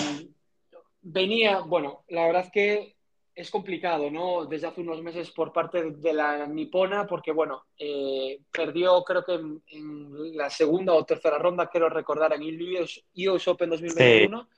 venía, 1.00 1.60
bueno, 1.60 2.04
la 2.08 2.26
verdad 2.26 2.44
es 2.44 2.52
que 2.52 2.96
es 3.38 3.50
complicado, 3.52 4.10
¿no? 4.10 4.46
Desde 4.46 4.66
hace 4.66 4.80
unos 4.80 5.00
meses 5.00 5.30
por 5.30 5.52
parte 5.52 5.92
de 5.92 6.12
la 6.12 6.44
nipona, 6.46 7.06
porque, 7.06 7.30
bueno, 7.30 7.66
eh, 7.78 8.40
perdió 8.50 9.02
creo 9.04 9.24
que 9.24 9.34
en, 9.34 10.36
la 10.36 10.50
segunda 10.50 10.92
o 10.92 11.04
tercera 11.04 11.38
ronda, 11.38 11.70
quiero 11.70 11.88
recordar, 11.88 12.32
en 12.34 12.42
el 12.42 12.60
US, 12.60 13.48
Open 13.48 13.70
2021. 13.70 14.48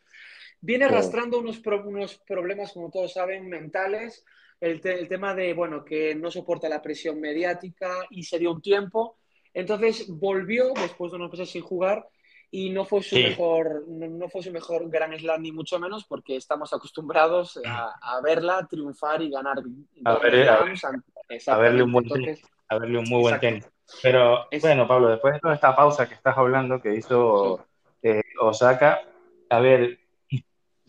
Viene 0.63 0.87
arrastrando 0.87 1.39
unos, 1.39 1.61
unos 1.85 2.19
problemas, 2.27 2.73
como 2.73 2.91
todos 2.91 3.13
saben, 3.13 3.49
mentales. 3.49 4.25
El, 4.61 4.81
el, 4.85 5.09
tema 5.09 5.35
de, 5.35 5.55
bueno, 5.55 5.85
que 5.85 6.15
no 6.15 6.31
soporta 6.31 6.69
la 6.69 6.83
presión 6.83 7.19
mediática 7.21 8.07
y 8.11 8.25
se 8.25 8.39
dio 8.39 8.53
un 8.53 8.61
tiempo. 8.61 9.17
Entonces 9.55 10.07
volvió, 10.09 10.73
después 10.75 11.11
de 11.11 11.17
unos 11.17 11.31
meses 11.31 11.51
sin 11.51 11.63
jugar, 11.63 12.07
y 12.51 12.71
no 12.71 12.85
fue 12.85 13.03
su 13.03 13.15
mejor 13.17 13.85
no, 13.87 14.29
fue 14.29 14.43
su 14.43 14.51
mejor 14.51 14.91
Gran 14.91 15.17
Slam 15.17 15.43
ni 15.43 15.53
mucho 15.53 15.79
menos 15.79 16.05
porque 16.05 16.37
estamos 16.37 16.73
acostumbrados 16.73 17.61
a, 17.65 18.21
verla 18.23 18.67
triunfar 18.69 19.23
y 19.23 19.31
ganar 19.31 19.59
a, 20.05 20.19
verle 20.19 21.83
un 21.83 21.93
buen 21.93 22.09
tenis, 22.09 22.43
a 22.69 22.79
verle 22.79 22.99
un 22.99 23.09
muy 23.09 23.21
buen 23.21 23.39
tenis. 23.39 23.71
Pero 24.03 24.47
bueno 24.61 24.89
Pablo 24.89 25.09
después 25.09 25.35
de 25.35 25.41
toda 25.41 25.55
esta 25.55 25.77
pausa 25.77 26.09
que 26.09 26.15
estás 26.15 26.37
hablando 26.37 26.81
que 26.81 26.95
hizo 26.95 27.65
eh, 28.03 28.23
Osaka 28.41 29.01
a 29.49 29.61
ver 29.61 30.01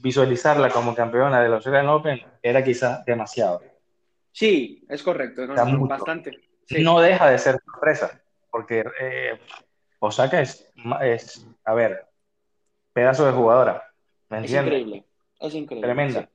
visualizarla 0.02 0.70
como 0.70 0.96
campeona 0.96 1.42
de 1.42 1.50
los 1.50 1.58
Australian 1.58 1.90
Open 1.90 2.22
era 2.42 2.64
quizá 2.64 3.04
demasiado 3.06 3.62
sí 4.32 4.84
es 4.90 5.04
correcto 5.04 5.46
¿no? 5.46 5.88
bastante 5.88 6.32
no 6.80 7.00
deja 7.00 7.30
de 7.30 7.38
ser 7.38 7.60
sorpresa 7.66 8.22
porque 8.52 8.84
eh, 9.00 9.40
Osaka 10.00 10.42
es, 10.42 10.68
es, 11.04 11.48
a 11.64 11.74
ver, 11.76 12.06
pedazo 12.92 13.26
de 13.26 13.34
jugadora. 13.34 13.84
¿Me 14.30 14.44
es 14.44 14.52
increíble, 14.52 15.06
es 15.40 15.54
increíble. 15.54 15.88
Tremenda. 15.88 16.30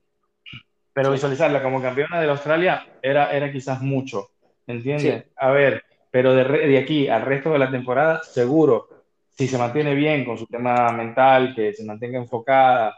Pero 0.93 1.11
visualizarla 1.11 1.63
como 1.63 1.83
campeona 1.83 2.21
de 2.21 2.31
Australia 2.31 2.87
era, 3.03 3.33
era 3.33 3.51
quizás 3.53 3.83
mucho, 3.83 4.31
¿entiendes? 4.67 5.27
A 5.37 5.51
ver, 5.51 5.85
pero 6.11 6.35
de, 6.35 6.45
de, 6.45 6.79
aquí 6.79 7.09
al 7.09 7.23
resto 7.23 7.51
de 7.51 7.59
la 7.59 7.71
temporada, 7.71 8.23
seguro, 8.23 8.89
si 9.31 9.49
se 9.49 9.59
mantiene 9.59 9.95
bien 9.95 10.25
con 10.25 10.39
su 10.39 10.47
tema 10.47 10.91
mental, 10.93 11.53
que 11.55 11.75
se 11.75 11.85
mantenga 11.85 12.19
enfocada, 12.19 12.97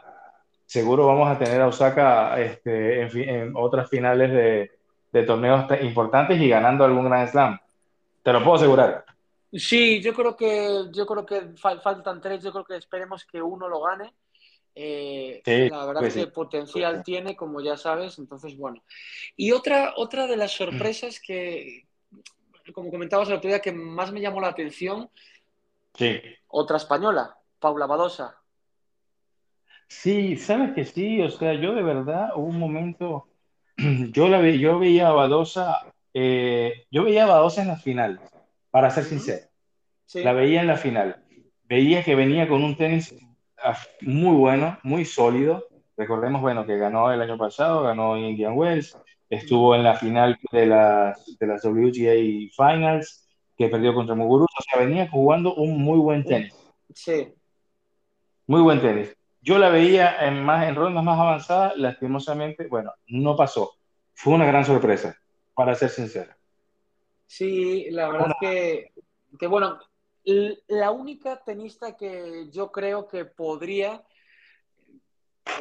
seguro 0.69 1.07
vamos 1.07 1.27
a 1.27 1.39
tener 1.39 1.59
a 1.61 1.67
Osaka 1.67 2.39
este, 2.39 3.01
en, 3.01 3.29
en 3.29 3.53
otras 3.55 3.89
finales 3.89 4.31
de, 4.31 4.71
de 5.11 5.23
torneos 5.23 5.65
importantes 5.81 6.39
y 6.39 6.47
ganando 6.47 6.85
algún 6.85 7.05
Grand 7.05 7.27
Slam. 7.27 7.59
Te 8.21 8.31
lo 8.31 8.43
puedo 8.43 8.57
asegurar. 8.57 9.03
Sí, 9.51 9.99
yo 9.99 10.13
creo 10.13 10.35
que, 10.35 10.83
yo 10.91 11.07
creo 11.07 11.25
que 11.25 11.41
faltan 11.57 12.21
tres, 12.21 12.43
yo 12.43 12.51
creo 12.51 12.65
que 12.65 12.75
esperemos 12.75 13.25
que 13.25 13.41
uno 13.41 13.67
lo 13.67 13.81
gane. 13.81 14.13
Eh, 14.75 15.41
la 15.71 15.87
verdad 15.87 16.03
es 16.03 16.13
pues 16.13 16.25
que 16.25 16.31
potencial 16.31 17.03
tiene, 17.03 17.35
como 17.35 17.61
ya 17.61 17.75
sabes, 17.75 18.19
entonces 18.19 18.55
bueno. 18.55 18.83
Y 19.35 19.51
otra, 19.51 19.93
otra 19.97 20.27
de 20.27 20.37
las 20.37 20.51
sorpresas 20.51 21.19
que, 21.19 21.87
como 22.73 22.91
comentabas 22.91 23.27
el 23.29 23.37
otro 23.37 23.49
día, 23.49 23.59
que 23.59 23.73
más 23.73 24.11
me 24.11 24.21
llamó 24.21 24.39
la 24.39 24.49
atención, 24.49 25.09
sí. 25.95 26.21
otra 26.47 26.77
española, 26.77 27.35
Paula 27.57 27.87
Badosa. 27.87 28.38
Sí, 29.89 30.37
sabes 30.37 30.73
que 30.73 30.85
sí, 30.85 31.19
o 31.21 31.29
sea, 31.31 31.55
yo 31.55 31.73
de 31.73 31.81
verdad 31.81 32.29
hubo 32.35 32.45
un 32.45 32.59
momento, 32.59 33.27
yo, 33.77 34.29
la 34.29 34.47
yo 34.51 34.77
veía 34.77 35.09
a 35.09 35.13
Badosa, 35.13 35.81
eh, 36.13 36.85
yo 36.91 37.03
veía 37.03 37.23
a 37.23 37.27
Badosa 37.27 37.63
en 37.63 37.69
la 37.69 37.75
final 37.75 38.21
para 38.69 38.91
ser 38.91 39.03
sincero. 39.03 39.47
La 40.13 40.33
veía 40.33 40.61
en 40.61 40.67
la 40.67 40.77
final. 40.77 41.23
Veía 41.63 42.03
que 42.03 42.15
venía 42.15 42.47
con 42.47 42.63
un 42.63 42.77
tenis 42.77 43.15
ah, 43.63 43.77
muy 44.01 44.35
bueno, 44.35 44.77
muy 44.83 45.05
sólido. 45.05 45.65
Recordemos, 45.97 46.41
bueno, 46.41 46.65
que 46.65 46.77
ganó 46.77 47.11
el 47.11 47.21
año 47.21 47.37
pasado, 47.37 47.83
ganó 47.83 48.15
Indian 48.15 48.53
Wells, 48.55 48.97
estuvo 49.29 49.75
en 49.75 49.83
la 49.83 49.95
final 49.95 50.37
de 50.51 50.67
las, 50.67 51.37
de 51.37 51.47
las 51.47 51.65
WGA 51.65 52.49
Finals, 52.55 53.27
que 53.57 53.69
perdió 53.69 53.93
contra 53.93 54.15
Muguruza. 54.15 54.53
O 54.59 54.63
sea, 54.63 54.85
venía 54.85 55.09
jugando 55.09 55.55
un 55.55 55.81
muy 55.81 55.97
buen 55.97 56.23
tenis. 56.23 56.55
Sí. 56.93 57.33
Muy 58.47 58.61
buen 58.61 58.81
tenis. 58.81 59.18
Yo 59.49 59.57
la 59.57 59.69
veía 59.71 60.27
en, 60.27 60.43
más, 60.43 60.69
en 60.69 60.75
rondas 60.75 61.03
más 61.03 61.19
avanzadas, 61.19 61.75
lastimosamente, 61.75 62.67
bueno, 62.67 62.93
no 63.07 63.35
pasó. 63.35 63.77
Fue 64.13 64.35
una 64.35 64.45
gran 64.45 64.63
sorpresa, 64.63 65.19
para 65.55 65.73
ser 65.73 65.89
sincero. 65.89 66.31
Sí, 67.25 67.87
la 67.89 68.09
verdad 68.09 68.35
es 68.43 68.91
que, 69.39 69.47
bueno, 69.47 69.79
la 70.67 70.91
única 70.91 71.41
tenista 71.43 71.97
que 71.97 72.47
yo 72.51 72.71
creo 72.71 73.07
que 73.07 73.25
podría, 73.25 74.03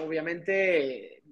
obviamente, 0.05 1.23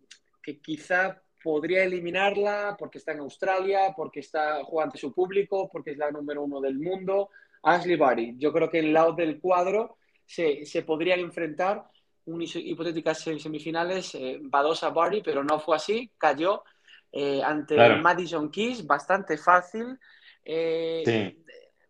que 0.43 0.59
quizá 0.59 1.21
podría 1.45 1.85
eliminarla 1.85 2.75
porque 2.79 2.97
está 2.97 3.13
en 3.13 3.19
Australia, 3.19 3.93
porque 3.95 4.21
está 4.21 4.65
jugando 4.65 4.93
ante 4.93 4.99
su 4.99 5.13
público, 5.13 5.69
porque 5.71 5.91
es 5.91 5.99
la 5.99 6.11
número 6.11 6.43
uno 6.45 6.63
del 6.63 6.79
mundo, 6.79 7.29
Ashley 7.63 7.97
Barty. 7.97 8.37
Yo 8.39 8.51
creo 8.51 8.71
que 8.71 8.79
el 8.79 8.95
lado 8.95 9.13
del 9.13 9.43
cuadro 9.43 9.99
se, 10.25 10.65
se 10.65 10.81
podrían 10.81 11.21
enfrentar 11.21 11.91
un 12.27 12.43
hipotéticas 12.43 13.18
semifinales 13.20 14.14
eh, 14.14 14.39
Badosa 14.43 14.91
Barty, 14.91 15.22
pero 15.22 15.43
no 15.43 15.59
fue 15.59 15.77
así, 15.77 16.11
cayó 16.18 16.62
eh, 17.12 17.43
ante 17.43 17.77
Madison 17.99 18.51
Keys, 18.51 18.87
bastante 18.87 19.39
fácil. 19.39 19.99
Eh, 20.45 21.37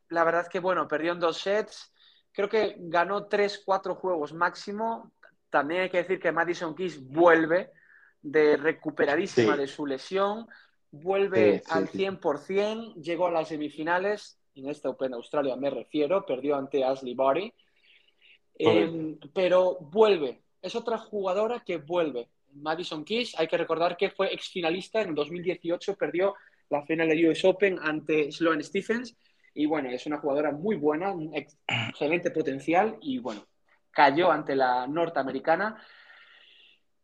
la 0.08 0.24
verdad 0.24 0.42
es 0.42 0.48
que, 0.48 0.60
bueno, 0.60 0.86
perdió 0.86 1.12
en 1.12 1.20
dos 1.20 1.38
sets. 1.38 1.92
Creo 2.32 2.48
que 2.48 2.76
ganó 2.78 3.26
tres, 3.26 3.62
cuatro 3.64 3.94
juegos 3.94 4.32
máximo. 4.32 5.12
También 5.48 5.82
hay 5.82 5.90
que 5.90 5.98
decir 5.98 6.20
que 6.20 6.32
Madison 6.32 6.74
Keys 6.74 7.02
vuelve 7.02 7.72
de 8.20 8.56
recuperadísima 8.56 9.56
de 9.56 9.66
su 9.66 9.86
lesión, 9.86 10.46
vuelve 10.90 11.62
al 11.70 11.88
100%, 11.88 12.94
llegó 12.96 13.28
a 13.28 13.30
las 13.30 13.48
semifinales, 13.48 14.38
en 14.54 14.68
este 14.68 14.88
Open 14.88 15.14
Australia 15.14 15.56
me 15.56 15.70
refiero, 15.70 16.26
perdió 16.26 16.56
ante 16.56 16.84
Ashley 16.84 17.14
Barty, 17.14 17.52
em, 18.58 19.18
pero 19.32 19.78
vuelve, 19.80 20.42
es 20.62 20.74
otra 20.74 20.98
jugadora 20.98 21.62
que 21.64 21.78
vuelve. 21.78 22.28
Madison 22.52 23.04
Keys, 23.04 23.38
hay 23.38 23.48
que 23.48 23.58
recordar 23.58 23.96
que 23.96 24.10
fue 24.10 24.32
exfinalista 24.32 25.02
en 25.02 25.14
2018, 25.14 25.96
perdió 25.96 26.34
la 26.70 26.82
final 26.82 27.08
de 27.08 27.28
US 27.28 27.44
Open 27.44 27.78
ante 27.80 28.32
Sloane 28.32 28.62
Stephens. 28.62 29.16
Y 29.54 29.66
bueno, 29.66 29.88
es 29.90 30.06
una 30.06 30.18
jugadora 30.18 30.52
muy 30.52 30.76
buena, 30.76 31.12
un 31.12 31.32
excelente 31.34 32.30
potencial 32.30 32.98
y 33.00 33.18
bueno, 33.18 33.46
cayó 33.90 34.30
ante 34.30 34.54
la 34.54 34.86
norteamericana. 34.86 35.82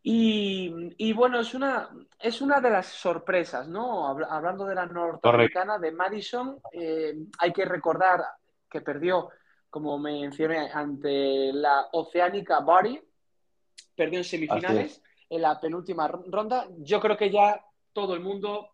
Y, 0.04 1.12
bueno, 1.12 1.40
es 1.40 1.54
una, 1.54 1.88
es 2.18 2.40
una 2.40 2.60
de 2.60 2.70
las 2.70 2.86
sorpresas, 2.86 3.68
¿no? 3.68 4.08
Hablando 4.08 4.66
de 4.66 4.74
la 4.74 4.84
norteamericana, 4.84 5.78
de 5.78 5.92
Madison, 5.92 6.58
eh, 6.72 7.14
hay 7.38 7.52
que 7.52 7.64
recordar 7.64 8.20
que 8.68 8.80
perdió, 8.80 9.28
como 9.72 9.98
mencioné, 9.98 10.68
ante 10.70 11.50
la 11.50 11.88
oceánica 11.92 12.60
Bari, 12.60 13.00
perdió 13.96 14.18
en 14.18 14.24
semifinales 14.24 15.02
en 15.30 15.40
la 15.40 15.58
penúltima 15.58 16.06
ronda. 16.08 16.68
Yo 16.76 17.00
creo 17.00 17.16
que 17.16 17.30
ya 17.30 17.64
todo 17.94 18.12
el 18.12 18.20
mundo 18.20 18.68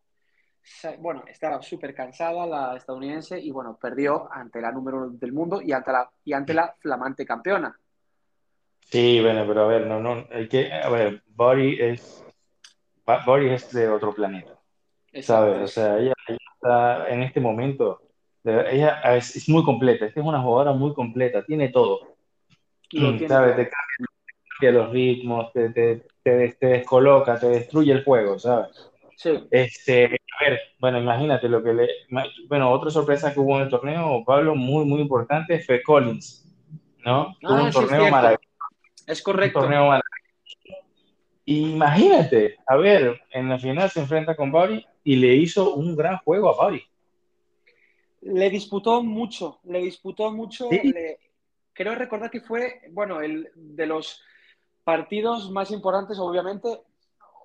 bueno, 0.99 1.23
estaba 1.29 1.63
súper 1.63 1.95
cansada 1.95 2.45
la 2.47 2.77
estadounidense 2.77 3.39
y 3.39 3.53
bueno, 3.53 3.79
perdió 3.81 4.29
ante 4.33 4.61
la 4.61 4.73
número 4.73 4.99
uno 4.99 5.11
del 5.11 5.33
mundo 5.33 5.63
y 5.63 5.71
ante 5.71 5.93
la, 5.93 6.11
y 6.25 6.33
ante 6.33 6.53
la 6.53 6.75
flamante 6.81 7.25
campeona. 7.25 7.79
Sí, 8.81 9.21
bueno, 9.21 9.47
pero 9.47 9.63
a 9.63 9.69
ver, 9.69 9.87
no, 9.87 10.01
no, 10.01 10.27
hay 10.33 10.49
que, 10.49 10.73
a 10.73 10.91
ver, 10.91 11.23
Bori 11.29 11.81
es, 11.81 12.27
Bori 13.25 13.51
es 13.51 13.73
de 13.73 13.89
otro 13.89 14.13
planeta, 14.13 14.59
¿sabes? 15.23 15.63
O 15.63 15.69
sea, 15.69 15.97
ella, 15.97 16.13
está 16.27 17.09
en 17.09 17.23
este 17.23 17.41
momento, 17.41 18.03
ella 18.71 19.01
es, 19.17 19.49
muy 19.49 19.65
completa, 19.65 20.07
esta 20.07 20.21
es 20.21 20.27
una 20.27 20.41
jugadora 20.41 20.73
muy 20.73 20.95
completa, 20.95 21.45
tiene 21.45 21.69
todo. 21.69 22.17
¿Sabes? 22.91 23.57
Te 23.57 23.71
cambia, 23.71 24.81
los 24.81 24.91
ritmos, 24.91 25.53
te, 25.53 25.71
te, 25.71 26.07
te 26.23 26.67
descoloca, 26.67 27.39
te 27.39 27.49
destruye 27.49 27.93
el 27.93 28.05
juego, 28.05 28.39
¿sabes? 28.39 28.91
Este, 29.51 30.05
a 30.05 30.45
ver, 30.45 30.61
bueno, 30.79 31.01
imagínate 31.01 31.49
lo 31.49 31.63
que 31.63 31.75
le. 31.75 31.89
Bueno, 32.49 32.71
otra 32.71 32.91
sorpresa 32.91 33.33
que 33.35 33.41
hubo 33.41 33.57
en 33.57 33.65
el 33.65 33.69
torneo, 33.69 34.23
Pablo, 34.25 34.55
muy, 34.55 34.85
muy 34.85 35.01
importante, 35.01 35.59
fue 35.59 35.83
Collins, 35.83 36.49
¿no? 37.05 37.37
Ah, 37.43 37.63
un 37.65 37.71
torneo 37.71 38.05
es 38.05 38.11
maravilloso. 38.11 38.45
Es 39.07 39.23
correcto. 39.23 39.59
Un 39.59 39.65
torneo 39.65 39.87
maravilloso. 39.87 40.09
Imagínate, 41.47 42.57
a 42.67 42.77
ver, 42.77 43.21
en 43.31 43.49
la 43.49 43.59
final 43.59 43.91
se 43.91 44.01
enfrenta 44.01 44.37
con 44.37 44.53
Bari 44.53 44.87
y 45.03 45.17
le 45.17 45.35
hizo 45.35 45.75
un 45.75 45.97
gran 45.97 46.19
juego 46.19 46.51
a 46.51 46.65
Bari. 46.65 46.83
Le 48.29 48.51
disputó 48.51 49.03
mucho, 49.03 49.61
le 49.65 49.81
disputó 49.81 50.31
mucho. 50.31 50.69
Creo 51.73 51.95
recordar 51.95 52.31
que 52.31 52.41
fue, 52.41 52.83
bueno, 52.91 53.21
el 53.21 53.51
de 53.55 53.87
los 53.87 54.23
partidos 54.85 55.51
más 55.51 55.71
importantes, 55.71 56.19
obviamente, 56.19 56.83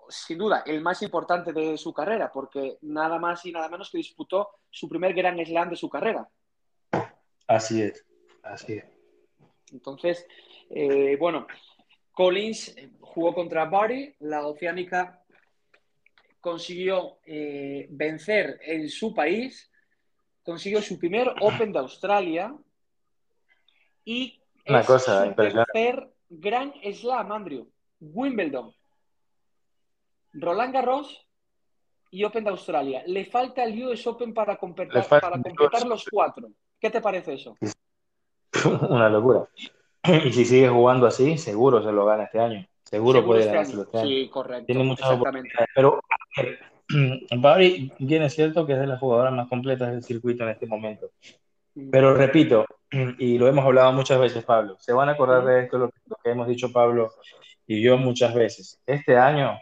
sin 0.09 0.38
duda, 0.38 0.63
el 0.65 0.81
más 0.81 1.01
importante 1.01 1.53
de 1.53 1.77
su 1.77 1.93
carrera, 1.93 2.31
porque 2.31 2.77
nada 2.81 3.19
más 3.19 3.45
y 3.45 3.51
nada 3.51 3.69
menos 3.69 3.89
que 3.89 3.97
disputó 3.97 4.49
su 4.69 4.89
primer 4.89 5.13
Gran 5.13 5.38
Slam 5.45 5.69
de 5.69 5.75
su 5.75 5.89
carrera. 5.89 6.27
Así 7.47 7.81
es, 7.81 8.05
así 8.41 8.73
es. 8.73 8.86
Entonces, 9.71 10.27
eh, 10.69 11.15
bueno, 11.19 11.47
Collins 12.11 12.75
jugó 12.99 13.34
contra 13.34 13.65
Barry, 13.65 14.15
la 14.19 14.45
oceánica 14.45 15.23
consiguió 16.39 17.19
eh, 17.25 17.88
vencer 17.89 18.59
en 18.63 18.89
su 18.89 19.13
país, 19.13 19.71
consiguió 20.44 20.82
su 20.82 21.00
primer 21.00 21.34
Open 21.41 21.72
de 21.72 21.80
Australia 21.80 22.56
y 24.06 24.39
Una 24.68 24.82
es 24.82 24.88
cosa 24.88 25.26
su 25.26 25.34
tercer 25.34 26.10
Gran 26.30 26.74
Slam, 26.94 27.32
Andrew. 27.32 27.68
Wimbledon, 28.00 28.74
Roland 30.34 30.74
Garros 30.74 31.26
y 32.12 32.24
Open 32.26 32.44
de 32.44 32.50
Australia. 32.50 33.04
Le 33.08 33.26
falta 33.26 33.64
el 33.64 33.82
US 33.86 34.06
Open 34.08 34.34
para 34.34 34.58
completar, 34.58 35.08
para 35.08 35.41
completar 35.41 35.88
los 35.88 36.06
cuatro. 36.12 36.50
¿Qué 36.80 36.89
te 36.89 37.00
parece 37.02 37.34
eso? 37.34 37.56
Una 38.89 39.10
locura. 39.10 39.48
Y 40.26 40.34
si 40.34 40.44
sigue 40.44 40.68
jugando 40.68 41.08
así, 41.08 41.38
seguro 41.38 41.82
se 41.82 41.91
lo 41.91 42.06
gana 42.06 42.24
este 42.24 42.39
año. 42.39 42.68
Seguro, 42.84 43.20
Seguro 43.20 43.26
puede 43.26 43.39
este 43.41 43.54
ganárselo 43.54 43.82
año. 43.82 43.86
este 43.86 43.98
año. 44.00 44.08
Sí, 44.08 44.30
correcto. 44.30 44.66
Tiene 44.66 44.84
muchas 44.84 45.10
oportunidades. 45.12 45.70
Pero, 45.74 46.02
Barry, 47.38 47.91
bien 47.99 48.23
es 48.23 48.34
cierto 48.34 48.65
que 48.65 48.73
es 48.73 48.79
de 48.79 48.88
las 48.88 48.99
jugadoras 48.99 49.34
más 49.34 49.47
completas 49.47 49.91
del 49.91 50.03
circuito 50.03 50.43
en 50.43 50.49
este 50.49 50.65
momento. 50.65 51.09
Pero 51.91 52.13
repito, 52.13 52.65
y 53.19 53.38
lo 53.38 53.47
hemos 53.47 53.65
hablado 53.65 53.91
muchas 53.93 54.19
veces, 54.19 54.43
Pablo, 54.43 54.77
se 54.79 54.93
van 54.93 55.09
a 55.09 55.13
acordar 55.13 55.43
de 55.45 55.63
esto, 55.63 55.77
lo 55.77 55.89
que, 55.89 56.29
hemos 56.29 56.47
dicho 56.47 56.71
Pablo 56.71 57.11
y 57.65 57.81
yo 57.81 57.97
muchas 57.97 58.34
veces. 58.34 58.79
Este 58.86 59.17
año, 59.17 59.57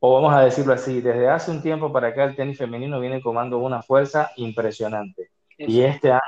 o 0.00 0.14
vamos 0.14 0.34
a 0.34 0.44
decirlo 0.44 0.72
así, 0.72 1.00
desde 1.00 1.28
hace 1.28 1.50
un 1.50 1.62
tiempo 1.62 1.92
para 1.92 2.08
acá 2.08 2.24
el 2.24 2.36
tenis 2.36 2.58
femenino 2.58 3.00
viene 3.00 3.20
tomando 3.20 3.58
una 3.58 3.82
fuerza 3.82 4.30
impresionante. 4.36 5.30
Y 5.56 5.82
este 5.82 6.10
año 6.10 6.20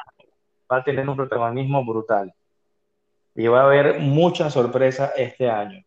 va 0.70 0.78
a 0.78 0.84
tener 0.84 1.08
un 1.08 1.16
protagonismo 1.16 1.84
brutal. 1.84 2.32
Y 3.34 3.46
va 3.48 3.62
a 3.62 3.64
haber 3.64 3.98
mucha 4.00 4.48
sorpresa 4.50 5.12
este 5.16 5.50
año. 5.50 5.85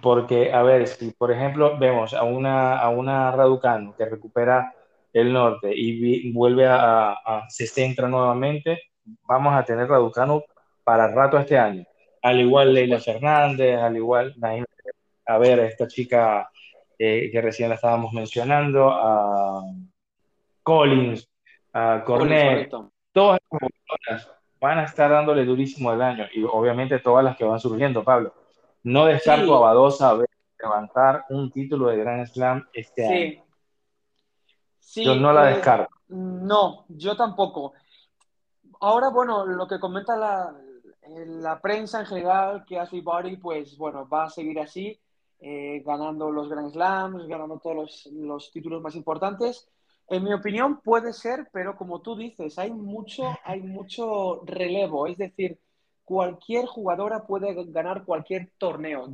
Porque, 0.00 0.52
a 0.52 0.62
ver, 0.62 0.86
si 0.86 1.10
por 1.12 1.30
ejemplo 1.30 1.76
vemos 1.78 2.14
a 2.14 2.22
una, 2.22 2.78
a 2.78 2.88
una 2.88 3.30
Raducanu 3.30 3.94
que 3.94 4.06
recupera 4.06 4.72
el 5.12 5.32
norte 5.32 5.72
y 5.74 6.00
vi- 6.00 6.32
vuelve 6.32 6.66
a, 6.66 7.12
a- 7.12 7.44
se 7.48 7.66
centra 7.66 8.08
nuevamente, 8.08 8.80
vamos 9.22 9.54
a 9.54 9.64
tener 9.64 9.88
Raducanu 9.88 10.42
para 10.82 11.08
rato 11.08 11.38
este 11.38 11.58
año. 11.58 11.84
Al 12.22 12.40
igual 12.40 12.72
Leila 12.72 12.98
Fernández, 13.00 13.78
al 13.78 13.96
igual, 13.96 14.34
a 15.26 15.38
ver, 15.38 15.58
esta 15.60 15.86
chica 15.86 16.48
eh, 16.98 17.28
que 17.30 17.40
recién 17.42 17.68
la 17.68 17.74
estábamos 17.74 18.12
mencionando, 18.12 18.90
a 18.90 19.62
Collins, 20.62 21.28
a 21.72 22.02
Cornet, 22.04 22.70
todas 23.12 23.38
las 24.08 24.30
van 24.60 24.78
a 24.78 24.84
estar 24.84 25.10
dándole 25.10 25.44
durísimo 25.44 25.92
el 25.92 26.00
año 26.00 26.26
y 26.32 26.42
obviamente 26.44 26.98
todas 27.00 27.22
las 27.24 27.36
que 27.36 27.44
van 27.44 27.60
surgiendo, 27.60 28.02
Pablo. 28.02 28.32
No 28.84 29.06
descarto 29.06 29.46
Sí. 29.46 29.52
a 29.52 29.58
Badosa 29.58 30.10
a 30.10 30.14
ver, 30.14 30.28
levantar 30.58 31.24
un 31.30 31.50
título 31.50 31.88
de 31.88 31.96
Grand 31.96 32.26
Slam 32.26 32.66
este 32.72 33.06
año. 33.06 33.16
Sí. 33.16 33.40
Sí, 34.78 35.04
Yo 35.04 35.16
no 35.16 35.32
la 35.32 35.50
eh, 35.50 35.54
descarto. 35.54 35.92
No, 36.08 36.84
yo 36.88 37.16
tampoco. 37.16 37.72
Ahora, 38.80 39.08
bueno, 39.08 39.44
lo 39.46 39.66
que 39.66 39.80
comenta 39.80 40.16
la, 40.16 40.54
eh, 41.02 41.24
la 41.26 41.60
prensa 41.60 42.00
en 42.00 42.06
general, 42.06 42.64
que 42.66 42.78
Ashley 42.78 43.00
Barty, 43.00 43.36
pues 43.38 43.76
bueno, 43.76 44.08
va 44.08 44.24
a 44.24 44.30
seguir 44.30 44.60
así, 44.60 45.00
eh, 45.40 45.82
ganando 45.84 46.30
los 46.30 46.48
Grand 46.48 46.70
Slams, 46.70 47.26
ganando 47.26 47.58
todos 47.58 47.76
los, 47.76 48.06
los 48.12 48.50
títulos 48.52 48.82
más 48.82 48.94
importantes. 48.94 49.68
En 50.08 50.22
mi 50.22 50.32
opinión 50.34 50.80
puede 50.82 51.12
ser, 51.14 51.48
pero 51.52 51.76
como 51.76 52.00
tú 52.02 52.14
dices, 52.14 52.58
hay 52.58 52.70
mucho, 52.70 53.24
hay 53.44 53.62
mucho 53.62 54.42
relevo, 54.44 55.06
es 55.06 55.16
decir, 55.16 55.58
cualquier 56.04 56.66
jugadora 56.66 57.26
puede 57.26 57.54
ganar 57.66 58.04
cualquier 58.04 58.50
torneo. 58.58 59.08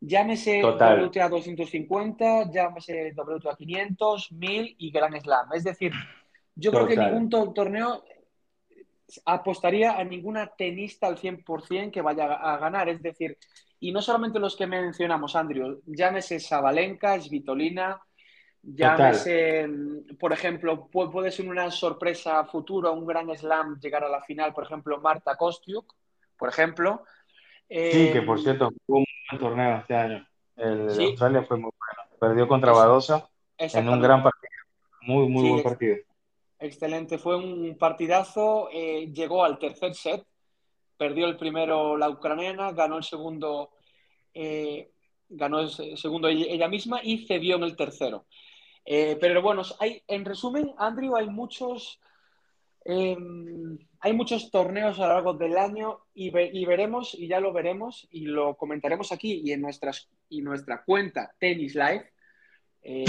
Llámese 0.00 0.60
Total. 0.60 1.00
WTA 1.02 1.28
250, 1.28 2.50
llámese 2.50 3.12
WTA 3.16 3.56
500, 3.56 4.32
1000 4.32 4.74
y 4.78 4.90
Grand 4.90 5.18
Slam. 5.20 5.52
Es 5.54 5.64
decir, 5.64 5.92
yo 6.54 6.70
creo 6.72 6.86
que 6.86 6.94
ningún 7.12 7.30
to- 7.30 7.52
torneo 7.52 8.02
apostaría 9.26 9.96
a 9.98 10.04
ninguna 10.04 10.46
tenista 10.56 11.06
al 11.06 11.18
100% 11.18 11.90
que 11.92 12.02
vaya 12.02 12.34
a 12.34 12.56
ganar. 12.58 12.88
Es 12.88 13.02
decir, 13.02 13.36
y 13.80 13.92
no 13.92 14.00
solamente 14.02 14.38
los 14.38 14.56
que 14.56 14.66
mencionamos, 14.66 15.36
Andrew, 15.36 15.80
llámese 15.86 16.40
Sabalenka, 16.40 17.20
Svitolina, 17.20 18.00
llámese, 18.62 19.66
mm, 19.68 20.16
por 20.18 20.32
ejemplo, 20.32 20.88
pu- 20.90 21.10
puede 21.10 21.30
ser 21.30 21.48
una 21.48 21.70
sorpresa 21.70 22.44
futura, 22.46 22.90
un 22.90 23.06
gran 23.06 23.28
slam 23.36 23.78
llegar 23.78 24.04
a 24.04 24.08
la 24.08 24.22
final, 24.22 24.52
por 24.54 24.64
ejemplo, 24.64 25.00
Marta 25.00 25.36
Kostiuk, 25.36 25.94
por 26.38 26.48
ejemplo. 26.48 27.04
Sí, 27.68 28.10
que 28.12 28.22
por 28.22 28.38
Eh, 28.38 28.42
cierto 28.42 28.70
fue 28.86 28.98
un 28.98 29.04
buen 29.30 29.40
torneo 29.40 29.78
este 29.78 29.94
año. 29.94 30.26
El 30.56 30.86
de. 30.96 31.04
Australia 31.06 31.42
fue 31.42 31.56
muy 31.56 31.70
bueno. 31.78 32.18
Perdió 32.20 32.48
contra 32.48 32.72
Badosa 32.72 33.28
en 33.58 33.88
un 33.88 34.00
gran 34.00 34.22
partido. 34.22 34.50
Muy, 35.02 35.28
muy 35.28 35.42
Sí, 35.42 35.50
buen 35.50 35.62
partido. 35.62 35.96
Excelente, 36.58 37.18
fue 37.18 37.36
un 37.36 37.76
partidazo. 37.78 38.68
eh, 38.72 39.10
llegó 39.12 39.44
al 39.44 39.58
tercer 39.58 39.94
set, 39.94 40.24
perdió 40.96 41.26
el 41.26 41.36
primero 41.36 41.96
la 41.96 42.08
ucraniana, 42.08 42.72
ganó 42.72 42.96
el 42.96 43.04
segundo, 43.04 43.70
eh, 44.32 44.90
ganó 45.28 45.60
el 45.60 45.70
se- 45.70 45.96
segundo 45.96 46.28
ella 46.28 46.46
ella 46.48 46.68
misma 46.68 47.00
y 47.02 47.26
cedió 47.26 47.56
en 47.56 47.64
el 47.64 47.76
tercero. 47.76 48.26
Eh, 48.86 49.16
pero 49.20 49.42
bueno, 49.42 49.62
hay, 49.80 50.02
en 50.06 50.24
resumen, 50.24 50.72
Andrew, 50.78 51.16
hay 51.16 51.28
muchos, 51.28 52.00
eh, 52.84 53.16
hay 54.00 54.12
muchos 54.12 54.50
torneos 54.50 54.98
a 55.00 55.06
lo 55.06 55.14
largo 55.14 55.32
del 55.34 55.56
año 55.56 56.00
y, 56.14 56.30
ve- 56.30 56.50
y 56.52 56.64
veremos, 56.66 57.14
y 57.14 57.26
ya 57.28 57.40
lo 57.40 57.52
veremos, 57.52 58.06
y 58.10 58.26
lo 58.26 58.56
comentaremos 58.56 59.10
aquí 59.12 59.40
y 59.44 59.52
en 59.52 59.62
nuestras, 59.62 60.08
y 60.28 60.42
nuestra 60.42 60.84
cuenta 60.84 61.32
Tennis 61.38 61.74
Live. 61.74 62.10
eh. 62.82 63.04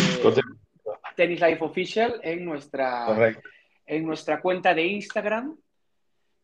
Tennis 1.15 1.39
Life 1.41 1.63
Official 1.63 2.19
en 2.23 2.45
nuestra, 2.45 3.05
Correcto. 3.07 3.47
en 3.85 4.05
nuestra 4.05 4.41
cuenta 4.41 4.73
de 4.73 4.85
Instagram. 4.87 5.57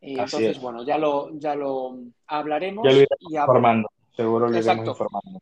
Eh, 0.02 0.12
entonces, 0.14 0.58
es. 0.58 0.62
bueno, 0.62 0.84
ya 0.84 0.98
lo, 0.98 1.30
ya 1.38 1.56
lo 1.56 1.98
hablaremos. 2.28 2.84
Ya 2.86 2.92
lo 2.94 3.02
y 3.20 3.36
informando. 3.38 3.90
Seguro 4.16 4.50
lo 4.50 4.58
Exacto. 4.58 4.92
informando. 4.92 5.42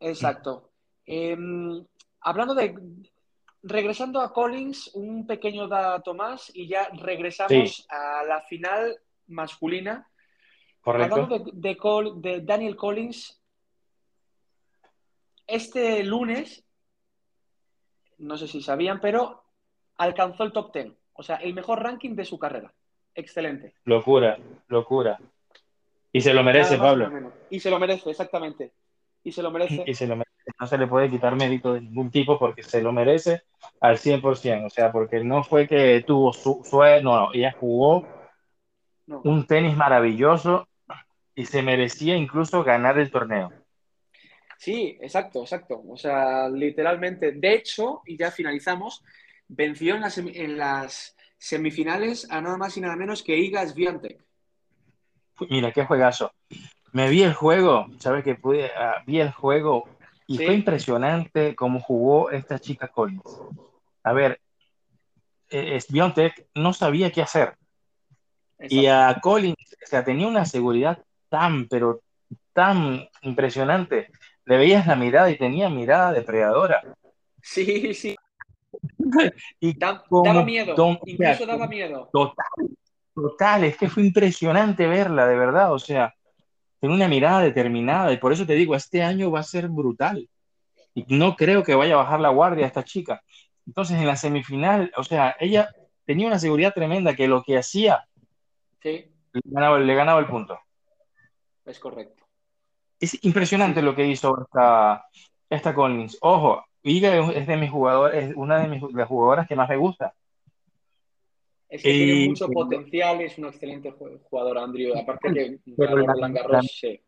Exacto. 0.00 0.70
Eh, 1.06 1.36
hablando 2.20 2.54
de. 2.54 2.74
Regresando 3.66 4.20
a 4.20 4.32
Collins, 4.32 4.90
un 4.94 5.26
pequeño 5.26 5.66
dato 5.68 6.12
más 6.14 6.50
y 6.54 6.68
ya 6.68 6.88
regresamos 6.92 7.76
Sí. 7.76 7.84
a 7.88 8.22
la 8.24 8.42
final 8.42 8.96
masculina. 9.28 10.06
Correcto. 10.82 11.14
Hablando 11.14 11.38
de, 11.50 11.76
de 12.16 12.40
Daniel 12.42 12.76
Collins, 12.76 13.40
este 15.46 16.02
lunes, 16.04 16.62
no 18.18 18.36
sé 18.36 18.48
si 18.48 18.62
sabían, 18.62 19.00
pero 19.00 19.44
alcanzó 19.96 20.44
el 20.44 20.52
top 20.52 20.72
10. 20.74 20.92
O 21.14 21.22
sea, 21.22 21.36
el 21.36 21.54
mejor 21.54 21.82
ranking 21.82 22.14
de 22.14 22.24
su 22.24 22.38
carrera. 22.38 22.72
Excelente. 23.14 23.74
Locura, 23.84 24.36
locura. 24.68 25.18
Y 26.12 26.20
se 26.20 26.34
lo 26.34 26.42
merece, 26.42 26.76
Pablo. 26.76 27.32
Y 27.50 27.60
se 27.60 27.70
lo 27.70 27.78
merece, 27.78 28.10
exactamente. 28.10 28.72
Y 29.22 29.32
se 29.32 29.42
lo 29.42 29.50
merece. 29.50 29.84
Y 29.86 29.94
se 29.94 30.06
lo 30.06 30.16
merece. 30.16 30.33
No 30.60 30.66
se 30.66 30.76
le 30.78 30.86
puede 30.86 31.10
quitar 31.10 31.34
mérito 31.36 31.72
de 31.72 31.80
ningún 31.80 32.10
tipo 32.10 32.38
porque 32.38 32.62
se 32.62 32.82
lo 32.82 32.92
merece 32.92 33.42
al 33.80 33.98
100%. 33.98 34.66
O 34.66 34.70
sea, 34.70 34.92
porque 34.92 35.22
no 35.24 35.42
fue 35.42 35.66
que 35.66 36.04
tuvo 36.06 36.32
su 36.32 36.62
suerte, 36.64 37.02
no, 37.02 37.16
no, 37.18 37.32
ella 37.32 37.54
jugó 37.58 38.06
No. 39.06 39.20
un 39.24 39.46
tenis 39.46 39.76
maravilloso 39.76 40.68
y 41.34 41.46
se 41.46 41.62
merecía 41.62 42.16
incluso 42.16 42.62
ganar 42.62 42.98
el 42.98 43.10
torneo. 43.10 43.52
Sí, 44.58 44.96
exacto, 45.00 45.40
exacto. 45.42 45.82
O 45.88 45.96
sea, 45.96 46.48
literalmente. 46.48 47.32
De 47.32 47.54
hecho, 47.54 48.02
y 48.06 48.16
ya 48.16 48.30
finalizamos, 48.30 49.02
venció 49.48 49.94
en 49.94 50.00
las, 50.02 50.16
semi- 50.18 50.36
en 50.36 50.56
las 50.56 51.16
semifinales 51.38 52.30
a 52.30 52.40
nada 52.40 52.56
más 52.56 52.76
y 52.76 52.80
nada 52.80 52.96
menos 52.96 53.22
que 53.22 53.36
Iga 53.36 53.66
Swiatek. 53.66 54.22
Mira, 55.50 55.72
qué 55.72 55.84
juegazo. 55.84 56.32
Me 56.92 57.08
vi 57.10 57.24
el 57.24 57.34
juego, 57.34 57.86
sabes 57.98 58.22
que 58.22 58.36
pude, 58.36 58.70
ah, 58.76 59.02
vi 59.04 59.18
el 59.20 59.32
juego 59.32 59.88
y 60.26 60.38
Sí. 60.38 60.44
fue 60.46 60.54
impresionante 60.54 61.54
cómo 61.54 61.80
jugó 61.80 62.30
esta 62.30 62.58
chica 62.58 62.88
Collins. 62.88 63.40
A 64.02 64.12
ver, 64.12 64.40
eh, 65.50 65.80
Swiatek 65.80 66.48
no 66.54 66.72
sabía 66.72 67.10
qué 67.10 67.22
hacer. 67.22 67.54
Y 68.58 68.86
a 68.86 69.18
Collins, 69.20 69.76
o 69.82 69.86
sea, 69.86 70.04
tenía 70.04 70.26
una 70.26 70.46
seguridad 70.46 71.02
tan, 71.28 71.68
pero 71.68 72.00
tan 72.52 73.06
impresionante. 73.22 74.10
Le 74.46 74.56
veías 74.56 74.86
la 74.86 74.96
mirada 74.96 75.30
y 75.30 75.36
tenía 75.36 75.68
mirada 75.68 76.12
depredadora. 76.12 76.82
Sí, 77.42 77.92
sí. 77.94 78.16
Y 79.60 79.76
Da- 79.78 80.02
como 80.08 80.24
daba 80.24 80.44
miedo. 80.44 80.74
Don- 80.74 80.98
Incluso 81.04 81.46
daba 81.46 81.66
miedo. 81.66 82.08
Total, 82.12 82.68
total, 83.14 83.64
es 83.64 83.76
que 83.76 83.88
fue 83.88 84.04
impresionante 84.04 84.86
verla, 84.86 85.26
de 85.26 85.36
verdad. 85.36 85.72
O 85.72 85.78
sea, 85.78 86.14
tiene 86.84 86.96
una 86.96 87.08
mirada 87.08 87.40
determinada 87.40 88.12
y 88.12 88.18
por 88.18 88.30
eso 88.34 88.44
te 88.44 88.52
digo, 88.52 88.74
este 88.74 89.02
año 89.02 89.30
va 89.30 89.40
a 89.40 89.42
ser 89.42 89.68
brutal. 89.68 90.28
Y 90.92 91.06
no 91.16 91.34
creo 91.34 91.62
que 91.62 91.74
vaya 91.74 91.94
a 91.94 91.96
bajar 91.96 92.20
la 92.20 92.28
guardia 92.28 92.66
esta 92.66 92.84
chica. 92.84 93.22
Entonces, 93.66 93.96
en 93.98 94.06
la 94.06 94.16
semifinal, 94.16 94.92
o 94.98 95.02
sea, 95.02 95.34
ella 95.40 95.70
tenía 96.04 96.26
una 96.26 96.38
seguridad 96.38 96.74
tremenda 96.74 97.14
que 97.14 97.26
lo 97.26 97.42
que 97.42 97.56
hacía 97.56 98.04
Sí, 98.82 99.10
le 99.32 99.40
ganaba, 99.44 99.78
le 99.78 99.94
ganaba 99.94 100.20
el 100.20 100.26
punto. 100.26 100.60
es 101.64 101.78
correcto. 101.78 102.22
Es 103.00 103.18
impresionante 103.24 103.80
Sí. 103.80 103.86
lo 103.86 103.94
que 103.94 104.06
hizo 104.06 104.38
esta, 104.42 105.06
esta 105.48 105.74
Collins. 105.74 106.18
Ojo, 106.20 106.66
Iga 106.82 107.16
es 107.32 107.46
de 107.46 107.56
mis 107.56 107.70
jugadores, 107.70 108.28
es 108.30 108.36
una 108.36 108.58
de 108.58 108.68
mis 108.68 108.82
las 108.92 109.08
jugadoras 109.08 109.48
que 109.48 109.56
más 109.56 109.70
me 109.70 109.78
gusta. 109.78 110.12
Es 111.74 111.82
que 111.82 111.90
Y- 111.90 112.04
tiene 112.04 112.28
mucho 112.28 112.48
potencial, 112.48 113.20
es 113.20 113.36
un 113.36 113.46
excelente 113.46 113.92
ju- 113.92 114.20
jugador, 114.22 114.58
Andrew. 114.58 114.96
Aparte 114.96 115.32
que 115.34 115.58
Pero 115.76 115.96
Roland 115.96 116.36
Garros, 116.36 116.66
sí. 116.80 117.00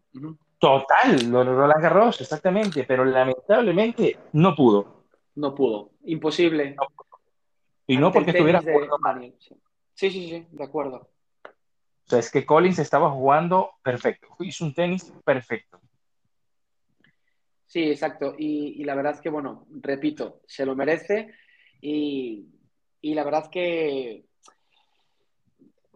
Total, 0.59 1.31
lo 1.31 1.45
logró 1.45 1.61
Roland 1.61 1.83
Garros, 1.83 2.21
exactamente, 2.21 2.83
pero 2.85 3.05
lamentablemente 3.05 4.17
no 4.33 4.57
pudo. 4.57 5.05
No 5.37 5.55
pudo. 5.55 5.93
Imposible. 6.05 6.75
Y 7.87 7.97
no 7.97 8.07
Ante 8.09 8.19
el 8.19 8.25
porque 8.25 8.31
estuviera 8.39 8.61
de 8.61 8.73
jugando 8.73 8.99
mal. 8.99 9.35
Sí. 9.39 9.55
Sí, 9.95 10.11
sí, 10.11 10.47
de 10.51 10.65
acuerdo. 10.65 10.97
O 11.45 12.09
sea, 12.09 12.19
es 12.19 12.31
que 12.33 12.45
Collins 12.45 12.81
estaba 12.81 13.09
jugando 13.11 13.71
perfecto. 13.85 14.29
Hizo 14.41 14.65
un 14.65 14.75
tenis 14.75 15.13
perfecto. 15.25 15.81
Sí, 17.67 17.85
exacto. 17.91 18.35
Y, 18.37 18.81
y 18.81 18.85
la 18.85 18.95
verdad 18.97 19.21
que, 19.21 19.29
bueno, 19.29 19.67
repito, 19.81 20.41
se 20.47 20.67
lo 20.67 20.75
merece. 20.75 21.33
Y, 21.81 22.47
y 23.01 23.15
la 23.15 23.23
verdad 23.25 23.49
que 23.51 24.25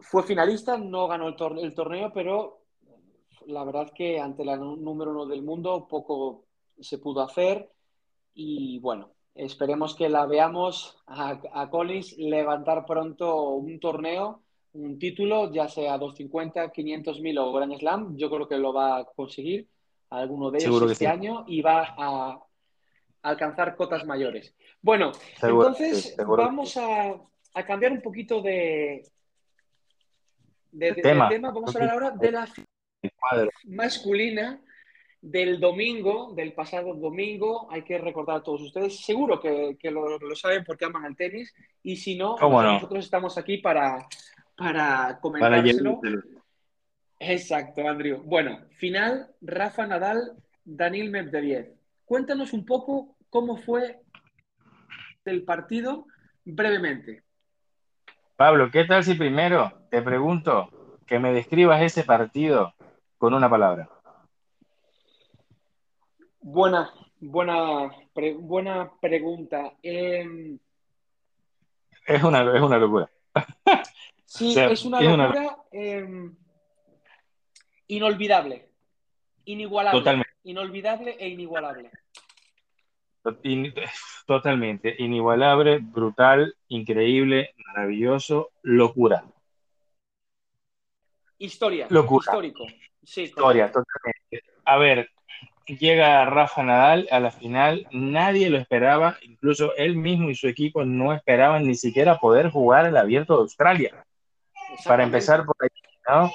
fue 0.01 0.23
finalista, 0.23 0.77
no 0.77 1.07
ganó 1.07 1.27
el, 1.27 1.35
tor- 1.35 1.59
el 1.59 1.73
torneo, 1.73 2.11
pero 2.13 2.59
la 3.47 3.63
verdad 3.63 3.91
que 3.95 4.19
ante 4.19 4.43
la 4.45 4.57
número 4.57 5.11
uno 5.11 5.25
del 5.25 5.41
mundo 5.43 5.87
poco 5.87 6.45
se 6.79 6.97
pudo 6.97 7.21
hacer. 7.21 7.69
Y 8.33 8.79
bueno, 8.79 9.11
esperemos 9.35 9.95
que 9.95 10.09
la 10.09 10.25
veamos 10.25 10.97
a, 11.07 11.39
a 11.53 11.69
Collins 11.69 12.17
levantar 12.17 12.85
pronto 12.85 13.49
un 13.51 13.79
torneo, 13.79 14.41
un 14.73 14.97
título, 14.99 15.51
ya 15.51 15.67
sea 15.67 15.97
250, 15.97 16.71
500 16.71 17.19
mil 17.21 17.37
o 17.37 17.51
Grand 17.51 17.75
Slam. 17.77 18.15
Yo 18.17 18.29
creo 18.29 18.47
que 18.47 18.57
lo 18.57 18.73
va 18.73 18.97
a 18.97 19.05
conseguir 19.05 19.67
alguno 20.09 20.51
de 20.51 20.59
ellos 20.59 20.73
Seguro 20.75 20.91
este 20.91 21.05
sí. 21.05 21.11
año 21.11 21.45
y 21.47 21.61
va 21.61 21.93
a 21.97 22.39
alcanzar 23.23 23.75
cotas 23.75 24.05
mayores. 24.05 24.55
Bueno, 24.81 25.11
Seguro, 25.37 25.67
entonces 25.67 26.15
sí, 26.15 26.23
vamos 26.25 26.77
a, 26.77 27.13
a 27.53 27.65
cambiar 27.65 27.91
un 27.91 28.01
poquito 28.01 28.41
de, 28.41 29.03
de, 30.71 30.93
Tema. 30.93 31.29
tema. 31.29 31.51
Vamos 31.51 31.75
a 31.75 31.79
hablar 31.79 31.93
ahora 31.93 32.11
de 32.11 32.31
la 32.31 32.47
masculina 33.65 34.59
del 35.21 35.59
domingo, 35.59 36.33
del 36.33 36.53
pasado 36.53 36.93
domingo. 36.95 37.67
Hay 37.71 37.83
que 37.83 37.97
recordar 37.97 38.37
a 38.37 38.43
todos 38.43 38.61
ustedes, 38.61 39.05
seguro 39.05 39.39
que, 39.39 39.77
que 39.79 39.91
lo, 39.91 40.17
lo 40.17 40.35
saben 40.35 40.63
porque 40.63 40.85
aman 40.85 41.05
el 41.05 41.15
tenis, 41.15 41.53
y 41.83 41.95
si 41.95 42.17
no, 42.17 42.35
¿Cómo 42.37 42.61
no? 42.61 42.73
nosotros 42.73 43.05
estamos 43.05 43.37
aquí 43.37 43.57
para, 43.57 44.07
para 44.55 45.19
comentárselo. 45.21 46.01
Exacto, 47.19 47.87
Andrew. 47.87 48.23
Bueno, 48.23 48.61
final, 48.77 49.29
Rafa 49.41 49.85
Nadal, 49.85 50.33
Daniil 50.65 51.11
Medvedev. 51.11 51.75
Cuéntanos 52.03 52.51
un 52.51 52.65
poco 52.65 53.15
cómo 53.29 53.57
fue 53.57 53.99
el 55.25 55.43
partido 55.43 56.07
brevemente. 56.43 57.21
Pablo, 58.35 58.71
¿qué 58.71 58.85
tal 58.85 59.03
si 59.03 59.13
primero 59.13 59.80
te 59.91 60.01
pregunto 60.01 60.69
que 61.05 61.19
me 61.19 61.33
describas 61.33 61.81
ese 61.81 62.03
partido 62.03 62.73
con 63.17 63.33
una 63.33 63.49
palabra? 63.49 63.89
Buena, 66.39 66.91
buena, 67.19 67.91
pre- 68.13 68.33
buena 68.35 68.89
pregunta. 69.01 69.73
Eh, 69.83 70.57
Es 72.07 72.23
una, 72.23 72.39
es 72.55 72.61
una 72.61 72.77
locura. 72.77 73.09
sí, 74.25 74.51
O 74.51 74.53
sea, 74.53 74.71
es 74.71 74.85
una 74.85 74.99
es 75.01 75.07
una- 75.13 75.27
locura 75.27 75.57
eh, 75.73 76.29
inolvidable, 77.87 78.69
inigualable, 79.45 79.99
Totalmente. 79.99 80.31
inolvidable 80.43 81.17
e 81.19 81.27
inigualable. 81.27 81.91
In- 83.43 83.73
Totalmente. 84.25 84.95
Inigualable, 84.99 85.79
brutal, 85.79 86.55
increíble, 86.69 87.53
maravilloso, 87.67 88.51
locura. 88.61 89.25
Historia, 91.45 91.87
Locura. 91.89 92.23
histórico. 92.25 92.65
Sí, 93.03 93.23
Historia, 93.23 93.67
totalmente. 93.71 94.43
A 94.65 94.77
ver, 94.77 95.09
llega 95.65 96.25
Rafa 96.25 96.63
Nadal 96.63 97.07
a 97.11 97.19
la 97.19 97.31
final, 97.31 97.87
nadie 97.91 98.49
lo 98.49 98.57
esperaba, 98.57 99.17
incluso 99.23 99.75
él 99.75 99.95
mismo 99.95 100.29
y 100.29 100.35
su 100.35 100.47
equipo 100.47 100.85
no 100.85 101.13
esperaban 101.13 101.65
ni 101.65 101.75
siquiera 101.75 102.17
poder 102.17 102.49
jugar 102.49 102.85
el 102.85 102.97
Abierto 102.97 103.35
de 103.35 103.41
Australia. 103.41 104.05
Para 104.85 105.03
empezar 105.03 105.45
por 105.45 105.55
ahí, 105.59 105.69
¿no? 106.07 106.31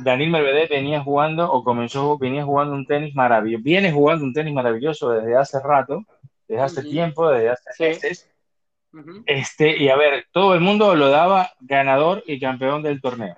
Daniel 0.00 0.30
Medvedev 0.30 0.68
venía 0.68 1.00
jugando 1.02 1.50
o 1.50 1.62
comenzó, 1.64 2.18
venía 2.18 2.44
jugando 2.44 2.74
un 2.74 2.86
tenis 2.86 3.14
maravilloso, 3.14 3.62
viene 3.64 3.92
jugando 3.92 4.24
un 4.24 4.32
tenis 4.32 4.52
maravilloso 4.52 5.10
desde 5.10 5.36
hace 5.36 5.58
rato, 5.60 6.04
desde 6.48 6.62
hace 6.62 6.82
tiempo, 6.82 7.30
desde 7.30 7.50
hace 7.50 7.72
Sí. 7.74 7.82
meses. 7.84 8.26
Este, 9.26 9.76
y 9.76 9.88
a 9.88 9.96
ver, 9.96 10.26
todo 10.32 10.54
el 10.54 10.60
mundo 10.60 10.96
lo 10.96 11.08
daba 11.10 11.50
ganador 11.60 12.24
y 12.26 12.40
campeón 12.40 12.82
del 12.82 13.00
torneo. 13.00 13.36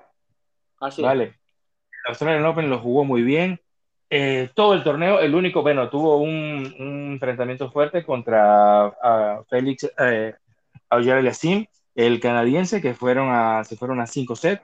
Así 0.83 1.01
es. 1.01 1.07
Vale. 1.07 1.25
El 1.25 2.09
Australian 2.09 2.45
Open 2.45 2.69
lo 2.69 2.81
jugó 2.81 3.05
muy 3.05 3.23
bien. 3.23 3.61
Eh, 4.11 4.51
todo 4.55 4.75
el 4.75 4.83
torneo, 4.83 5.21
el 5.21 5.35
único, 5.35 5.63
bueno, 5.63 5.89
tuvo 5.89 6.19
un, 6.19 6.75
un 6.79 7.13
enfrentamiento 7.13 7.71
fuerte 7.71 8.05
contra 8.05 8.87
ah, 9.03 9.43
Félix 9.49 9.91
eh, 9.99 10.35
Auger-Aliassime, 10.91 11.71
el 11.95 12.21
canadiense, 12.21 12.83
que 12.83 12.93
fueron 12.93 13.29
a, 13.31 13.65
se 13.65 13.77
fueron 13.77 14.01
a 14.01 14.07
cinco 14.07 14.37
sets 14.37 14.63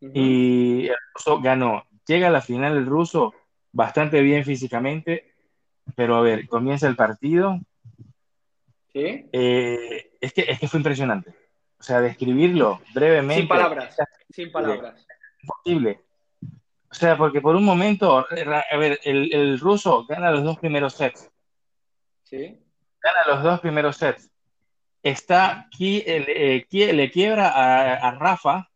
Ujú. 0.00 0.12
y 0.12 0.88
el 0.88 0.96
ruso 1.14 1.40
ganó. 1.40 1.84
Llega 2.06 2.28
a 2.28 2.30
la 2.30 2.42
final 2.42 2.76
el 2.76 2.86
ruso 2.86 3.32
bastante 3.72 4.20
bien 4.20 4.44
físicamente, 4.44 5.32
pero 5.94 6.16
a 6.16 6.20
ver, 6.20 6.46
comienza 6.46 6.88
el 6.88 6.96
partido. 6.96 7.58
¿Sí? 8.92 9.28
eh, 9.32 10.10
es, 10.20 10.32
que, 10.32 10.42
es 10.42 10.58
que 10.58 10.68
fue 10.68 10.80
impresionante. 10.80 11.30
O 11.78 11.82
sea, 11.82 12.00
describirlo 12.00 12.80
brevemente. 12.92 13.40
Sin 13.40 13.48
palabras, 13.48 13.96
sin 14.30 14.50
palabras. 14.50 15.06
Imposible. 15.42 16.00
O 16.90 16.94
sea, 16.94 17.16
porque 17.18 17.40
por 17.40 17.54
un 17.54 17.64
momento, 17.64 18.18
a 18.18 18.76
ver, 18.76 18.98
el, 19.04 19.32
el 19.34 19.58
ruso 19.60 20.06
gana 20.06 20.30
los 20.30 20.42
dos 20.42 20.58
primeros 20.58 20.94
sets. 20.94 21.30
¿Sí? 22.24 22.58
Gana 23.02 23.18
los 23.26 23.42
dos 23.42 23.60
primeros 23.60 23.96
sets. 23.96 24.30
Está 25.02 25.60
aquí, 25.60 26.02
eh, 26.06 26.66
le 26.70 27.10
quiebra 27.10 27.48
a, 27.50 27.94
a 27.94 28.10
Rafa 28.12 28.68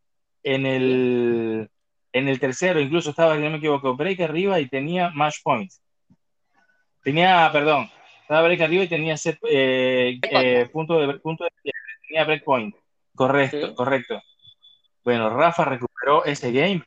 en 0.43 0.67
el, 0.67 1.71
en 2.13 2.29
el 2.29 2.39
tercero, 2.39 2.81
incluso 2.81 3.11
estaba, 3.11 3.35
si 3.37 3.43
no 3.43 3.51
me 3.51 3.57
equivoco, 3.59 3.97
break 3.97 4.21
arriba 4.21 4.61
y 4.61 4.69
tenía 4.69 5.11
match 5.11 5.37
point. 5.43 5.71
Tenía, 7.03 7.51
perdón, 7.53 7.91
estaba 8.21 8.43
break 8.43 8.61
arriba 8.61 8.85
y 8.85 8.89
tenía 8.89 9.17
set, 9.17 9.39
eh, 9.49 10.19
eh, 10.31 10.69
punto 10.73 10.99
de 11.01 11.19
punto 11.19 11.45
de 11.45 11.51
tenía 12.09 12.25
break 12.25 12.45
point. 12.45 12.75
Correcto, 13.15 13.69
Sí. 13.69 13.75
correcto. 13.75 14.23
Bueno, 15.05 15.31
Rafa 15.31 15.65
recuperó 15.65 15.92
ese 16.25 16.53
game 16.53 16.85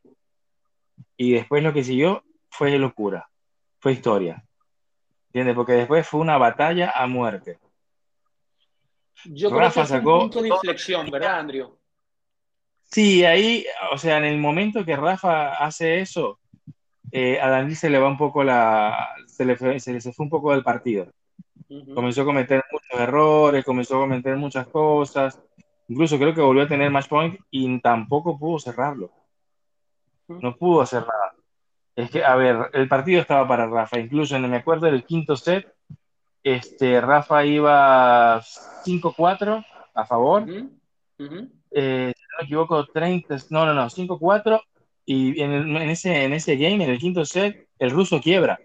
y 1.17 1.33
después 1.33 1.63
lo 1.63 1.73
que 1.73 1.83
siguió 1.83 2.23
fue 2.49 2.77
locura, 2.77 3.29
fue 3.79 3.93
historia. 3.93 4.43
¿Entiendes? 5.27 5.55
Porque 5.55 5.73
después 5.73 6.07
fue 6.07 6.21
una 6.21 6.37
batalla 6.37 6.91
a 6.91 7.07
muerte. 7.07 7.59
Yo 9.25 9.49
creo 9.49 9.61
Rafa 9.61 9.81
que 9.81 9.87
fue 9.87 9.97
un 9.97 10.03
sacó 10.03 10.19
punto 10.19 10.41
de 10.41 10.49
inflexión, 10.49 11.09
¿verdad, 11.09 11.39
Andrew? 11.39 11.77
Sí, 12.83 13.25
ahí, 13.25 13.65
o 13.91 13.97
sea, 13.97 14.17
en 14.17 14.25
el 14.25 14.37
momento 14.37 14.85
que 14.85 14.95
Rafa 14.95 15.55
hace 15.55 15.99
eso, 15.99 16.39
eh, 17.11 17.39
a 17.41 17.49
Daniel 17.49 17.75
se 17.75 17.89
le 17.89 17.99
va 17.99 18.07
un 18.07 18.17
poco 18.17 18.43
la, 18.43 19.09
se 19.25 19.43
le 19.43 19.55
fue, 19.55 19.79
se 19.79 19.91
le 19.91 19.99
se 19.99 20.13
fue 20.13 20.23
un 20.23 20.29
poco 20.29 20.51
del 20.51 20.63
partido. 20.63 21.11
Ujú. 21.67 21.93
Comenzó 21.93 22.21
a 22.21 22.25
cometer 22.25 22.63
muchos 22.71 22.99
errores, 22.99 23.65
comenzó 23.65 23.97
a 23.97 24.01
cometer 24.01 24.37
muchas 24.37 24.67
cosas. 24.67 25.41
Incluso 25.87 26.17
creo 26.17 26.33
que 26.33 26.41
volvió 26.41 26.63
a 26.63 26.67
tener 26.67 26.89
match 26.91 27.07
point 27.07 27.39
y 27.51 27.79
tampoco 27.79 28.37
pudo 28.39 28.59
cerrarlo. 28.59 29.11
No 30.27 30.55
pudo 30.57 30.81
hacer 30.81 31.01
nada. 31.01 31.33
Es 31.95 32.09
que, 32.09 32.23
a 32.23 32.35
ver, 32.35 32.69
el 32.73 32.87
partido 32.87 33.21
estaba 33.21 33.47
para 33.47 33.67
Rafa. 33.67 33.99
Incluso 33.99 34.35
en, 34.35 34.49
me 34.49 34.57
acuerdo 34.57 34.87
del 34.87 35.05
quinto 35.05 35.35
set, 35.37 35.71
este, 36.43 36.99
Rafa 36.99 37.45
iba 37.45 38.41
5-4 38.41 39.63
a 39.93 40.05
favor. 40.05 40.45
Eh, 41.71 42.13
si 42.15 42.21
no 42.23 42.37
me 42.39 42.43
equivoco, 42.45 42.85
30, 42.87 43.37
no, 43.51 43.65
no, 43.65 43.73
no, 43.73 43.89
5-4. 43.89 44.61
Y 45.05 45.39
en, 45.41 45.51
el- 45.51 45.75
en 45.77 45.89
ese, 45.89 46.23
en 46.23 46.33
ese 46.33 46.55
game, 46.57 46.83
en 46.83 46.89
el 46.89 46.99
quinto 46.99 47.23
set, 47.25 47.67
el 47.79 47.91
ruso 47.91 48.19
quiebra. 48.19 48.59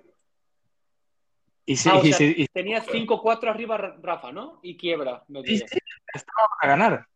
Y 1.66 1.76
se, 1.76 1.90
Ah, 1.90 2.00
y 2.02 2.08
sea, 2.08 2.16
se- 2.16 2.24
y 2.36 2.46
tenía 2.48 2.80
5-4 2.82 3.50
arriba 3.50 3.76
Rafa, 3.76 4.32
¿no? 4.32 4.58
Y 4.62 4.76
quiebra. 4.76 5.22
me 5.28 5.42
Sí, 5.44 5.62
estaba 6.14 6.48
para 6.60 6.72
ganar. 6.76 7.06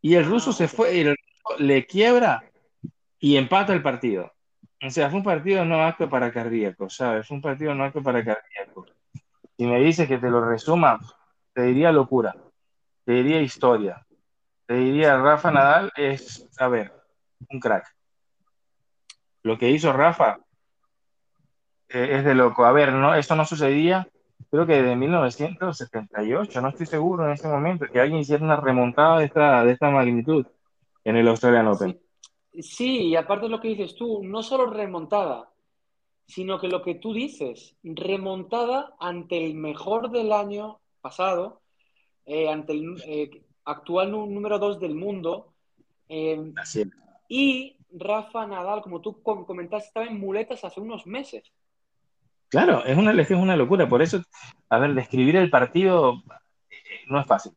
Y 0.00 0.14
el 0.14 0.24
ruso 0.24 0.50
Ah, 0.50 0.52
se 0.52 0.64
ok. 0.64 0.70
fue, 0.70 0.96
y 0.96 1.00
el 1.00 1.16
ruso 1.16 1.62
le 1.62 1.86
quiebra 1.86 2.44
y 3.18 3.36
empata 3.36 3.72
el 3.72 3.82
partido. 3.82 4.32
O 4.82 4.90
sea, 4.90 5.10
fue 5.10 5.18
un 5.18 5.24
partido 5.24 5.64
no 5.64 5.84
apto 5.84 6.08
para 6.08 6.32
cardíacos, 6.32 6.94
¿sabes? 6.94 7.26
Fue 7.26 7.36
un 7.36 7.42
partido 7.42 7.74
no 7.74 7.84
apto 7.84 8.02
para 8.02 8.24
cardíacos. 8.24 8.92
Si 9.56 9.66
me 9.66 9.80
dices 9.80 10.06
que 10.06 10.18
te 10.18 10.30
lo 10.30 10.44
resuma, 10.48 11.00
te 11.52 11.62
diría 11.62 11.90
locura, 11.90 12.36
te 13.04 13.12
diría 13.12 13.40
historia, 13.40 14.06
te 14.66 14.74
diría 14.74 15.16
Rafa 15.16 15.50
Nadal 15.50 15.90
es, 15.96 16.48
a 16.58 16.68
ver, 16.68 16.92
un 17.50 17.58
crack. 17.58 17.92
Lo 19.42 19.58
que 19.58 19.70
hizo 19.70 19.92
Rafa 19.92 20.38
eh, 21.88 22.08
es 22.12 22.24
de 22.24 22.34
loco. 22.34 22.64
A 22.64 22.72
ver, 22.72 22.92
no, 22.92 23.14
esto 23.14 23.34
no 23.34 23.44
sucedía 23.44 24.06
creo 24.50 24.66
que 24.66 24.82
de 24.82 24.96
1978, 24.96 26.60
no 26.60 26.68
estoy 26.68 26.86
seguro 26.86 27.26
en 27.26 27.32
ese 27.32 27.48
momento, 27.48 27.86
que 27.86 28.00
alguien 28.00 28.20
hiciera 28.20 28.44
una 28.44 28.56
remontada 28.56 29.18
de 29.18 29.26
esta, 29.26 29.64
de 29.64 29.72
esta 29.72 29.90
magnitud 29.90 30.46
en 31.04 31.16
el 31.16 31.28
Australian 31.28 31.68
Open. 31.68 32.00
Sí, 32.52 32.62
sí, 32.62 32.98
y 33.08 33.16
aparte 33.16 33.46
de 33.46 33.50
lo 33.50 33.60
que 33.60 33.68
dices 33.68 33.94
tú, 33.94 34.22
no 34.22 34.42
solo 34.42 34.66
remontada, 34.66 35.50
sino 36.26 36.60
que 36.60 36.68
lo 36.68 36.82
que 36.82 36.94
tú 36.94 37.12
dices, 37.12 37.76
remontada 37.82 38.94
ante 39.00 39.44
el 39.44 39.54
mejor 39.54 40.10
del 40.10 40.32
año 40.32 40.80
pasado, 41.00 41.62
eh, 42.26 42.48
ante 42.48 42.72
el 42.72 43.02
eh, 43.06 43.30
actual 43.64 44.10
número 44.10 44.58
2 44.58 44.80
del 44.80 44.94
mundo. 44.94 45.54
Eh, 46.08 46.52
Así 46.56 46.82
es. 46.82 46.88
Y 47.28 47.76
Rafa 47.90 48.46
Nadal, 48.46 48.82
como 48.82 49.00
tú 49.00 49.22
comentaste, 49.22 49.88
estaba 49.88 50.06
en 50.06 50.18
muletas 50.18 50.64
hace 50.64 50.80
unos 50.80 51.06
meses. 51.06 51.52
Claro, 52.48 52.84
es 52.84 52.96
una, 52.96 53.12
es 53.20 53.30
una 53.30 53.56
locura. 53.56 53.88
Por 53.88 54.02
eso, 54.02 54.22
a 54.68 54.78
ver, 54.78 54.94
describir 54.94 55.36
el 55.36 55.50
partido 55.50 56.22
no 57.08 57.20
es 57.20 57.26
fácil. 57.26 57.52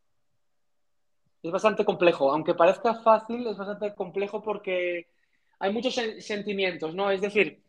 Es 1.41 1.51
bastante 1.51 1.85
complejo. 1.85 2.31
Aunque 2.31 2.53
parezca 2.53 2.95
fácil, 2.95 3.47
es 3.47 3.57
bastante 3.57 3.95
complejo 3.95 4.41
porque 4.41 5.07
hay 5.59 5.71
muchos 5.71 5.95
sentimientos, 6.19 6.93
¿no? 6.93 7.11
Es 7.11 7.21
decir, 7.21 7.63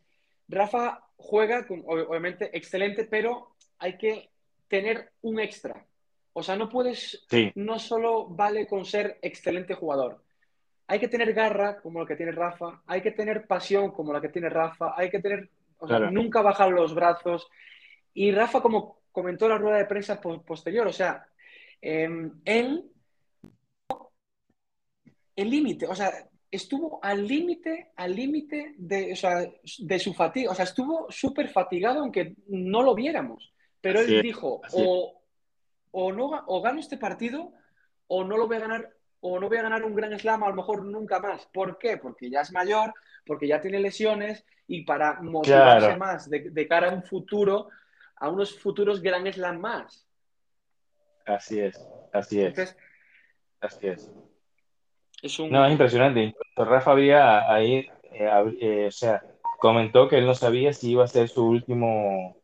Rafa 0.47 1.03
juega, 1.15 1.65
obviamente, 1.85 2.55
excelente, 2.55 3.05
pero 3.05 3.55
hay 3.79 3.97
que 3.97 4.29
tener 4.67 5.11
un 5.21 5.39
extra. 5.39 5.85
O 6.33 6.41
sea, 6.41 6.55
no 6.55 6.67
puedes, 6.67 7.25
no 7.55 7.77
solo 7.77 8.27
vale 8.27 8.65
con 8.65 8.85
ser 8.85 9.19
excelente 9.21 9.75
jugador. 9.75 10.23
Hay 10.87 10.99
que 10.99 11.07
tener 11.07 11.33
garra 11.33 11.79
como 11.79 12.01
la 12.01 12.07
que 12.07 12.15
tiene 12.15 12.31
Rafa, 12.31 12.81
hay 12.87 13.01
que 13.01 13.11
tener 13.11 13.45
pasión 13.47 13.91
como 13.91 14.11
la 14.11 14.19
que 14.19 14.29
tiene 14.29 14.49
Rafa, 14.49 14.93
hay 14.97 15.09
que 15.09 15.19
tener, 15.19 15.49
o 15.83 15.87
sea, 15.87 15.99
nunca 15.99 16.41
bajar 16.41 16.69
los 16.69 16.95
brazos. 16.95 17.49
Y 18.13 18.31
Rafa, 18.31 18.61
como 18.61 19.01
comentó 19.11 19.45
en 19.45 19.51
la 19.51 19.57
rueda 19.57 19.77
de 19.77 19.85
prensa 19.85 20.21
posterior, 20.21 20.87
o 20.87 20.93
sea, 20.93 21.27
em, 21.81 22.39
él, 22.45 22.89
el 25.35 25.49
límite, 25.49 25.85
o 25.87 25.93
sea, 25.93 26.11
estuvo 26.49 26.99
al 27.03 27.27
límite, 27.27 27.91
al 27.97 28.15
límite 28.15 28.75
de, 28.77 29.19
de 29.79 29.99
su 29.99 30.13
fatiga, 30.13 30.51
o 30.51 30.55
sea, 30.55 30.65
estuvo 30.65 31.07
súper 31.09 31.49
fatigado 31.49 31.99
aunque 31.99 32.35
no 32.47 32.81
lo 32.81 32.95
viéramos. 32.95 33.51
Pero 33.81 33.99
él 33.99 34.21
dijo, 34.21 34.61
o, 34.71 35.21
o, 35.91 36.13
no, 36.13 36.43
o 36.47 36.61
gano 36.61 36.79
este 36.79 36.97
partido 36.97 37.51
o 38.07 38.23
no 38.23 38.37
lo 38.37 38.47
voy 38.47 38.55
a 38.55 38.61
ganar 38.61 38.89
o 39.25 39.39
no 39.39 39.47
voy 39.47 39.57
a 39.57 39.63
ganar 39.63 39.83
un 39.85 39.95
gran 39.95 40.17
slam 40.19 40.43
a 40.43 40.49
lo 40.49 40.55
mejor 40.55 40.83
nunca 40.83 41.17
más. 41.19 41.45
¿Por 41.53 41.77
qué? 41.77 41.95
Porque 41.97 42.29
ya 42.29 42.41
es 42.41 42.51
mayor, 42.51 42.93
porque 43.25 43.47
ya 43.47 43.61
tiene 43.61 43.79
lesiones 43.79 44.45
y 44.67 44.83
para 44.83 45.21
motivarse 45.21 45.95
más 45.95 46.29
de, 46.29 46.67
cara 46.67 46.89
a 46.89 46.93
un 46.93 47.03
futuro, 47.03 47.69
a 48.17 48.29
unos 48.29 48.59
futuros 48.59 49.01
gran 49.01 49.31
slam 49.31 49.59
más. 49.59 50.05
Así 51.25 51.57
es, 51.61 51.81
así 52.11 52.41
es. 52.41 52.75
así 53.61 53.87
es. 53.87 54.11
No, 55.49 55.65
es 55.65 55.71
impresionante. 55.71 56.35
Rafa 56.57 56.91
había 56.91 57.49
ahí, 57.49 57.89
eh, 58.11 58.29
eh, 58.59 58.85
o 58.87 58.91
sea, 58.91 59.23
comentó 59.57 60.09
que 60.09 60.17
él 60.17 60.25
no 60.25 60.35
sabía 60.35 60.73
si 60.73 60.91
iba 60.91 61.05
a 61.05 61.07
ser 61.07 61.29
su 61.29 61.47
último 61.47 62.35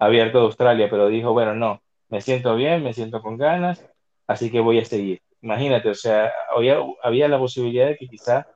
abierto 0.00 0.38
de 0.38 0.46
Australia, 0.46 0.88
pero 0.90 1.06
dijo, 1.06 1.32
bueno, 1.32 1.54
no, 1.54 1.80
me 2.08 2.20
siento 2.20 2.56
bien, 2.56 2.82
me 2.82 2.92
siento 2.92 3.22
con 3.22 3.38
ganas, 3.38 3.88
así 4.26 4.50
que 4.50 4.58
voy 4.58 4.80
a 4.80 4.84
seguir. 4.84 5.23
Imagínate, 5.44 5.90
o 5.90 5.94
sea, 5.94 6.32
había, 6.56 6.78
había 7.02 7.28
la 7.28 7.38
posibilidad 7.38 7.86
de 7.86 7.96
que 7.96 8.08
quizá 8.08 8.46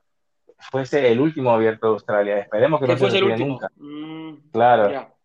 fuese 0.57 1.11
el 1.11 1.19
último 1.19 1.51
abierto 1.51 1.87
de 1.87 1.93
Australia. 1.93 2.39
Esperemos 2.39 2.79
que, 2.79 2.87
no 2.87 2.97
se 2.97 3.05
retire 3.07 3.37
nunca. 3.37 3.69
Mm, 3.75 4.33
claro, 4.51 5.15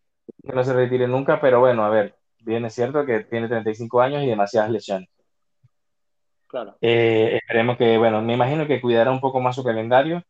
que 0.43 0.53
no 0.53 0.62
se 0.62 0.75
retire 0.75 1.09
nunca, 1.09 1.41
pero 1.41 1.61
bueno, 1.61 1.85
a 1.85 1.89
ver, 1.89 2.15
bien 2.41 2.65
es 2.67 2.75
cierto 2.75 3.05
que 3.07 3.21
tiene 3.21 3.49
35 3.49 4.01
años 4.01 4.23
y 4.23 4.27
demasiadas 4.27 4.71
lesiones. 4.71 5.09
Claro. 6.47 6.77
Eh, 6.81 7.41
esperemos 7.41 7.77
que, 7.77 7.99
bueno, 7.99 8.23
me 8.23 8.35
imagino 8.35 8.67
que 8.67 8.81
cuidará 8.81 9.11
un 9.11 9.21
poco 9.21 9.41
más 9.41 9.57
su 9.57 9.65
calendario, 9.65 10.23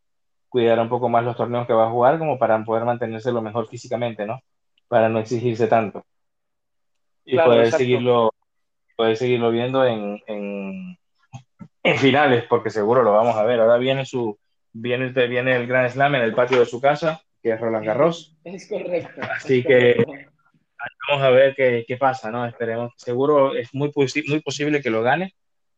cuidará 0.48 0.80
un 0.80 0.88
poco 0.88 1.08
más 1.08 1.24
los 1.24 1.36
torneos 1.36 1.66
que 1.66 1.74
va 1.74 1.86
a 1.86 1.90
jugar, 1.90 2.18
como 2.18 2.38
para 2.38 2.64
poder 2.64 2.84
mantenerse 2.84 3.32
lo 3.32 3.42
mejor 3.42 3.68
físicamente, 3.68 4.24
¿no? 4.24 4.40
Para 4.88 5.08
no 5.08 5.18
exigirse 5.18 5.66
tanto 5.66 6.04
y 7.24 7.38
poder 7.38 7.72
seguirlo, 7.72 8.32
poder 8.96 9.16
seguirlo 9.16 9.50
viendo 9.50 9.84
en, 9.84 10.20
en, 10.26 10.98
en, 11.84 11.98
finales, 11.98 12.44
porque 12.48 12.70
seguro 12.70 13.02
lo 13.02 13.12
vamos 13.12 13.36
a 13.36 13.44
ver. 13.44 13.60
Ahora 13.60 13.76
viene 13.76 14.04
su 14.04 14.38
viene, 14.72 15.10
viene 15.28 15.54
el 15.56 15.66
Gran 15.66 15.88
Slam 15.88 16.16
en 16.16 16.22
el 16.22 16.34
patio 16.34 16.58
de 16.58 16.66
su 16.66 16.80
casa, 16.80 17.22
que 17.42 17.52
es 17.52 17.60
Roland 17.60 17.86
Garros. 17.86 18.36
Es 18.42 18.68
correcto. 18.68 19.20
Así 19.30 19.62
que 19.62 20.04
vamos 21.08 21.24
a 21.24 21.30
ver 21.30 21.54
qué, 21.54 21.84
qué, 21.86 21.96
pasa, 21.96 22.30
¿no? 22.30 22.46
Esperemos. 22.46 22.92
Seguro 22.96 23.54
es 23.54 23.72
muy, 23.74 23.92
muy 24.28 24.40
posible 24.40 24.82
que 24.82 24.90
lo 24.90 25.02
gane, 25.02 25.34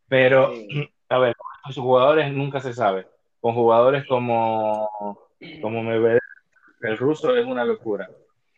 pero 0.09 0.53
a 1.09 1.19
ver, 1.19 1.37
con 1.37 1.73
sus 1.73 1.83
jugadores 1.83 2.33
nunca 2.33 2.61
se 2.61 2.73
sabe. 2.73 3.07
Con 3.41 3.55
jugadores 3.55 4.07
como, 4.07 4.89
como 5.61 5.93
el 5.93 6.99
ruso 6.99 7.37
es 7.37 7.45
una 7.45 7.65
locura. 7.65 8.09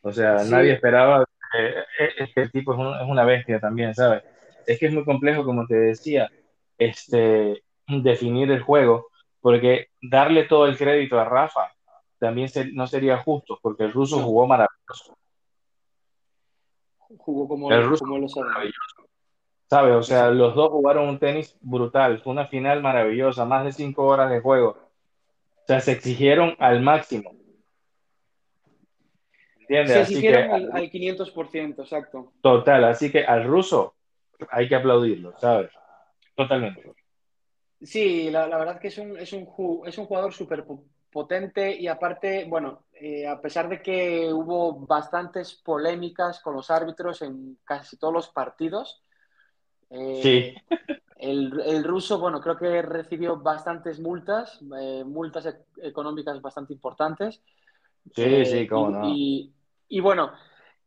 O 0.03 0.13
sea, 0.13 0.45
nadie 0.45 0.73
esperaba 0.73 1.25
eh, 1.59 1.75
este 2.19 2.49
tipo 2.51 2.73
es, 2.73 3.09
una 3.09 3.25
bestia 3.25 3.59
también, 3.61 3.95
¿sabes? 3.95 4.23
Es 4.67 4.79
que 4.79 4.87
es 4.87 4.93
muy 4.93 5.05
complejo, 5.05 5.45
como 5.45 5.67
te 5.67 5.75
decía, 5.75 6.31
este, 6.79 7.63
definir 7.87 8.51
el 8.51 8.63
juego, 8.63 9.09
porque 9.41 9.89
darle 10.01 10.45
todo 10.45 10.67
el 10.67 10.77
crédito 10.77 11.19
a 11.19 11.25
Rafa 11.25 11.73
también 12.19 12.49
no 12.73 12.87
sería 12.87 13.19
justo, 13.19 13.59
porque 13.63 13.85
el 13.85 13.93
ruso 13.93 14.21
jugó 14.21 14.47
maravilloso. 14.47 15.17
Jugó 17.17 17.49
como, 17.49 17.71
el 17.71 17.85
ruso 17.85 18.05
como 18.05 18.19
lo 18.19 18.29
sabe. 18.29 18.71
¿Sabes? 19.71 19.95
O 19.95 20.03
sea, 20.03 20.31
los 20.31 20.55
dos 20.55 20.71
jugaron 20.71 21.09
un 21.09 21.19
tenis 21.19 21.57
brutal, 21.61 22.21
fue 22.21 22.33
una 22.33 22.47
final 22.47 22.83
maravillosa, 22.83 23.45
más 23.45 23.65
de 23.65 23.73
cinco 23.73 24.07
horas 24.07 24.31
de 24.31 24.41
juego. 24.41 24.71
O 24.71 25.67
sea, 25.67 25.81
se 25.81 25.93
exigieron 25.93 26.57
al 26.59 26.81
máximo. 26.81 27.33
Se 29.69 30.01
exigieron 30.01 30.75
al, 30.75 30.91
500%, 30.91 31.81
exacto. 31.81 32.33
Total, 32.41 32.85
así 32.85 33.13
que 33.13 33.25
al 33.25 33.45
ruso 33.45 33.95
hay 34.51 34.67
que 34.67 34.75
aplaudirlo, 34.75 35.39
¿sabes? 35.39 35.71
Totalmente. 36.39 36.95
Sí, 37.83 38.31
la, 38.31 38.47
verdad 38.47 38.77
es 38.77 38.81
que 38.81 38.89
es 38.89 38.99
un, 38.99 39.19
es 39.19 39.33
un, 39.33 39.49
es 39.85 39.99
un 39.99 40.07
jugador 40.07 40.33
súper 40.33 40.65
potente 41.11 41.77
y 41.77 41.89
aparte, 41.89 42.45
bueno, 42.45 42.85
eh, 42.93 43.27
a 43.27 43.41
pesar 43.41 43.69
de 43.69 43.83
que 43.83 44.33
hubo 44.33 44.87
bastantes 44.87 45.55
polémicas 45.57 46.39
con 46.39 46.55
los 46.55 46.71
árbitros 46.71 47.23
en 47.23 47.59
casi 47.65 47.97
todos 47.97 48.15
los 48.15 48.29
partidos, 48.29 49.03
eh, 49.91 50.21
sí. 50.23 50.77
el, 51.17 51.83
ruso, 51.83 52.21
bueno, 52.21 52.41
creo 52.41 52.57
que 52.57 52.83
recibió 52.83 53.37
bastantes 53.39 53.99
multas, 53.99 54.61
eh, 54.81 55.03
multas 55.05 55.47
e, 55.47 55.65
económicas 55.83 56.41
bastante 56.41 56.73
importantes. 56.73 57.43
Sí, 58.15 58.45
sí, 58.45 58.65
cómo 58.69 58.91
no. 58.91 59.09
Y, 59.09 59.53
y 59.89 59.99
bueno, 59.99 60.31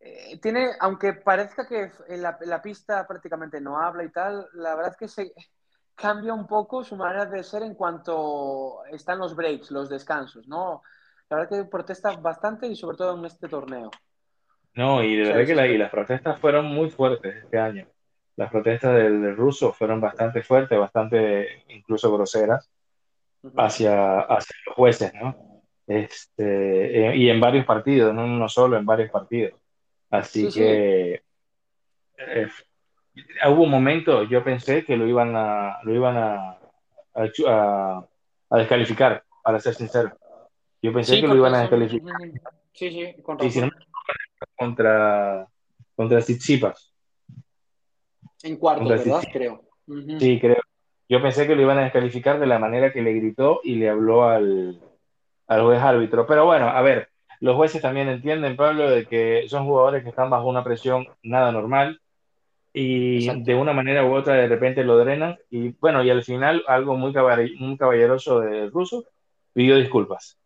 eh, 0.04 0.40
tiene, 0.42 0.72
aunque 0.80 1.14
parezca 1.14 1.68
que 1.68 1.92
en 2.08 2.22
la, 2.24 2.62
pista 2.62 3.06
prácticamente 3.06 3.62
no 3.62 3.80
habla 3.80 4.04
y 4.04 4.10
tal, 4.10 4.48
la 4.54 4.76
verdad 4.76 4.94
es 4.94 4.98
que 4.98 5.08
se 5.08 5.32
cambia 5.94 6.34
un 6.34 6.48
poco 6.48 6.84
su 6.84 6.96
manera 6.96 7.28
de 7.28 7.44
ser 7.44 7.62
en 7.62 7.76
cuanto 7.76 8.84
están 8.86 9.20
los 9.20 9.36
breaks, 9.36 9.70
los 9.70 9.90
descansos, 9.90 10.48
¿no? 10.48 10.82
La 11.30 11.38
verdad 11.38 11.50
que 11.50 11.70
protesta 11.70 12.14
bastante 12.14 12.66
y 12.66 12.76
sobre 12.76 12.98
todo 12.98 13.16
en 13.16 13.26
este 13.26 13.48
torneo. 13.48 13.92
No, 14.74 15.04
y 15.04 15.18
de 15.18 15.32
verdad 15.32 15.68
que 15.68 15.78
las 15.78 15.92
protestas 15.92 16.40
fueron 16.40 16.66
muy 16.66 16.90
fuertes 16.90 17.36
este 17.36 17.60
año. 17.60 17.88
Las 18.38 18.50
protestas 18.50 18.96
del, 18.96 19.36
ruso 19.38 19.72
fueron 19.72 20.02
bastante 20.02 20.42
fuertes, 20.42 20.80
bastante 20.80 21.64
incluso 21.68 22.12
groseras 22.12 22.72
hacia, 23.56 24.22
hacia 24.22 24.56
los 24.66 24.76
jueces, 24.76 25.14
¿no? 25.14 25.62
Este, 25.86 27.10
eh, 27.10 27.16
y 27.18 27.30
en 27.30 27.40
varios 27.40 27.66
partidos, 27.66 28.16
no 28.16 28.24
uno 28.24 28.50
solo, 28.50 28.78
en 28.78 28.86
varios 28.86 29.12
partidos. 29.12 29.61
Así 30.12 30.50
que 30.52 31.24
eh, 32.18 32.48
hubo 33.48 33.64
un 33.64 33.72
momento, 33.72 34.24
yo 34.24 34.44
pensé 34.44 34.84
que 34.84 34.98
lo 34.98 35.08
iban 35.08 35.34
a, 35.36 35.80
lo 35.84 35.96
iban 35.96 36.18
a, 36.18 36.58
a, 37.14 38.58
descalificar, 38.58 39.24
para 39.42 39.60
ser 39.60 39.74
sincero. 39.74 40.12
Yo 40.82 40.92
pensé 40.92 41.22
que 41.22 41.28
lo 41.28 41.36
iban 41.36 41.56
a 41.56 41.62
descalificar. 41.62 42.14
Sí, 42.74 42.90
sí, 42.90 43.72
contra, 44.58 45.48
contra 45.96 46.20
Tsitsipas. 46.20 46.94
En 48.44 48.58
cuarto, 48.58 48.86
¿verdad? 48.86 49.24
Creo. 49.32 49.64
Sí, 50.20 50.40
creo. 50.40 50.62
Yo 51.08 51.22
pensé 51.22 51.48
que 51.48 51.56
lo 51.56 51.62
iban 51.62 51.78
a 51.78 51.84
descalificar 51.84 52.40
de 52.40 52.48
la 52.48 52.60
manera 52.60 52.92
que 52.92 53.02
le 53.02 53.14
gritó 53.14 53.62
y 53.64 53.76
le 53.76 53.90
habló 53.90 54.26
al, 54.26 54.82
al 55.48 55.62
juez 55.64 55.82
árbitro. 55.82 56.26
Pero 56.26 56.46
bueno, 56.46 56.68
a 56.68 56.82
ver, 56.82 57.11
los 57.42 57.56
jueces 57.56 57.82
también 57.82 58.08
entienden, 58.08 58.56
Pablo, 58.56 58.90
de 58.90 59.06
que 59.06 59.46
son 59.50 59.66
jugadores 59.66 60.04
que 60.04 60.10
están 60.10 60.30
bajo 60.30 60.48
una 60.48 60.64
presión 60.64 61.08
nada 61.24 61.52
normal 61.52 62.00
y 62.74 63.28
de 63.44 63.56
una 63.56 63.74
manera 63.74 64.06
u 64.06 64.14
otra 64.14 64.36
de 64.36 64.48
repente 64.48 64.84
lo 64.84 64.98
drenan. 64.98 65.38
Y 65.50 65.70
bueno, 65.80 66.04
y 66.04 66.10
al 66.10 66.24
final, 66.24 66.64
algo 66.68 66.96
muy, 66.96 67.12
muy 67.58 67.78
caballeroso 67.78 68.40
del 68.40 68.72
ruso, 68.72 69.06
pidió 69.54 69.76
disculpas. 69.76 70.38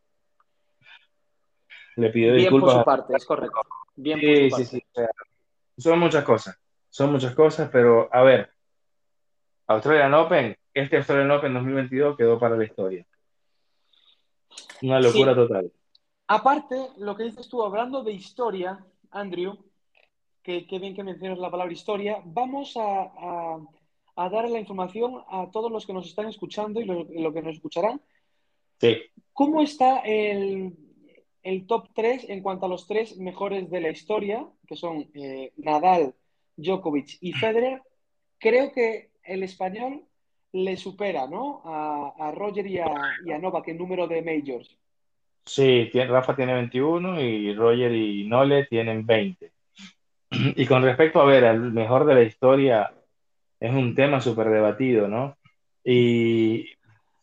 Le 1.97 2.09
pidió 2.09 2.31
Bien 2.31 2.43
disculpas. 2.43 2.73
por 2.73 2.79
su 2.81 2.85
parte, 2.85 3.13
es 3.15 3.25
correcto. 3.25 3.61
Bien 3.95 4.19
sí, 4.19 4.25
por 4.25 4.43
su 4.43 4.49
parte. 4.51 4.65
Sí, 4.65 4.83
sí. 5.75 5.81
son 5.81 5.99
muchas 5.99 6.23
cosas, 6.23 6.57
son 6.89 7.11
muchas 7.11 7.35
cosas, 7.35 7.69
pero 7.71 8.09
a 8.11 8.23
ver, 8.23 8.49
Australian 9.67 10.13
Open, 10.13 10.55
este 10.73 10.97
Australian 10.97 11.31
Open 11.31 11.53
2022 11.53 12.17
quedó 12.17 12.39
para 12.39 12.55
la 12.57 12.63
historia. 12.63 13.05
Una 14.81 14.99
locura 14.99 15.31
Sí. 15.33 15.37
total. 15.37 15.71
Aparte, 16.28 16.89
lo 16.97 17.15
que 17.15 17.23
dices 17.23 17.47
tú, 17.47 17.63
hablando 17.63 18.03
de 18.03 18.13
historia, 18.13 18.84
Andrew, 19.11 19.57
que, 20.41 20.65
que 20.65 20.80
bien 20.80 20.95
que 20.95 21.03
mencionas 21.03 21.38
la 21.38 21.51
palabra 21.51 21.73
historia, 21.73 22.21
vamos 22.23 22.76
a, 22.78 23.01
a, 23.03 23.59
a 24.15 24.30
dar 24.30 24.49
la 24.49 24.59
información 24.59 25.23
a 25.28 25.49
todos 25.51 25.71
los 25.71 25.86
que 25.86 25.93
nos 25.93 26.07
están 26.07 26.28
escuchando 26.28 26.80
y 26.80 26.86
lo, 26.86 27.03
lo 27.03 27.34
que 27.34 27.41
nos 27.41 27.55
escucharán. 27.55 28.01
Sí. 28.80 28.95
¿Cómo 29.34 29.61
está 29.61 29.99
el, 29.99 30.76
el, 31.43 31.67
top 31.67 31.89
3 31.93 32.30
en 32.30 32.41
cuanto 32.41 32.65
a 32.65 32.69
los 32.69 32.88
tres 32.88 33.17
mejores 33.17 33.69
de 33.69 33.82
la 33.82 33.89
historia, 33.89 34.47
que 34.67 34.76
son 34.76 35.09
eh, 35.13 35.53
Nadal, 35.57 36.15
Djokovic 36.57 37.17
y 37.21 37.34
Federer? 37.34 37.82
Creo 38.39 38.71
que 38.71 39.11
el 39.23 39.43
español 39.43 40.05
le 40.51 40.78
supera 40.78 41.28
¿no? 41.28 41.61
a, 41.65 42.13
a 42.17 42.32
Roger 42.32 42.65
y 42.67 42.80
a, 42.80 42.88
y 43.26 43.32
a 43.32 43.39
Novak 43.39 43.67
en 43.67 43.78
número 43.78 44.07
de 44.07 44.21
majors. 44.21 44.78
Sí, 45.45 45.89
tiene, 45.91 46.11
Rafa 46.11 46.35
tiene 46.35 46.53
21 46.53 47.21
y 47.21 47.53
Roger 47.53 47.91
y 47.91 48.27
Nole 48.27 48.65
tienen 48.65 49.05
20. 49.05 49.51
Y 50.55 50.65
con 50.65 50.83
respecto 50.83 51.21
a 51.21 51.25
ver, 51.25 51.45
al 51.45 51.71
mejor 51.71 52.05
de 52.05 52.15
la 52.15 52.23
historia, 52.23 52.91
es 53.59 53.73
un 53.73 53.95
tema 53.95 54.21
súper 54.21 54.49
debatido, 54.49 55.07
¿no? 55.07 55.37
Y 55.83 56.65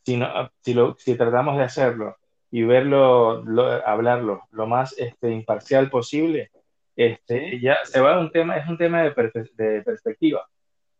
si, 0.04 0.16
no, 0.16 0.50
si, 0.60 0.74
lo, 0.74 0.96
si 0.98 1.16
tratamos 1.16 1.58
de 1.58 1.64
hacerlo 1.64 2.16
y 2.50 2.62
verlo, 2.62 3.42
lo, 3.44 3.64
hablarlo 3.86 4.42
lo 4.52 4.66
más 4.66 4.96
este, 4.98 5.30
imparcial 5.30 5.90
posible, 5.90 6.50
este, 6.96 7.60
ya 7.60 7.78
se 7.84 8.00
va 8.00 8.14
a 8.16 8.20
un 8.20 8.30
tema, 8.30 8.56
es 8.56 8.68
un 8.68 8.78
tema 8.78 9.02
de, 9.02 9.12
per, 9.12 9.32
de 9.32 9.82
perspectiva. 9.82 10.46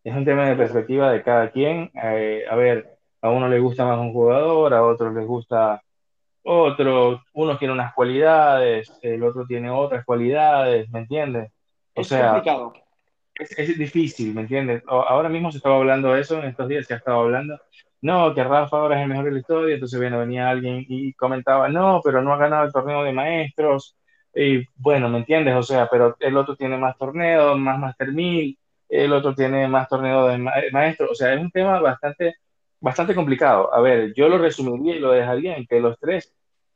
Es 0.05 0.15
un 0.15 0.25
tema 0.25 0.49
de 0.49 0.57
perspectiva 0.57 1.13
de 1.13 1.23
cada 1.23 1.51
quien. 1.51 1.91
Eh, 2.03 2.45
a 2.51 2.57
ver, 2.57 2.99
a 3.21 3.31
uno 3.31 3.49
le 3.49 3.61
gusta 3.61 3.85
más 3.85 3.99
un 4.01 4.13
jugador, 4.13 4.75
a 4.75 4.85
otros 4.85 5.15
les 5.15 5.27
gusta 5.27 5.83
otro, 6.43 7.23
uno 7.35 7.59
tiene 7.59 7.75
unas 7.75 7.95
cualidades, 7.95 8.93
el 9.03 9.23
otro 9.23 9.47
tiene 9.47 9.71
otras 9.71 10.05
cualidades, 10.05 10.91
¿me 10.91 11.01
entiendes? 11.01 11.53
O 11.95 12.01
es 12.01 12.09
sea, 12.09 12.33
complicado. 12.33 12.73
Es, 13.35 13.59
es, 13.59 13.79
difícil, 13.79 14.35
¿me 14.35 14.43
entiendes? 14.43 14.83
Ahora 14.87 15.29
mismo 15.29 15.51
se 15.51 15.59
estaba 15.59 15.77
hablando 15.77 16.13
de 16.13 16.21
eso, 16.21 16.39
en 16.39 16.49
estos 16.49 16.69
días 16.69 16.87
se 16.87 16.95
ha 16.95 16.99
estado 16.99 17.21
hablando, 17.21 17.59
no, 18.03 18.35
que 18.35 18.45
Rafa 18.45 18.77
ahora 18.77 18.97
es 18.97 19.03
el 19.03 19.09
mejor 19.09 19.27
de 19.27 19.31
la 19.33 19.39
historia, 19.39 19.75
entonces 19.75 19.99
bueno, 19.99 20.19
venía 20.19 20.51
alguien 20.51 20.85
y 20.89 21.13
comentaba, 21.15 21.69
no, 21.69 22.01
pero 22.05 22.21
no 22.21 22.35
ha 22.35 22.37
ganado 22.37 22.65
el 22.65 22.73
torneo 22.73 23.05
de 23.05 23.13
maestros, 23.13 23.97
y 24.35 24.67
bueno, 24.77 25.09
¿me 25.09 25.19
entiendes? 25.19 25.55
O 25.55 25.63
sea, 25.63 25.89
pero 25.91 26.17
el 26.19 26.37
otro 26.37 26.57
tiene 26.57 26.77
más 26.77 26.97
torneos, 26.99 27.59
más 27.59 27.79
Master 27.79 28.13
1000, 28.13 28.59
el 28.89 29.13
otro 29.13 29.35
tiene 29.35 29.69
más 29.69 29.89
torneos 29.89 30.31
de 30.31 30.39
ma 30.39 30.53
maestros, 30.73 31.11
o 31.13 31.15
sea, 31.15 31.33
es 31.35 31.41
un 31.41 31.51
tema 31.51 31.81
bastante, 31.81 32.37
bastante 32.83 33.15
complicado. 33.15 33.73
A 33.73 33.81
ver, 33.81 34.13
yo 34.13 34.29
lo 34.29 34.37
resumiría 34.37 34.97
y 34.97 34.99
lo 34.99 35.13
dejaría 35.13 35.57
en 35.57 35.67
que 35.67 35.81
los 35.81 35.99
tres 35.99 36.35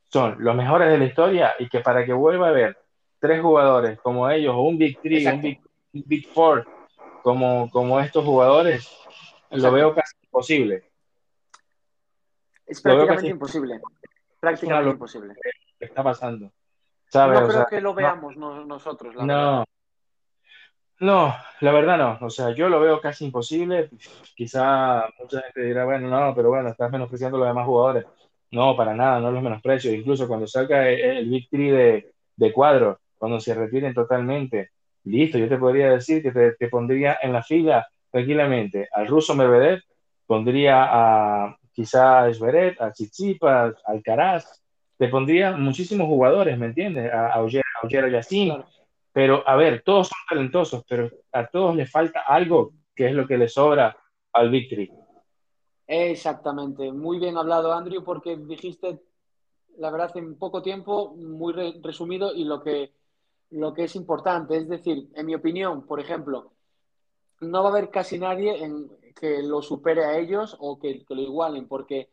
son 0.09 0.37
los 0.39 0.55
mejores 0.55 0.89
de 0.89 0.97
la 0.97 1.05
historia 1.05 1.53
y 1.59 1.67
que 1.69 1.81
para 1.81 2.05
que 2.05 2.13
vuelva 2.13 2.47
a 2.47 2.49
haber 2.49 2.77
tres 3.19 3.41
jugadores 3.41 3.99
como 3.99 4.29
ellos, 4.29 4.55
o 4.55 4.61
un 4.61 4.77
Big 4.77 4.99
Three, 5.01 5.27
un 5.27 5.41
Big, 5.41 5.61
Big 5.91 6.27
Four, 6.27 6.65
como, 7.21 7.69
como 7.69 7.99
estos 7.99 8.23
jugadores, 8.23 8.89
Exacto. 9.49 9.57
lo 9.57 9.71
veo 9.73 9.93
casi 9.93 10.15
imposible. 10.23 10.83
Es 12.65 12.81
prácticamente 12.81 13.27
imposible. 13.27 13.81
Prácticamente 14.39 14.89
imposible. 14.91 15.33
¿Qué 15.77 15.85
está 15.85 16.03
pasando? 16.03 16.51
¿Sabes? 17.09 17.41
No 17.41 17.47
creo 17.47 17.59
o 17.59 17.61
sea, 17.61 17.65
que 17.69 17.81
lo 17.81 17.93
veamos 17.93 18.37
no, 18.37 18.65
nosotros, 18.65 19.15
la 19.15 19.25
no, 19.25 19.33
verdad. 19.35 19.65
No, 20.99 21.33
la 21.61 21.71
verdad 21.71 21.97
no. 21.97 22.25
O 22.25 22.29
sea, 22.29 22.51
yo 22.55 22.69
lo 22.69 22.79
veo 22.79 22.99
casi 22.99 23.25
imposible. 23.25 23.89
Quizá 24.35 25.07
mucha 25.19 25.41
gente 25.43 25.61
dirá, 25.63 25.85
bueno, 25.85 26.09
no, 26.09 26.33
pero 26.35 26.49
bueno, 26.49 26.69
estás 26.69 26.91
menospreciando 26.91 27.37
a 27.37 27.39
los 27.41 27.49
demás 27.49 27.65
jugadores. 27.65 28.05
No, 28.51 28.75
para 28.75 28.95
nada, 28.95 29.19
no 29.19 29.31
los 29.31 29.43
menosprecio. 29.43 29.93
Incluso 29.93 30.27
cuando 30.27 30.47
salga 30.47 30.89
el, 30.89 31.33
el 31.33 31.47
Three 31.49 31.69
de, 31.71 32.11
de 32.35 32.53
cuadro, 32.53 32.99
cuando 33.17 33.39
se 33.39 33.53
retiren 33.53 33.93
totalmente, 33.93 34.71
listo, 35.03 35.37
yo 35.37 35.47
te 35.49 35.57
podría 35.57 35.91
decir 35.91 36.23
que 36.23 36.31
te, 36.57 36.67
pondría 36.69 37.17
en 37.21 37.33
la 37.33 37.43
fila 37.43 37.87
tranquilamente 38.11 38.87
al 38.91 39.07
ruso 39.07 39.35
Medvedev, 39.35 39.81
pondría 40.25 40.85
a 41.45 41.57
quizá 41.73 42.23
a 42.25 42.33
Zverev, 42.33 42.75
a 42.81 42.91
Tsitsipas, 42.91 43.75
a 43.85 43.91
Alcaraz, 43.91 44.63
te 44.97 45.07
pondría 45.09 45.51
muchísimos 45.55 46.07
jugadores, 46.07 46.57
¿me 46.57 46.67
entiendes? 46.67 47.11
A, 47.13 47.27
a. 47.35 47.39
Claro. 48.43 48.76
Pero, 49.17 49.41
a 49.47 49.55
ver, 49.55 49.81
todos 49.83 50.09
son 50.09 50.19
talentosos, 50.29 50.85
pero 50.87 51.09
a 51.31 51.47
todos 51.47 51.75
les 51.75 51.89
falta 51.89 52.21
algo 52.27 52.73
que 52.95 53.07
es 53.07 53.13
lo 53.13 53.25
que 53.25 53.39
les 53.39 53.51
sobra 53.51 53.97
al 54.31 54.51
Three. 54.51 54.91
Exactamente. 55.87 56.91
Muy 56.91 57.17
bien 57.17 57.35
hablado, 57.35 57.73
Andrew, 57.73 58.03
porque 58.03 58.37
dijiste, 58.37 58.99
la 59.79 59.89
verdad, 59.89 60.15
en 60.17 60.37
poco 60.37 60.61
tiempo, 60.61 61.15
muy 61.15 61.51
re 61.51 61.73
resumido 61.81 62.31
y 62.31 62.43
lo 62.43 62.61
que, 62.61 62.93
lo 63.49 63.73
que 63.73 63.85
es 63.85 63.95
importante. 63.95 64.55
Es 64.55 64.69
decir, 64.69 65.09
en 65.15 65.25
mi 65.25 65.33
opinión, 65.33 65.87
por 65.87 65.99
ejemplo, 65.99 66.51
no 67.41 67.63
va 67.63 67.69
a 67.69 67.71
haber 67.71 67.89
casi 67.89 68.19
nadie 68.19 68.69
que 69.19 69.41
lo 69.41 69.63
supere 69.63 70.05
a 70.05 70.19
ellos 70.19 70.55
o 70.59 70.77
que, 70.77 71.03
lo 71.09 71.21
igualen, 71.23 71.67
porque 71.67 72.11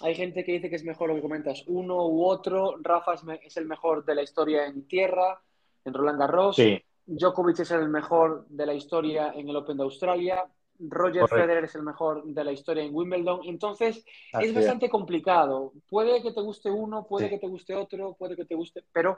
hay 0.00 0.14
gente 0.14 0.42
que 0.42 0.52
dice 0.52 0.70
que 0.70 0.76
es 0.76 0.84
mejor 0.84 1.10
lo 1.10 1.16
que 1.16 1.20
comentas, 1.20 1.64
uno 1.66 2.06
u 2.06 2.24
otro. 2.24 2.76
Rafa 2.80 3.12
es 3.42 3.58
el 3.58 3.66
mejor 3.66 4.06
de 4.06 4.14
la 4.14 4.22
historia 4.22 4.64
en 4.64 4.88
tierra, 4.88 5.42
en 5.86 5.94
Roland 5.94 6.18
Garros. 6.18 6.56
Sí. 6.56 6.80
Djokovic 7.06 7.60
es 7.60 7.70
el 7.70 7.88
mejor 7.88 8.46
de 8.48 8.66
la 8.66 8.74
historia 8.74 9.32
en 9.34 9.48
el 9.48 9.56
Open 9.56 9.76
de 9.76 9.84
Australia. 9.84 10.44
Roger 10.78 11.22
Correcto. 11.22 11.36
Federer 11.36 11.64
es 11.64 11.74
el 11.74 11.82
mejor 11.84 12.22
de 12.24 12.44
la 12.44 12.52
historia 12.52 12.82
en 12.84 12.94
Wimbledon. 12.94 13.40
Entonces, 13.44 14.04
Así 14.32 14.48
es 14.48 14.54
bastante 14.54 14.90
complicado. 14.90 15.72
Puede 15.88 16.20
que 16.20 16.32
te 16.32 16.42
guste 16.42 16.70
uno, 16.70 17.06
puede 17.06 17.26
Sí. 17.28 17.30
que 17.30 17.38
te 17.38 17.46
guste 17.46 17.74
otro, 17.74 18.14
puede 18.18 18.36
que 18.36 18.44
te 18.44 18.54
guste, 18.54 18.84
pero 18.92 19.16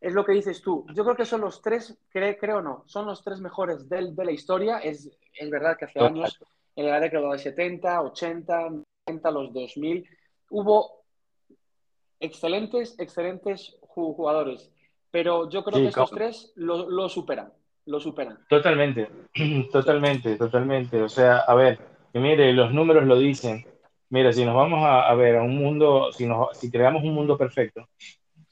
es 0.00 0.12
lo 0.14 0.24
que 0.24 0.32
dices 0.32 0.60
tú. 0.62 0.84
Yo 0.94 1.04
creo 1.04 1.14
que 1.14 1.24
son 1.24 1.42
los 1.42 1.62
tres, 1.62 1.96
cre 2.08 2.36
creo 2.36 2.60
no, 2.60 2.82
son 2.86 3.06
los 3.06 3.22
tres 3.22 3.40
mejores 3.40 3.88
del, 3.88 4.16
de 4.16 4.24
la 4.24 4.32
historia. 4.32 4.78
Es, 4.78 5.08
es 5.32 5.48
verdad 5.50 5.76
que 5.78 5.84
hace 5.84 5.98
Total. 6.00 6.12
años, 6.14 6.40
en 6.74 6.86
la 6.90 6.98
década 6.98 7.30
de 7.30 7.38
70, 7.38 8.02
80, 8.02 8.70
90, 9.06 9.30
los 9.30 9.52
2000, 9.52 10.08
hubo 10.50 11.04
excelentes, 12.18 12.98
excelentes 12.98 13.76
jugadores. 13.82 14.72
Pero 15.16 15.48
yo 15.48 15.64
creo 15.64 15.78
Sí, 15.78 15.82
que 15.84 15.88
estos 15.88 16.10
tres 16.10 16.52
lo, 16.56 16.90
lo 16.90 17.08
superan. 17.08 17.50
Lo 17.86 17.98
superan. 17.98 18.38
Totalmente, 18.50 19.08
totalmente, 19.72 20.36
totalmente. 20.36 21.00
O 21.00 21.08
sea, 21.08 21.38
a 21.38 21.54
ver, 21.54 21.78
que 22.12 22.18
mire, 22.18 22.52
los 22.52 22.70
números 22.74 23.06
lo 23.06 23.18
dicen. 23.18 23.64
Mira, 24.10 24.30
si 24.30 24.44
nos 24.44 24.54
vamos 24.54 24.84
a, 24.84 25.08
a 25.08 25.14
ver 25.14 25.36
a 25.36 25.42
un 25.42 25.56
mundo, 25.56 26.12
si, 26.12 26.26
nos, 26.26 26.54
si 26.58 26.70
creamos 26.70 27.02
un 27.02 27.14
mundo 27.14 27.38
perfecto, 27.38 27.88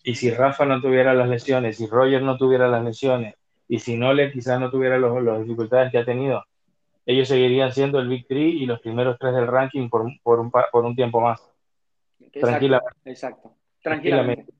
y 0.03 0.15
si 0.15 0.31
Rafa 0.31 0.65
no 0.65 0.81
tuviera 0.81 1.13
las 1.13 1.29
lesiones, 1.29 1.77
si 1.77 1.87
Roger 1.87 2.23
no 2.23 2.39
tuviera 2.39 2.67
las 2.67 2.83
lesiones, 2.83 3.35
y 3.69 3.79
si 3.81 3.99
Nole 3.99 4.33
quizás 4.33 4.59
no 4.59 4.71
tuviera 4.71 4.99
las 4.99 5.43
dificultades 5.43 5.93
que 5.93 5.99
ha 5.99 6.05
tenido, 6.07 6.47
ellos 7.05 7.29
seguirían 7.29 7.73
siendo 7.73 7.99
el 7.99 8.09
Big 8.09 8.27
Three 8.27 8.63
y 8.63 8.65
los 8.65 8.81
primeros 8.81 9.19
tres 9.21 9.35
del 9.35 9.49
ranking 9.49 9.91
por, 9.91 10.11
por, 10.23 10.41
un, 10.41 10.51
por 10.51 10.85
un 10.87 10.97
tiempo 10.97 11.21
más, 11.21 11.43
Exacto, 12.19 12.41
Tranquilamente. 12.41 12.99
Exacto. 13.05 13.55
Tranquilamente. 13.83 14.55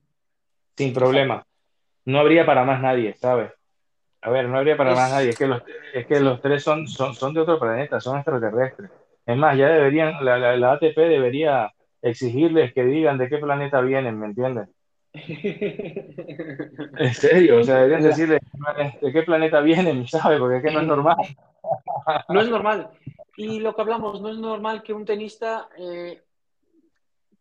sin 0.77 0.93
problema. 0.93 1.43
No 2.05 2.19
habría 2.19 2.45
para 2.45 2.63
más 2.63 2.81
nadie, 2.81 3.13
¿sabes? 3.15 3.51
A 4.21 4.29
ver, 4.29 4.47
no 4.47 4.57
habría 4.57 4.77
para 4.77 4.91
Es- 4.91 4.97
más 4.97 5.11
nadie. 5.11 5.29
Es 5.29 5.37
que 5.37 5.47
los, 5.47 5.61
es 5.93 6.05
que 6.07 6.19
los 6.19 6.41
tres 6.41 6.63
son, 6.63 6.87
son, 6.87 7.13
son 7.13 7.33
de 7.33 7.41
otro 7.41 7.59
planeta, 7.59 7.99
son 7.99 8.17
extraterrestres. 8.17 8.89
Es 9.25 9.37
más, 9.37 9.57
ya 9.57 9.69
deberían, 9.69 10.23
la, 10.23 10.37
la, 10.37 10.55
la 10.55 10.73
ATP 10.73 10.95
debería 10.97 11.71
exigirles 12.01 12.73
que 12.73 12.83
digan 12.83 13.17
de 13.17 13.27
qué 13.29 13.37
planeta 13.39 13.81
vienen, 13.81 14.19
¿me 14.19 14.27
entiendes? 14.27 14.69
En 16.97 17.13
serio, 17.13 17.59
o 17.59 17.63
sea, 17.63 17.75
deberían 17.77 18.03
decirles 18.03 18.39
de 19.01 19.11
qué 19.11 19.23
planeta 19.23 19.61
vienen, 19.61 20.07
¿sabes? 20.07 20.39
Porque 20.39 20.57
es 20.57 20.63
que 20.63 20.71
no 20.71 20.81
es 20.81 20.87
normal. 20.87 21.15
No 22.29 22.41
es 22.41 22.49
normal. 22.49 22.89
Y 23.37 23.59
lo 23.59 23.75
que 23.75 23.81
hablamos, 23.81 24.21
no 24.21 24.29
es 24.29 24.37
normal 24.37 24.81
que 24.83 24.93
un 24.93 25.05
tenista 25.05 25.67
eh, 25.77 26.21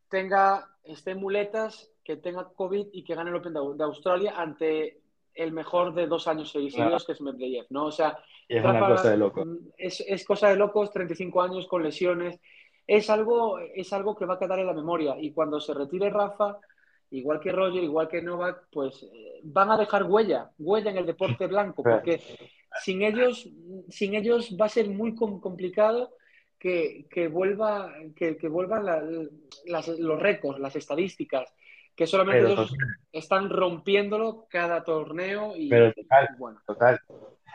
tenga, 0.08 0.66
esté 0.84 1.12
en 1.12 1.20
muletas, 1.20 1.90
que 2.04 2.16
tenga 2.16 2.48
COVID 2.54 2.88
y 2.92 3.02
que 3.04 3.14
gane 3.14 3.30
el 3.30 3.36
Open 3.36 3.54
de, 3.54 3.84
Australia 3.84 4.34
ante 4.36 5.00
el 5.34 5.52
mejor 5.52 5.94
de 5.94 6.06
dos 6.06 6.28
años 6.28 6.50
seguidos, 6.50 6.74
Claro. 6.76 6.96
que 7.04 7.12
es 7.12 7.20
Medvedev, 7.20 7.66
¿no? 7.70 7.86
O 7.86 7.90
sea, 7.90 8.18
es 8.48 8.62
una 8.62 8.74
Rafa, 8.74 8.94
cosa 8.96 9.10
de 9.10 9.16
loco. 9.16 9.44
mm, 9.44 9.58
Es, 9.78 10.00
es 10.06 10.24
cosa 10.24 10.48
de 10.50 10.56
locos, 10.56 10.92
35 10.92 11.42
años 11.42 11.66
con 11.66 11.82
lesiones. 11.82 12.38
Es 12.86 13.08
algo, 13.10 13.58
es 13.58 13.92
algo 13.92 14.14
que 14.14 14.26
va 14.26 14.34
a 14.34 14.38
quedar 14.38 14.58
en 14.60 14.66
la 14.66 14.74
memoria. 14.74 15.16
Y 15.18 15.32
cuando 15.32 15.58
se 15.58 15.72
retire 15.74 16.10
Rafa, 16.10 16.58
igual 17.10 17.40
que 17.40 17.50
Roger, 17.50 17.82
igual 17.82 18.08
que 18.08 18.20
Novak, 18.22 18.68
pues 18.70 19.02
eh, 19.02 19.40
van 19.42 19.70
a 19.70 19.78
dejar 19.78 20.04
huella, 20.04 20.50
huella 20.58 20.90
en 20.90 20.98
el 20.98 21.06
deporte 21.06 21.46
blanco, 21.46 21.82
porque 21.82 22.20
sin 22.82 23.02
ellos, 23.02 23.48
sin 23.88 24.14
ellos 24.14 24.56
va 24.60 24.66
a 24.66 24.68
ser 24.68 24.88
muy 24.90 25.14
com- 25.14 25.40
complicado 25.40 26.12
que, 26.58 27.06
que 27.10 27.28
vuelva, 27.28 27.92
que, 28.16 28.36
que 28.36 28.48
vuelvan 28.48 28.84
la- 28.84 29.02
las- 29.66 29.88
los 29.98 30.20
récords, 30.20 30.60
las 30.60 30.76
estadísticas. 30.76 31.52
Que 31.96 32.06
solamente 32.06 32.52
ellos 32.52 32.74
están 33.12 33.50
rompiéndolo 33.50 34.46
cada 34.50 34.82
torneo 34.82 35.54
y, 35.56 35.68
pero 35.68 35.92
total, 35.92 36.28
bueno. 36.38 36.60
total. 36.66 37.00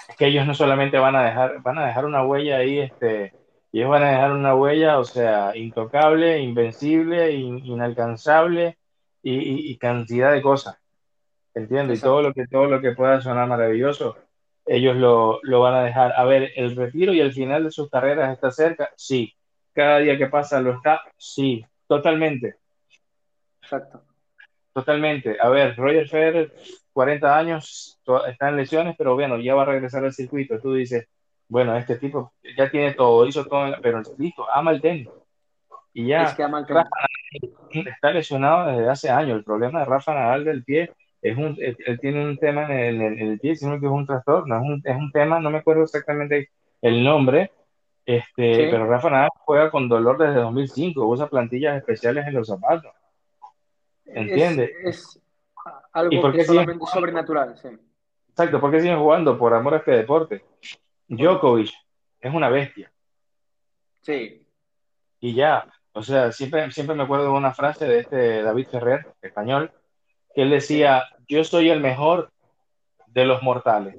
Es 0.07 0.15
que 0.15 0.27
ellos 0.27 0.47
no 0.47 0.55
solamente 0.55 0.97
van 0.97 1.15
a 1.15 1.23
dejar, 1.25 1.61
van 1.61 1.77
a 1.77 1.87
dejar 1.87 2.05
una 2.05 2.25
huella 2.25 2.57
ahí, 2.57 2.79
este, 2.79 3.33
ellos 3.73 3.89
van 3.89 4.03
a 4.03 4.11
dejar 4.11 4.31
una 4.31 4.55
huella, 4.55 4.97
o 4.97 5.03
sea, 5.03 5.55
intocable, 5.55 6.39
invencible, 6.39 7.31
inalcanzable 7.33 8.77
y, 9.21 9.77
cantidad 9.77 10.31
de 10.31 10.41
cosas. 10.41 10.77
Entiendo, 11.53 11.93
y 11.93 11.99
todo 11.99 12.21
lo 12.21 12.33
que 12.33 12.47
todo 12.47 12.67
lo 12.67 12.79
que 12.79 12.93
pueda 12.93 13.19
sonar 13.21 13.47
maravilloso, 13.47 14.15
ellos 14.65 14.95
lo, 14.95 15.39
lo, 15.43 15.59
van 15.59 15.75
a 15.75 15.83
dejar. 15.83 16.13
A 16.15 16.23
ver, 16.23 16.51
el 16.55 16.75
retiro 16.75 17.13
y 17.13 17.19
el 17.19 17.33
final 17.33 17.65
de 17.65 17.71
sus 17.71 17.89
carreras 17.89 18.31
está 18.31 18.51
cerca, 18.51 18.91
sí. 18.95 19.33
Cada 19.73 19.99
día 19.99 20.17
que 20.17 20.27
pasa 20.27 20.61
lo 20.61 20.75
está, 20.75 21.01
sí, 21.17 21.65
totalmente. 21.87 22.55
Exacto. 23.61 24.08
Totalmente. 24.79 25.37
A 25.39 25.49
ver, 25.49 25.75
Roger 25.75 26.07
Federer, 26.07 26.53
40 26.93 27.37
años, 27.37 27.99
está 28.27 28.49
en 28.49 28.55
lesiones, 28.55 28.95
pero 28.97 29.13
bueno, 29.15 29.37
ya 29.37 29.55
va 29.55 29.63
a 29.63 29.65
regresar 29.65 30.05
al 30.05 30.13
circuito. 30.13 30.59
Tú 30.59 30.73
dices, 30.73 31.07
bueno, 31.49 31.75
este 31.75 31.97
tipo 31.97 32.31
ya 32.57 32.69
tiene 32.71 32.93
todo, 32.93 33.25
hizo 33.25 33.45
todo, 33.45 33.75
pero 33.81 34.01
listo, 34.17 34.45
ama 34.51 34.71
el 34.71 34.81
tenis. 34.81 35.09
Y 35.93 36.07
ya 36.07 36.23
es 36.23 36.33
que 36.33 36.43
ama 36.43 36.59
el 36.59 36.65
tenis. 36.65 37.87
está 37.87 38.11
lesionado 38.11 38.71
desde 38.71 38.89
hace 38.89 39.09
años. 39.09 39.37
El 39.37 39.43
problema 39.43 39.79
de 39.79 39.85
Rafa 39.85 40.13
Nadal 40.13 40.45
del 40.45 40.63
pie 40.63 40.91
es 41.21 41.37
un, 41.37 41.57
él, 41.59 41.99
tiene 41.99 42.25
un 42.25 42.37
tema 42.37 42.63
en 42.65 43.01
el, 43.01 43.01
en 43.01 43.27
el, 43.31 43.39
pie, 43.39 43.55
sino 43.55 43.79
que 43.79 43.85
es 43.85 43.91
un 43.91 44.05
trastorno, 44.05 44.55
es 44.55 44.61
un, 44.61 44.81
es 44.85 44.95
un 44.95 45.11
tema, 45.11 45.41
no 45.41 45.49
me 45.49 45.57
acuerdo 45.57 45.83
exactamente 45.83 46.51
el 46.81 47.03
nombre, 47.03 47.51
este, 48.05 48.69
pero 48.71 48.87
Rafa 48.87 49.09
Nadal 49.09 49.29
juega 49.45 49.69
con 49.69 49.89
dolor 49.89 50.17
desde 50.17 50.39
2005, 50.39 51.05
usa 51.05 51.27
plantillas 51.27 51.77
especiales 51.77 52.25
en 52.25 52.35
los 52.35 52.47
zapatos. 52.47 52.91
¿Entiendes? 54.13 54.71
Es, 54.83 55.21
algo 55.93 56.31
que 56.31 56.43
solamente 56.43 56.85
sobrenatural, 56.85 57.57
sí. 57.57 57.69
Exacto, 58.29 58.61
¿por 58.61 58.71
qué 58.71 58.79
siguen 58.79 58.99
jugando? 58.99 59.37
Por 59.37 59.53
amor 59.53 59.73
a 59.73 59.77
este 59.77 59.91
deporte. 59.91 60.43
Djokovic 61.07 61.71
es 62.21 62.33
una 62.33 62.49
bestia. 62.49 62.91
Sí. 64.01 64.47
Y 65.19 65.33
ya, 65.33 65.67
o 65.93 66.01
sea, 66.01 66.31
siempre, 66.31 66.71
siempre 66.71 66.95
me 66.95 67.03
acuerdo 67.03 67.25
de 67.25 67.31
una 67.31 67.53
frase 67.53 67.87
de 67.87 67.99
este 67.99 68.41
David 68.41 68.67
Ferrer, 68.67 69.13
español, 69.21 69.71
que 70.33 70.43
él 70.43 70.49
decía, 70.49 71.03
yo 71.27 71.43
soy 71.43 71.69
el 71.69 71.81
mejor 71.81 72.31
de 73.07 73.25
los 73.25 73.41
mortales. 73.43 73.97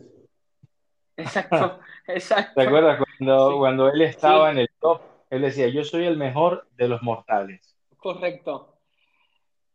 Exacto, 1.16 1.80
exacto. 2.06 2.52
¿Te 2.54 2.66
acuerdas 2.66 2.98
cuando, 2.98 3.58
cuando 3.58 3.88
él 3.88 4.00
estaba 4.02 4.50
en 4.50 4.58
el 4.58 4.70
top? 4.80 5.02
Él 5.28 5.42
decía, 5.42 5.68
yo 5.68 5.84
soy 5.84 6.06
el 6.06 6.16
mejor 6.16 6.66
de 6.76 6.88
los 6.88 7.02
mortales. 7.02 7.76
Correcto, 7.98 8.79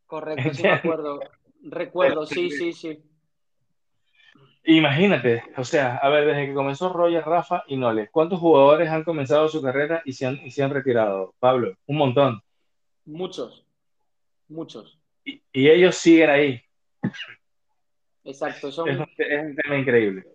correcto, 0.06 0.53
sí 0.53 0.64
me 0.64 0.72
acuerdo. 0.73 1.19
Recuerdo, 1.61 2.26
sí, 2.26 2.52
sí, 2.52 2.73
sí. 2.73 3.03
Imagínate, 4.68 5.44
o 5.57 5.64
sea, 5.64 5.98
a 5.98 6.10
ver, 6.10 6.26
desde 6.26 6.48
que 6.48 6.53
comenzó 6.56 6.91
Roger, 6.91 7.23
Rafa 7.23 7.64
y 7.68 7.77
Nole, 7.77 8.10
¿cuántos 8.11 8.40
jugadores 8.40 8.90
han 8.90 9.03
comenzado 9.03 9.48
su 9.48 9.61
carrera 9.61 10.02
y 10.06 10.14
se 10.14 10.26
han, 10.26 10.44
y 10.44 10.49
se 10.49 10.64
han 10.64 10.72
retirado? 10.72 11.36
Pablo, 11.40 11.76
un 11.86 11.98
montón. 11.98 12.41
Muchos, 13.06 13.64
muchos. 14.48 14.99
Y, 15.23 15.41
ellos 15.53 15.95
siguen 15.95 16.30
ahí. 16.32 16.61
Exacto, 18.23 18.69
es, 18.69 18.77
un, 18.80 18.86
tema 19.15 19.77
increíble. 19.77 20.26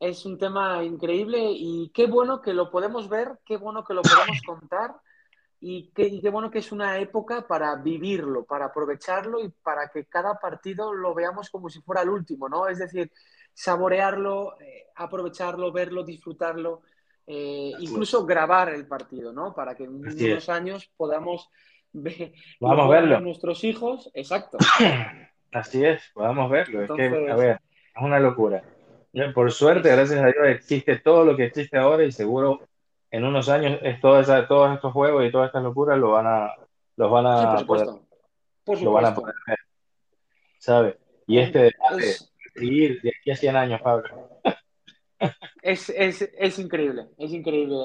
Es 0.00 0.26
un 0.26 0.36
tema 0.36 0.82
increíble 0.82 1.38
y 1.52 1.92
qué 1.94 2.06
bueno 2.06 2.42
que 2.42 2.52
lo 2.52 2.72
podemos 2.72 3.08
ver, 3.08 3.38
qué 3.44 3.56
bueno 3.56 3.84
que 3.84 3.94
lo 3.94 4.02
podemos 4.02 4.40
contar 4.46 4.96
y 5.60 5.90
qué, 5.94 6.04
y 6.04 6.20
qué 6.20 6.30
bueno 6.30 6.50
que 6.50 6.60
es 6.60 6.72
una 6.72 6.98
época 6.98 7.46
para 7.46 7.76
vivirlo, 7.76 8.44
para 8.44 8.66
aprovecharlo 8.66 9.40
y 9.44 9.50
para 9.50 9.88
que 9.88 10.06
cada 10.06 10.38
partido 10.38 10.94
lo 10.94 11.14
veamos 11.14 11.50
como 11.50 11.68
si 11.68 11.82
fuera 11.82 12.02
el 12.02 12.08
último, 12.08 12.48
¿no? 12.48 12.66
Es 12.66 12.78
decir, 12.78 13.12
saborearlo, 13.52 14.58
eh, 14.60 14.86
aprovecharlo, 14.96 15.70
verlo, 15.70 16.02
disfrutarlo, 16.02 16.80
eh, 17.26 17.72
incluso 17.78 18.24
grabar 18.24 18.70
el 18.70 18.86
partido, 18.86 19.32
¿no? 19.32 19.54
Para 19.54 19.74
que 19.74 19.84
en 19.84 19.96
unos 19.96 20.48
años 20.48 20.90
podamos 20.96 21.50
ver, 21.92 22.32
Vamos 22.58 22.86
a 22.86 22.88
verlo. 22.88 23.20
nuestros 23.20 23.62
hijos. 23.64 24.10
Exacto. 24.14 24.56
Así 25.52 25.84
es, 25.84 26.02
podamos 26.14 26.50
verlo. 26.50 26.82
Es 26.84 26.90
que, 26.90 27.30
a 27.30 27.36
ver, 27.36 27.60
es 27.94 28.02
una 28.02 28.18
locura. 28.18 28.62
Por 29.34 29.50
suerte, 29.52 29.90
gracias 29.90 30.20
a 30.20 30.26
Dios, 30.26 30.46
existe 30.46 30.96
todo 31.00 31.24
lo 31.24 31.36
que 31.36 31.44
existe 31.46 31.76
ahora 31.76 32.04
y 32.04 32.12
seguro 32.12 32.69
en 33.10 33.24
unos 33.24 33.48
años 33.48 33.78
es 33.82 34.00
todos 34.00 34.28
estos 34.28 34.92
juegos 34.92 35.24
y 35.24 35.32
todas 35.32 35.48
estas 35.48 35.62
locuras 35.62 35.98
lo 35.98 36.12
van 36.12 36.26
a, 36.26 36.54
los 36.96 37.10
van 37.10 37.26
a 37.26 37.56
por 37.56 37.66
Poder, 37.66 37.88
por 38.64 38.82
Lo 38.82 38.92
van 38.92 39.06
a 39.06 39.14
poder 39.14 39.34
ver. 39.46 39.58
¿Sabes? 40.58 40.96
Y 41.26 41.38
este 41.38 41.72
seguir 42.54 43.00
de 43.02 43.10
aquí 43.10 43.30
a 43.30 43.36
100 43.36 43.56
años, 43.56 43.80
Pablo. 43.82 44.08
Es, 45.62 45.90
es, 45.90 46.22
es, 46.22 46.58
increíble, 46.58 47.08
es 47.18 47.32
increíble. 47.32 47.76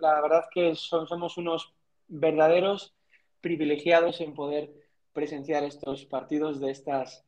La 0.00 0.20
verdad 0.20 0.44
que 0.52 0.74
somos 0.74 1.38
unos 1.38 1.72
verdaderos 2.06 2.94
privilegiados 3.40 4.20
en 4.20 4.34
poder 4.34 4.70
presenciar 5.12 5.64
estos 5.64 6.04
partidos 6.04 6.60
de 6.60 6.70
estas, 6.70 7.24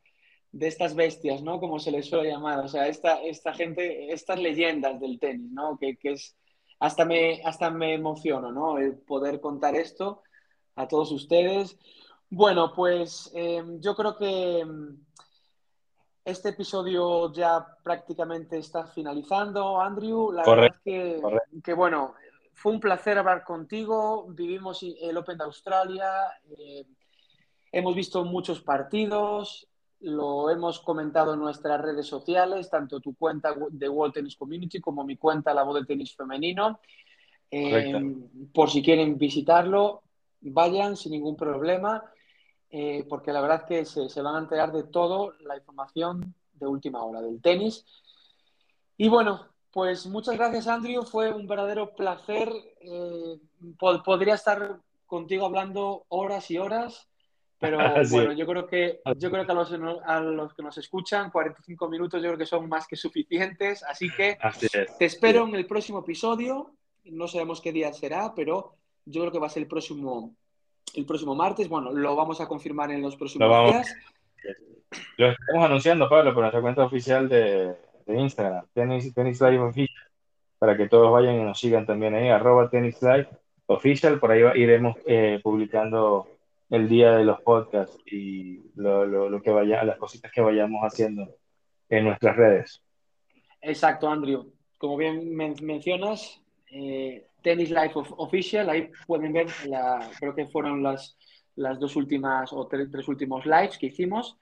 de 0.51 0.67
estas 0.67 0.95
bestias, 0.95 1.41
¿no? 1.41 1.59
Como 1.59 1.79
se 1.79 1.91
les 1.91 2.05
suele 2.05 2.29
llamar. 2.29 2.59
O 2.59 2.67
sea, 2.67 2.87
esta, 2.87 3.23
esta 3.23 3.53
gente, 3.53 4.13
estas 4.13 4.39
leyendas 4.39 4.99
del 4.99 5.19
tenis, 5.19 5.51
¿no? 5.51 5.77
Que, 5.79 5.97
que 5.97 6.11
es, 6.11 6.35
hasta 6.79 7.05
me, 7.05 7.41
hasta 7.43 7.69
me 7.69 7.93
emociono, 7.93 8.51
¿no? 8.51 8.77
El 8.77 8.97
poder 8.97 9.39
contar 9.39 9.75
esto 9.75 10.23
a 10.75 10.87
todos 10.87 11.11
ustedes. 11.11 11.77
Bueno, 12.29 12.73
pues 12.73 13.31
eh, 13.33 13.63
yo 13.79 13.95
creo 13.95 14.17
que 14.17 14.65
este 16.25 16.49
episodio 16.49 17.31
ya 17.31 17.65
prácticamente 17.83 18.57
está 18.57 18.87
finalizando, 18.87 19.79
Andrew. 19.79 20.31
La 20.31 20.43
verdad 20.43 20.75
que, 20.83 21.21
que, 21.63 21.73
bueno, 21.73 22.15
fue 22.53 22.71
un 22.71 22.79
placer 22.79 23.17
hablar 23.17 23.43
contigo. 23.43 24.25
Vivimos 24.29 24.83
el 24.83 25.17
Open 25.17 25.37
de 25.37 25.43
Australia, 25.43 26.11
eh, 26.57 26.85
hemos 27.71 27.95
visto 27.95 28.25
muchos 28.25 28.61
partidos, 28.61 29.67
lo 30.05 30.49
hemos 30.49 30.79
comentado 30.79 31.33
en 31.33 31.39
nuestras 31.39 31.81
redes 31.81 32.07
sociales, 32.07 32.69
tanto 32.69 32.99
tu 32.99 33.15
cuenta 33.15 33.55
de 33.71 33.89
World 33.89 34.13
Tennis 34.13 34.35
Community 34.35 34.79
como 34.79 35.03
mi 35.03 35.17
cuenta 35.17 35.53
La 35.53 35.63
Voz 35.63 35.75
del 35.75 35.87
Tenis 35.87 36.15
Femenino. 36.15 36.79
Eh, 37.49 37.93
por 38.53 38.69
si 38.69 38.83
quieren 38.83 39.17
visitarlo, 39.17 40.03
vayan 40.41 40.95
sin 40.95 41.13
ningún 41.13 41.35
problema. 41.35 42.03
Eh, 42.69 43.05
porque 43.07 43.31
la 43.31 43.41
verdad 43.41 43.65
que 43.65 43.85
se, 43.85 44.21
van 44.21 44.35
a 44.35 44.39
enterar 44.39 44.71
de 44.71 44.83
todo 44.83 45.33
la 45.39 45.55
información 45.55 46.35
de 46.53 46.67
última 46.67 47.03
hora 47.03 47.21
del 47.21 47.41
tenis. 47.41 47.85
Y 48.97 49.07
bueno, 49.07 49.47
pues 49.71 50.05
muchas 50.05 50.35
gracias 50.35 50.67
Andrew, 50.67 51.03
fue 51.03 51.33
un 51.33 51.47
verdadero 51.47 51.95
placer. 51.95 52.51
Eh, 52.81 53.39
podría 54.03 54.33
estar 54.35 54.79
contigo 55.05 55.45
hablando 55.45 56.05
horas 56.09 56.51
y 56.51 56.57
horas, 56.57 57.07
pero 57.59 57.77
bueno, 58.11 58.33
yo 58.33 58.45
creo 58.45 58.67
que, 58.67 59.01
yo 59.17 59.31
creo 59.31 59.45
que 59.45 59.51
a 59.51 59.55
los, 59.55 59.71
a 60.05 60.19
los, 60.19 60.53
que 60.53 60.63
nos 60.63 60.77
escuchan, 60.77 61.31
45 61.31 61.89
minutos 61.89 62.21
yo 62.21 62.29
creo 62.29 62.37
que 62.37 62.45
son 62.45 62.67
más 62.67 62.87
que 62.87 62.95
suficientes, 62.95 63.83
así 63.83 64.09
que 64.09 64.37
te 64.97 65.05
espero 65.05 65.47
en 65.47 65.55
el 65.55 65.65
próximo 65.65 65.99
episodio. 65.99 66.75
No 67.05 67.27
sabemos 67.27 67.61
qué 67.61 67.71
día 67.71 67.93
será, 67.93 68.33
pero 68.35 68.75
yo 69.05 69.21
creo 69.21 69.31
que 69.31 69.39
va 69.39 69.47
a 69.47 69.51
ser 69.51 69.63
el 69.63 69.69
próximo 69.69 70.35
el 70.95 71.05
próximo 71.05 71.35
martes. 71.35 71.67
Bueno, 71.69 71.91
lo 71.91 72.15
vamos 72.15 72.41
a 72.41 72.47
confirmar 72.47 72.91
en 72.91 73.01
los 73.01 73.15
próximos 73.15 73.49
días. 73.71 73.95
Lo 75.17 75.31
estamos 75.31 75.65
anunciando, 75.65 76.07
Pablo, 76.09 76.33
por 76.33 76.41
nuestra 76.41 76.61
cuenta 76.61 76.83
oficial 76.83 77.27
de, 77.27 77.75
Instagram, 78.07 78.65
Tennis, 78.73 79.13
Tennis 79.13 79.41
Live 79.41 79.59
Official, 79.59 80.07
para 80.59 80.77
que 80.77 80.87
todos 80.87 81.11
vayan 81.11 81.35
y 81.35 81.43
nos 81.43 81.59
sigan 81.59 81.85
también 81.85 82.15
ahí, 82.15 82.29
arroba 82.29 82.69
Tennis 82.69 83.01
Live 83.01 83.27
Official, 83.65 84.19
por 84.19 84.31
ahí 84.31 84.43
iremos 84.61 84.95
eh, 85.05 85.39
publicando 85.43 86.27
el 86.69 86.89
día 86.89 87.11
de 87.11 87.23
los 87.23 87.41
podcasts 87.41 87.97
y 88.05 88.61
lo, 88.75 89.41
que 89.41 89.51
vaya, 89.51 89.83
las 89.83 89.97
cositas 89.97 90.31
que 90.31 90.41
vayamos 90.41 90.81
haciendo 90.81 91.35
en 91.89 92.05
nuestras 92.05 92.35
redes. 92.35 92.81
Exacto, 93.61 94.09
Andrew. 94.09 94.51
Como 94.77 94.97
bien 94.97 95.35
mencionas, 95.35 96.41
eh, 96.71 97.27
Tennis 97.41 97.69
Life 97.69 97.93
Official, 97.95 98.69
ahí 98.69 98.89
pueden 99.07 99.33
ver, 99.33 99.47
la, 99.67 100.09
creo 100.19 100.35
que 100.35 100.47
fueron 100.47 100.83
las, 100.83 101.17
las 101.55 101.79
dos 101.79 101.95
últimas 101.95 102.51
o 102.51 102.67
tres, 102.67 103.07
últimos 103.07 103.45
lives 103.45 103.77
que 103.77 103.87
hicimos. 103.87 104.37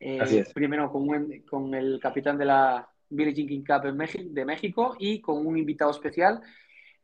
Eh, 0.00 0.44
primero 0.52 0.90
con, 0.90 1.08
con, 1.48 1.74
el 1.74 1.98
capitán 2.00 2.36
de 2.36 2.44
la 2.44 2.88
Billie 3.08 3.32
Jean 3.32 3.64
Cup 3.64 3.88
de 4.32 4.44
México 4.44 4.96
y 4.98 5.20
con 5.20 5.46
un 5.46 5.56
invitado 5.56 5.90
especial 5.90 6.42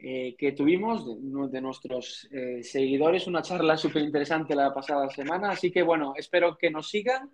eh, 0.02 0.34
que 0.38 0.52
tuvimos 0.52 1.04
de, 1.04 1.48
de 1.48 1.60
nuestros 1.60 2.28
eh, 2.32 2.62
seguidores, 2.62 3.26
una 3.26 3.42
charla 3.42 3.76
súper 3.76 4.02
interesante 4.02 4.54
la 4.54 4.72
pasada 4.72 5.08
semana. 5.10 5.50
Así 5.50 5.70
que 5.70 5.82
bueno, 5.82 6.14
espero 6.16 6.56
que 6.56 6.70
nos 6.70 6.88
sigan 6.88 7.30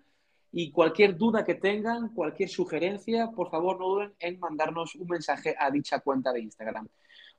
y 0.51 0.71
cualquier 0.71 1.17
duda 1.17 1.45
que 1.45 1.55
tengan, 1.55 2.13
cualquier 2.13 2.49
sugerencia, 2.49 3.31
por 3.35 3.49
favor 3.49 3.79
no 3.79 3.87
duden 3.87 4.13
en 4.19 4.39
mandarnos 4.39 4.95
un 4.95 5.07
mensaje 5.07 5.55
a 5.57 5.71
dicha 5.71 5.99
cuenta 5.99 6.31
de 6.33 6.41
Instagram. 6.41 6.87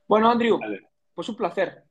Bueno, 0.07 0.29
Andrew, 0.29 0.59
pues 1.13 1.29
un 1.29 1.35
placer. 1.35 1.83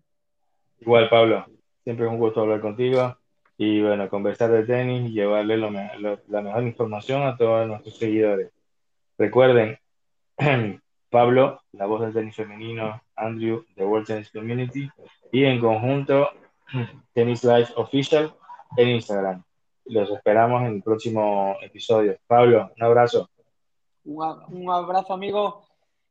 Igual, 0.81 1.09
Pablo. 1.09 1.47
Siempre 1.85 2.07
es 2.07 2.13
un 2.13 2.19
gusto 2.19 2.41
hablar 2.41 2.61
contigo. 2.61 3.17
y 3.57 3.83
bueno, 3.83 4.09
conversar 4.09 4.51
de 4.51 4.65
tenis 4.65 5.13
llevarle 5.13 5.57
lo, 5.57 5.71
lo, 5.71 6.21
la 6.29 6.43
mejor 6.43 6.63
información 6.63 7.23
a 7.23 7.37
todos 7.37 7.67
nuestros 7.67 7.97
seguidores. 7.99 8.51
Recuerden, 9.17 9.79
Pablo, 11.11 11.61
la 11.73 11.87
voz 11.87 12.01
del 12.03 12.13
tenis 12.13 12.37
femenino, 12.37 13.03
Andrew, 13.17 13.65
The 13.75 13.85
World 13.85 14.07
Tennis 14.07 14.31
Community, 14.31 14.89
y 15.33 15.45
en 15.45 15.61
conjunto, 15.61 16.29
Tennis 17.15 17.45
Life 17.45 17.73
Official 17.77 18.35
en 18.77 18.89
Instagram. 18.89 19.43
Los 19.87 20.11
esperamos 20.11 20.63
en 20.63 20.75
el 20.75 20.83
próximo 20.83 21.57
episodio. 21.63 22.17
Pablo, 22.27 22.71
un 22.77 22.83
abrazo. 22.83 23.31
Un, 24.05 24.71
abrazo, 24.71 25.15
amigo, 25.15 25.63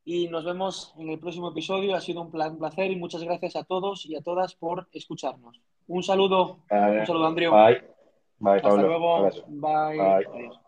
y 0.04 0.28
nos 0.30 0.46
vemos 0.46 0.94
en 0.98 1.10
el 1.10 1.20
próximo 1.20 1.50
episodio. 1.50 1.96
Ha 1.96 2.02
sido 2.02 2.22
un 2.22 2.32
placer 2.32 2.92
y 2.92 2.96
muchas 2.96 3.24
gracias 3.24 3.56
a 3.56 3.64
todos 3.64 4.06
y 4.06 4.16
a 4.16 4.22
todas 4.22 4.56
por 4.56 4.88
escucharnos. 4.94 5.62
Un 5.88 6.04
saludo. 6.04 6.60
Un 6.70 7.06
saludo, 7.06 7.28
Andrew. 7.28 7.52
Bye. 7.52 7.84
Bye, 8.40 8.56
Hasta 8.56 8.76
luego. 8.76 9.30
Bye. 9.48 10.26
Bye. 10.26 10.67